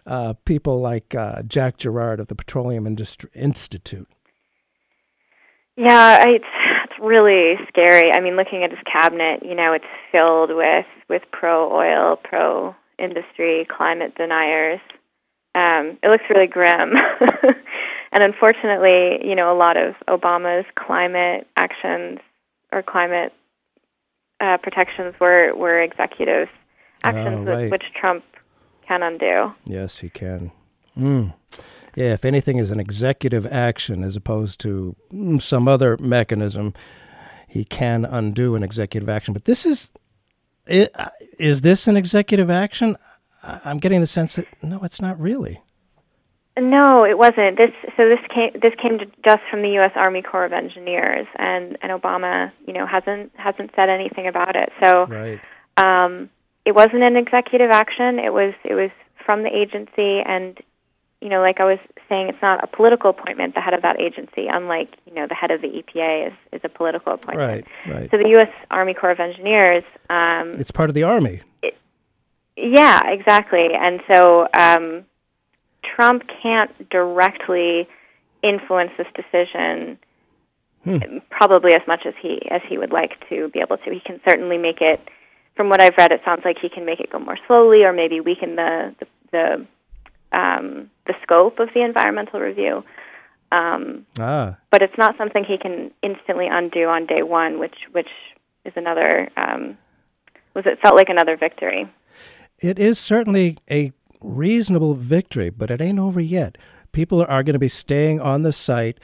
uh, 0.07 0.35
people 0.45 0.79
like 0.81 1.15
uh, 1.15 1.43
Jack 1.43 1.79
Gerard 1.79 2.21
of 2.21 2.29
the 2.29 2.37
Petroleum 2.37 2.87
Industry 2.87 3.31
Institute? 3.35 4.09
Yeah, 5.77 6.27
it's 6.29 6.45
really 7.03 7.57
scary. 7.69 8.13
I 8.13 8.21
mean, 8.21 8.37
looking 8.37 8.65
at 8.65 8.71
his 8.71 8.81
cabinet, 8.91 9.43
you 9.43 9.55
know, 9.55 9.73
it's 9.73 9.85
filled 10.11 10.51
with 10.55 10.87
with 11.09 11.23
pro 11.33 11.71
oil, 11.73 12.17
pro 12.23 12.75
industry, 12.99 13.67
climate 13.69 14.15
deniers 14.15 14.81
um, 15.55 15.99
it 16.03 16.09
looks 16.09 16.25
really 16.31 16.47
grim. 16.47 16.95
and 18.13 18.23
unfortunately, 18.23 19.19
you 19.27 19.35
know, 19.35 19.53
a 19.53 19.57
lot 19.57 19.77
of 19.77 19.95
Obama's 20.09 20.67
climate 20.75 21.47
actions 21.57 22.21
or 22.73 22.83
climate 22.83 23.33
uh, 24.41 24.57
protections 24.63 25.15
were, 25.21 25.55
were 25.55 25.83
executive 25.83 26.49
actions, 27.05 27.47
oh, 27.49 27.53
right. 27.53 27.71
which 27.71 27.85
Trump 27.99 28.25
can 28.89 29.03
undo. 29.03 29.53
Yes, 29.65 29.99
he 29.99 30.09
can. 30.09 30.53
Mm. 30.97 31.35
Yeah, 31.95 32.13
if 32.13 32.25
anything 32.25 32.59
is 32.59 32.71
an 32.71 32.81
executive 32.81 33.47
action 33.47 34.03
as 34.03 34.17
opposed 34.17 34.61
to 34.61 34.97
mm, 35.13 35.41
some 35.41 35.69
other 35.69 35.97
mechanism, 35.99 36.73
he 37.47 37.65
can 37.65 38.05
undo 38.05 38.55
an 38.55 38.63
executive 38.63 39.09
action. 39.09 39.35
But 39.35 39.45
this 39.45 39.67
is, 39.67 39.91
is 40.67 41.61
this 41.61 41.87
an 41.87 41.97
executive 41.97 42.49
action? 42.51 42.97
I'm 43.43 43.79
getting 43.79 44.01
the 44.01 44.07
sense 44.07 44.37
that 44.37 44.47
no, 44.63 44.81
it's 44.83 45.03
not 45.03 45.21
really. 45.21 45.61
No, 46.59 47.05
it 47.05 47.17
wasn't. 47.17 47.57
This 47.57 47.71
so 47.97 48.09
this 48.09 48.19
came 48.33 48.53
this 48.61 48.75
came 48.81 48.99
just 49.25 49.41
from 49.51 49.63
the 49.63 49.71
U.S. 49.81 49.93
Army 49.95 50.21
Corps 50.21 50.45
of 50.45 50.53
Engineers, 50.53 51.27
and 51.37 51.79
and 51.81 51.91
Obama, 51.91 52.53
you 52.67 52.75
know, 52.75 52.87
hasn't 52.87 53.33
hasn't 53.37 53.71
said 53.75 53.89
anything 53.89 54.27
about 54.27 54.55
it. 54.55 54.69
So, 54.85 55.07
right. 55.07 55.41
um, 55.79 56.29
it 56.67 56.75
wasn't 56.75 57.03
an 57.03 57.17
executive 57.17 57.71
action. 57.71 58.19
It 58.19 58.35
was 58.35 58.53
it 58.65 58.75
was 58.75 58.91
from 59.25 59.45
the 59.45 59.49
agency, 59.49 60.21
and 60.21 60.59
you 61.23 61.29
know, 61.29 61.41
like 61.41 61.61
I 61.61 61.65
was 61.65 61.79
saying, 62.09 62.29
it's 62.29 62.43
not 62.43 62.65
a 62.65 62.67
political 62.67 63.11
appointment. 63.11 63.55
The 63.55 63.61
head 63.61 63.75
of 63.75 63.83
that 63.83 64.01
agency, 64.01 64.49
unlike 64.53 64.89
you 65.07 65.15
know 65.15 65.29
the 65.29 65.37
head 65.37 65.53
of 65.53 65.63
the 65.63 65.69
EPA, 65.69 66.29
is 66.29 66.33
is 66.53 66.61
a 66.65 66.69
political 66.69 67.15
appointment. 67.15 67.65
Right, 67.87 67.95
right. 67.95 68.11
So 68.11 68.19
the 68.19 68.29
U.S. 68.31 68.51
Army 68.71 68.93
Corps 68.93 69.13
of 69.13 69.21
Engineers. 69.21 69.85
Um, 70.11 70.51
it's 70.59 70.73
part 70.73 70.91
of 70.91 70.95
the 70.95 71.05
Army. 71.05 71.41
It, 71.63 71.77
yeah, 72.57 73.03
exactly. 73.07 73.69
And 73.73 74.01
so 74.13 74.49
um, 74.53 75.05
Trump 75.95 76.25
can't 76.43 76.91
directly 76.91 77.89
influence 78.43 78.91
this 78.99 79.07
decision. 79.15 79.99
Hmm. 80.83 81.19
Probably 81.31 81.75
as 81.75 81.83
much 81.87 82.01
as 82.05 82.15
he 82.21 82.43
as 82.51 82.63
he 82.69 82.79
would 82.79 82.91
like 82.91 83.13
to 83.29 83.49
be 83.51 83.61
able 83.61 83.79
to. 83.79 83.91
He 83.93 84.01
can 84.01 84.21
certainly 84.29 84.59
make 84.59 84.81
it. 84.81 85.01
From 85.55 85.69
what 85.69 85.81
I've 85.81 85.95
read, 85.99 86.11
it 86.11 86.23
sounds 86.25 86.43
like 86.45 86.57
he 86.61 86.69
can 86.69 86.85
make 86.85 86.99
it 86.99 87.13
go 87.13 87.21
more 87.21 87.39
slowly, 87.47 87.85
or 87.85 87.93
maybe 87.93 88.21
weaken 88.21 88.57
the 88.57 88.97
the, 88.99 89.07
the 89.31 89.67
um, 90.33 90.91
the 91.07 91.15
scope 91.23 91.59
of 91.59 91.69
the 91.75 91.83
environmental 91.83 92.41
review. 92.41 92.85
Um, 93.51 94.07
Ah, 94.19 94.57
but 94.71 94.81
it's 94.83 94.97
not 94.97 95.17
something 95.19 95.45
he 95.45 95.59
can 95.59 95.91
instantly 96.03 96.47
undo 96.51 96.85
on 96.89 97.07
day 97.07 97.23
one, 97.23 97.59
which 97.59 97.77
which 97.93 98.09
is 98.65 98.73
another 98.77 99.29
um, 99.37 99.77
was 100.55 100.65
it 100.67 100.79
felt 100.81 100.97
like 100.97 101.09
another 101.11 101.37
victory. 101.37 101.87
it 102.59 102.79
is 102.79 102.99
certainly 102.99 103.59
a 103.71 103.93
reasonable 104.21 104.95
victory, 104.95 105.51
but 105.51 105.71
it 105.71 105.81
ain't 105.81 105.99
over 105.99 106.21
yet. 106.21 106.57
People 106.93 107.23
are 107.23 107.43
going 107.43 107.55
to 107.55 107.59
be 107.59 107.69
staying 107.69 108.21
on 108.21 108.43
the 108.43 108.53
site. 108.53 108.99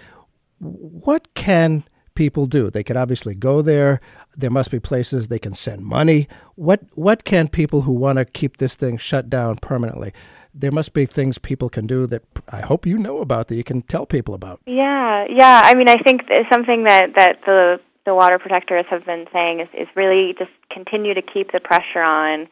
What 0.61 1.35
can 1.35 1.85
people 2.14 2.47
do? 2.47 2.70
They 2.70 2.83
can 2.85 2.97
obviously 2.97 3.35
go 3.35 3.62
there. 3.62 4.01
There 4.37 4.51
must 4.51 4.70
be 4.70 4.81
places 4.81 5.29
they 5.29 5.39
can 5.39 5.55
send 5.55 5.85
money. 5.85 6.29
What 6.55 6.81
what 6.95 7.24
can 7.24 7.49
people 7.49 7.83
who 7.83 7.93
want 7.93 8.18
to 8.18 8.24
keep 8.24 8.57
this 8.59 8.74
thing 8.76 8.97
shut 8.97 9.29
down 9.29 9.57
permanently? 9.57 10.12
There 10.61 10.73
must 10.73 10.93
be 10.93 11.07
things 11.07 11.39
people 11.39 11.69
can 11.69 11.87
do 11.87 12.07
that 12.09 12.23
I 12.49 12.61
hope 12.63 12.85
you 12.85 12.99
know 12.99 13.21
about 13.21 13.47
that 13.49 13.55
you 13.55 13.65
can 13.65 13.83
tell 13.83 14.07
people 14.07 14.35
about. 14.35 14.61
Yeah, 14.67 15.25
yeah. 15.31 15.63
I 15.65 15.75
mean, 15.75 15.89
I 15.89 15.97
think 15.97 16.23
something 16.53 16.85
that 16.85 17.15
that 17.15 17.41
the 17.47 17.81
the 18.05 18.15
water 18.15 18.39
protectors 18.39 18.87
have 18.91 19.05
been 19.07 19.27
saying 19.33 19.61
is 19.61 19.69
is 19.73 19.89
really 19.95 20.35
just 20.39 20.51
continue 20.71 21.15
to 21.15 21.23
keep 21.23 21.53
the 21.53 21.61
pressure 21.61 22.03
on, 22.03 22.49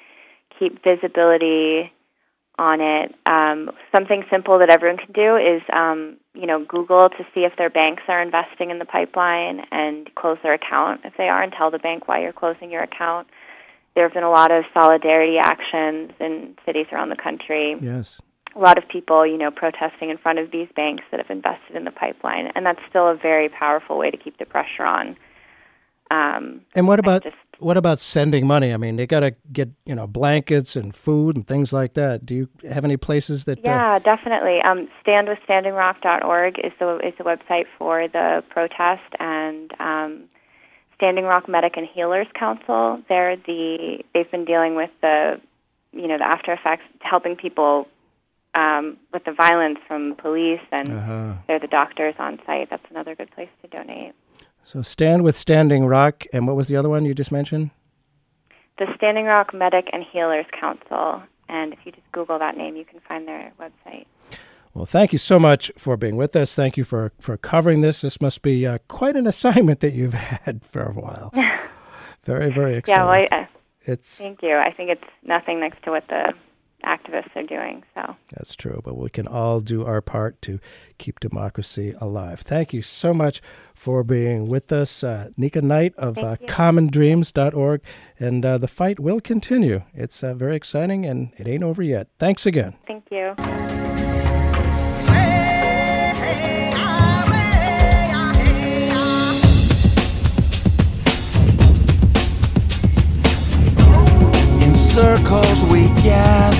keep 0.58 0.84
visibility 0.84 1.92
on 2.58 2.80
it. 2.80 3.14
Um, 3.26 3.70
something 3.94 4.24
simple 4.30 4.58
that 4.60 4.70
everyone 4.70 4.98
can 4.98 5.12
do 5.12 5.36
is, 5.36 5.62
um, 5.72 6.16
you 6.34 6.46
know, 6.46 6.64
Google 6.64 7.08
to 7.08 7.26
see 7.34 7.40
if 7.40 7.52
their 7.58 7.70
banks 7.70 8.04
are 8.08 8.22
investing 8.22 8.70
in 8.70 8.78
the 8.78 8.84
pipeline 8.84 9.62
and 9.70 10.08
close 10.14 10.38
their 10.42 10.54
account 10.54 11.02
if 11.04 11.14
they 11.18 11.28
are, 11.28 11.42
and 11.42 11.52
tell 11.52 11.70
the 11.70 11.78
bank 11.78 12.08
why 12.08 12.22
you're 12.22 12.32
closing 12.32 12.70
your 12.70 12.82
account. 12.82 13.26
There 13.96 14.04
have 14.04 14.14
been 14.14 14.22
a 14.22 14.30
lot 14.30 14.52
of 14.52 14.64
solidarity 14.72 15.38
actions 15.38 16.12
in 16.20 16.54
cities 16.64 16.86
around 16.92 17.08
the 17.08 17.16
country 17.16 17.74
Yes. 17.80 18.20
a 18.54 18.58
lot 18.60 18.78
of 18.78 18.86
people, 18.88 19.26
you 19.26 19.36
know, 19.38 19.50
protesting 19.50 20.10
in 20.10 20.18
front 20.18 20.38
of 20.38 20.50
these 20.50 20.68
banks 20.76 21.02
that 21.10 21.18
have 21.18 21.30
invested 21.30 21.74
in 21.74 21.84
the 21.84 21.90
pipeline, 21.90 22.52
and 22.54 22.64
that's 22.64 22.80
still 22.88 23.08
a 23.08 23.16
very 23.16 23.48
powerful 23.48 23.98
way 23.98 24.10
to 24.10 24.16
keep 24.16 24.38
the 24.38 24.46
pressure 24.46 24.84
on. 24.84 25.16
Um, 26.10 26.60
And 26.74 26.86
what 26.86 27.00
about 27.00 27.24
what 27.58 27.76
about 27.76 27.98
sending 27.98 28.46
money? 28.46 28.72
I 28.72 28.76
mean, 28.76 28.96
they 28.96 29.06
got 29.06 29.20
to 29.20 29.34
get 29.52 29.70
you 29.84 29.94
know 29.94 30.06
blankets 30.06 30.76
and 30.76 30.94
food 30.94 31.36
and 31.36 31.46
things 31.46 31.72
like 31.72 31.94
that. 31.94 32.24
Do 32.24 32.34
you 32.34 32.48
have 32.70 32.84
any 32.84 32.96
places 32.96 33.44
that? 33.46 33.58
uh, 33.58 33.62
yeah, 33.64 33.98
definitely. 33.98 34.60
Um, 34.68 34.88
StandWithStandingRock.org 35.04 36.58
is 36.58 36.72
the 36.78 36.98
is 36.98 37.14
the 37.18 37.24
website 37.24 37.64
for 37.78 38.08
the 38.08 38.44
protest, 38.50 39.08
and 39.18 39.72
um, 39.80 40.24
Standing 40.96 41.24
Rock 41.24 41.48
Medic 41.48 41.76
and 41.76 41.86
Healers 41.86 42.26
Council. 42.38 43.02
They're 43.08 43.36
the 43.36 44.02
they've 44.14 44.30
been 44.30 44.44
dealing 44.44 44.74
with 44.76 44.90
the 45.02 45.40
you 45.92 46.08
know 46.08 46.18
the 46.18 46.24
after 46.24 46.52
effects, 46.52 46.84
helping 47.00 47.36
people 47.36 47.86
um, 48.54 48.96
with 49.12 49.24
the 49.24 49.32
violence 49.32 49.78
from 49.86 50.14
police, 50.16 50.60
and 50.72 50.88
Uh-huh. 50.92 51.32
they're 51.46 51.60
the 51.60 51.66
doctors 51.66 52.14
on 52.18 52.38
site. 52.46 52.70
That's 52.70 52.84
another 52.90 53.14
good 53.14 53.30
place 53.32 53.50
to 53.62 53.68
donate. 53.68 54.12
So 54.64 54.82
stand 54.82 55.22
with 55.22 55.36
Standing 55.36 55.86
Rock, 55.86 56.24
and 56.32 56.46
what 56.46 56.56
was 56.56 56.66
the 56.68 56.76
other 56.76 56.88
one 56.88 57.04
you 57.04 57.14
just 57.14 57.30
mentioned? 57.32 57.70
the 58.78 58.86
Standing 58.96 59.24
Rock 59.24 59.54
Medic 59.54 59.88
and 59.94 60.02
Healers 60.12 60.44
Council. 60.60 61.22
And 61.48 61.72
if 61.72 61.78
you 61.84 61.92
just 61.92 62.10
Google 62.12 62.38
that 62.40 62.58
name, 62.58 62.76
you 62.76 62.84
can 62.84 63.00
find 63.00 63.26
their 63.26 63.50
website. 63.58 64.04
Well, 64.76 64.84
thank 64.84 65.14
you 65.14 65.18
so 65.18 65.40
much 65.40 65.72
for 65.78 65.96
being 65.96 66.16
with 66.16 66.36
us. 66.36 66.54
Thank 66.54 66.76
you 66.76 66.84
for 66.84 67.10
for 67.18 67.38
covering 67.38 67.80
this. 67.80 68.02
This 68.02 68.20
must 68.20 68.42
be 68.42 68.66
uh, 68.66 68.76
quite 68.88 69.16
an 69.16 69.26
assignment 69.34 69.80
that 69.80 69.94
you've 69.94 70.12
had 70.12 70.66
for 70.66 70.82
a 70.82 70.92
while. 70.92 71.32
very, 72.24 72.52
very 72.52 72.76
exciting. 72.76 73.02
Yeah, 73.02 73.10
well, 73.10 73.26
I, 73.32 73.48
it's 73.84 74.18
thank 74.18 74.42
you. 74.42 74.54
I 74.54 74.70
think 74.70 74.90
it's 74.90 75.10
nothing 75.24 75.60
next 75.60 75.82
to 75.84 75.92
what 75.92 76.06
the 76.08 76.34
activists 76.84 77.34
are 77.34 77.42
doing. 77.42 77.84
So 77.94 78.16
that's 78.32 78.54
true, 78.54 78.82
but 78.84 78.98
we 78.98 79.08
can 79.08 79.26
all 79.26 79.60
do 79.60 79.86
our 79.86 80.02
part 80.02 80.42
to 80.42 80.60
keep 80.98 81.20
democracy 81.20 81.94
alive. 81.98 82.40
Thank 82.40 82.74
you 82.74 82.82
so 82.82 83.14
much 83.14 83.40
for 83.74 84.04
being 84.04 84.46
with 84.46 84.70
us, 84.70 85.02
uh, 85.02 85.30
Nika 85.38 85.62
Knight 85.62 85.94
of 85.96 86.18
uh, 86.18 86.36
CommonDreams.org, 86.44 87.80
and 88.18 88.44
uh, 88.44 88.58
the 88.58 88.68
fight 88.68 89.00
will 89.00 89.22
continue. 89.22 89.84
It's 89.94 90.22
uh, 90.22 90.34
very 90.34 90.54
exciting, 90.54 91.06
and 91.06 91.32
it 91.38 91.48
ain't 91.48 91.64
over 91.64 91.82
yet. 91.82 92.08
Thanks 92.18 92.44
again. 92.44 92.74
thank 92.86 93.06
you. 93.10 93.34
Circles 104.96 105.62
we 105.64 105.88
gather, 106.02 106.56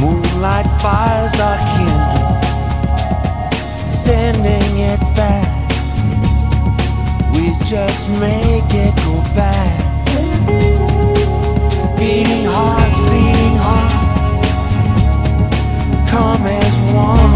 moonlight 0.00 0.66
fires 0.82 1.38
are 1.38 1.60
kindled, 1.76 2.42
sending 3.88 4.78
it 4.80 4.98
back. 5.14 5.46
We 7.32 7.54
just 7.66 8.08
make 8.18 8.70
it 8.84 8.94
go 9.06 9.22
back. 9.32 9.78
Beating 11.96 12.46
hearts, 12.56 13.00
beating 13.12 13.56
hearts, 13.66 14.40
come 16.10 16.44
as 16.62 16.74
one, 16.92 17.32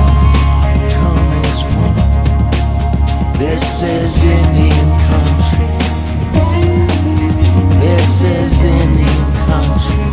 come 0.99 1.29
as 1.47 1.59
one. 1.87 1.99
This 3.39 3.65
is 3.81 4.25
Indian 4.25 4.91
country. 5.07 5.24
This 7.95 8.23
is 8.23 8.65
Indian 8.65 9.25
country. 9.47 10.07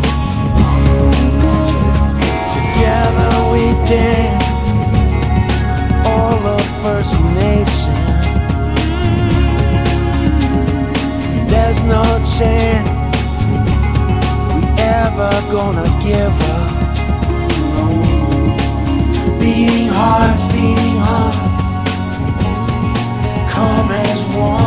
Together 2.58 3.32
we 3.52 3.64
dance, 3.90 4.46
all 6.06 6.42
of 6.56 6.64
First 6.84 7.16
Nation. 7.42 7.98
There's 11.52 11.82
no 11.96 12.06
chance 12.38 12.90
we 14.54 14.62
ever 14.78 15.32
gonna 15.56 15.90
give 16.06 16.38
up. 16.58 16.72
Beating 19.40 19.90
hearts, 20.00 20.44
beating 20.54 20.98
hearts, 21.10 21.70
come 23.52 23.90
as 24.08 24.22
one, 24.38 24.61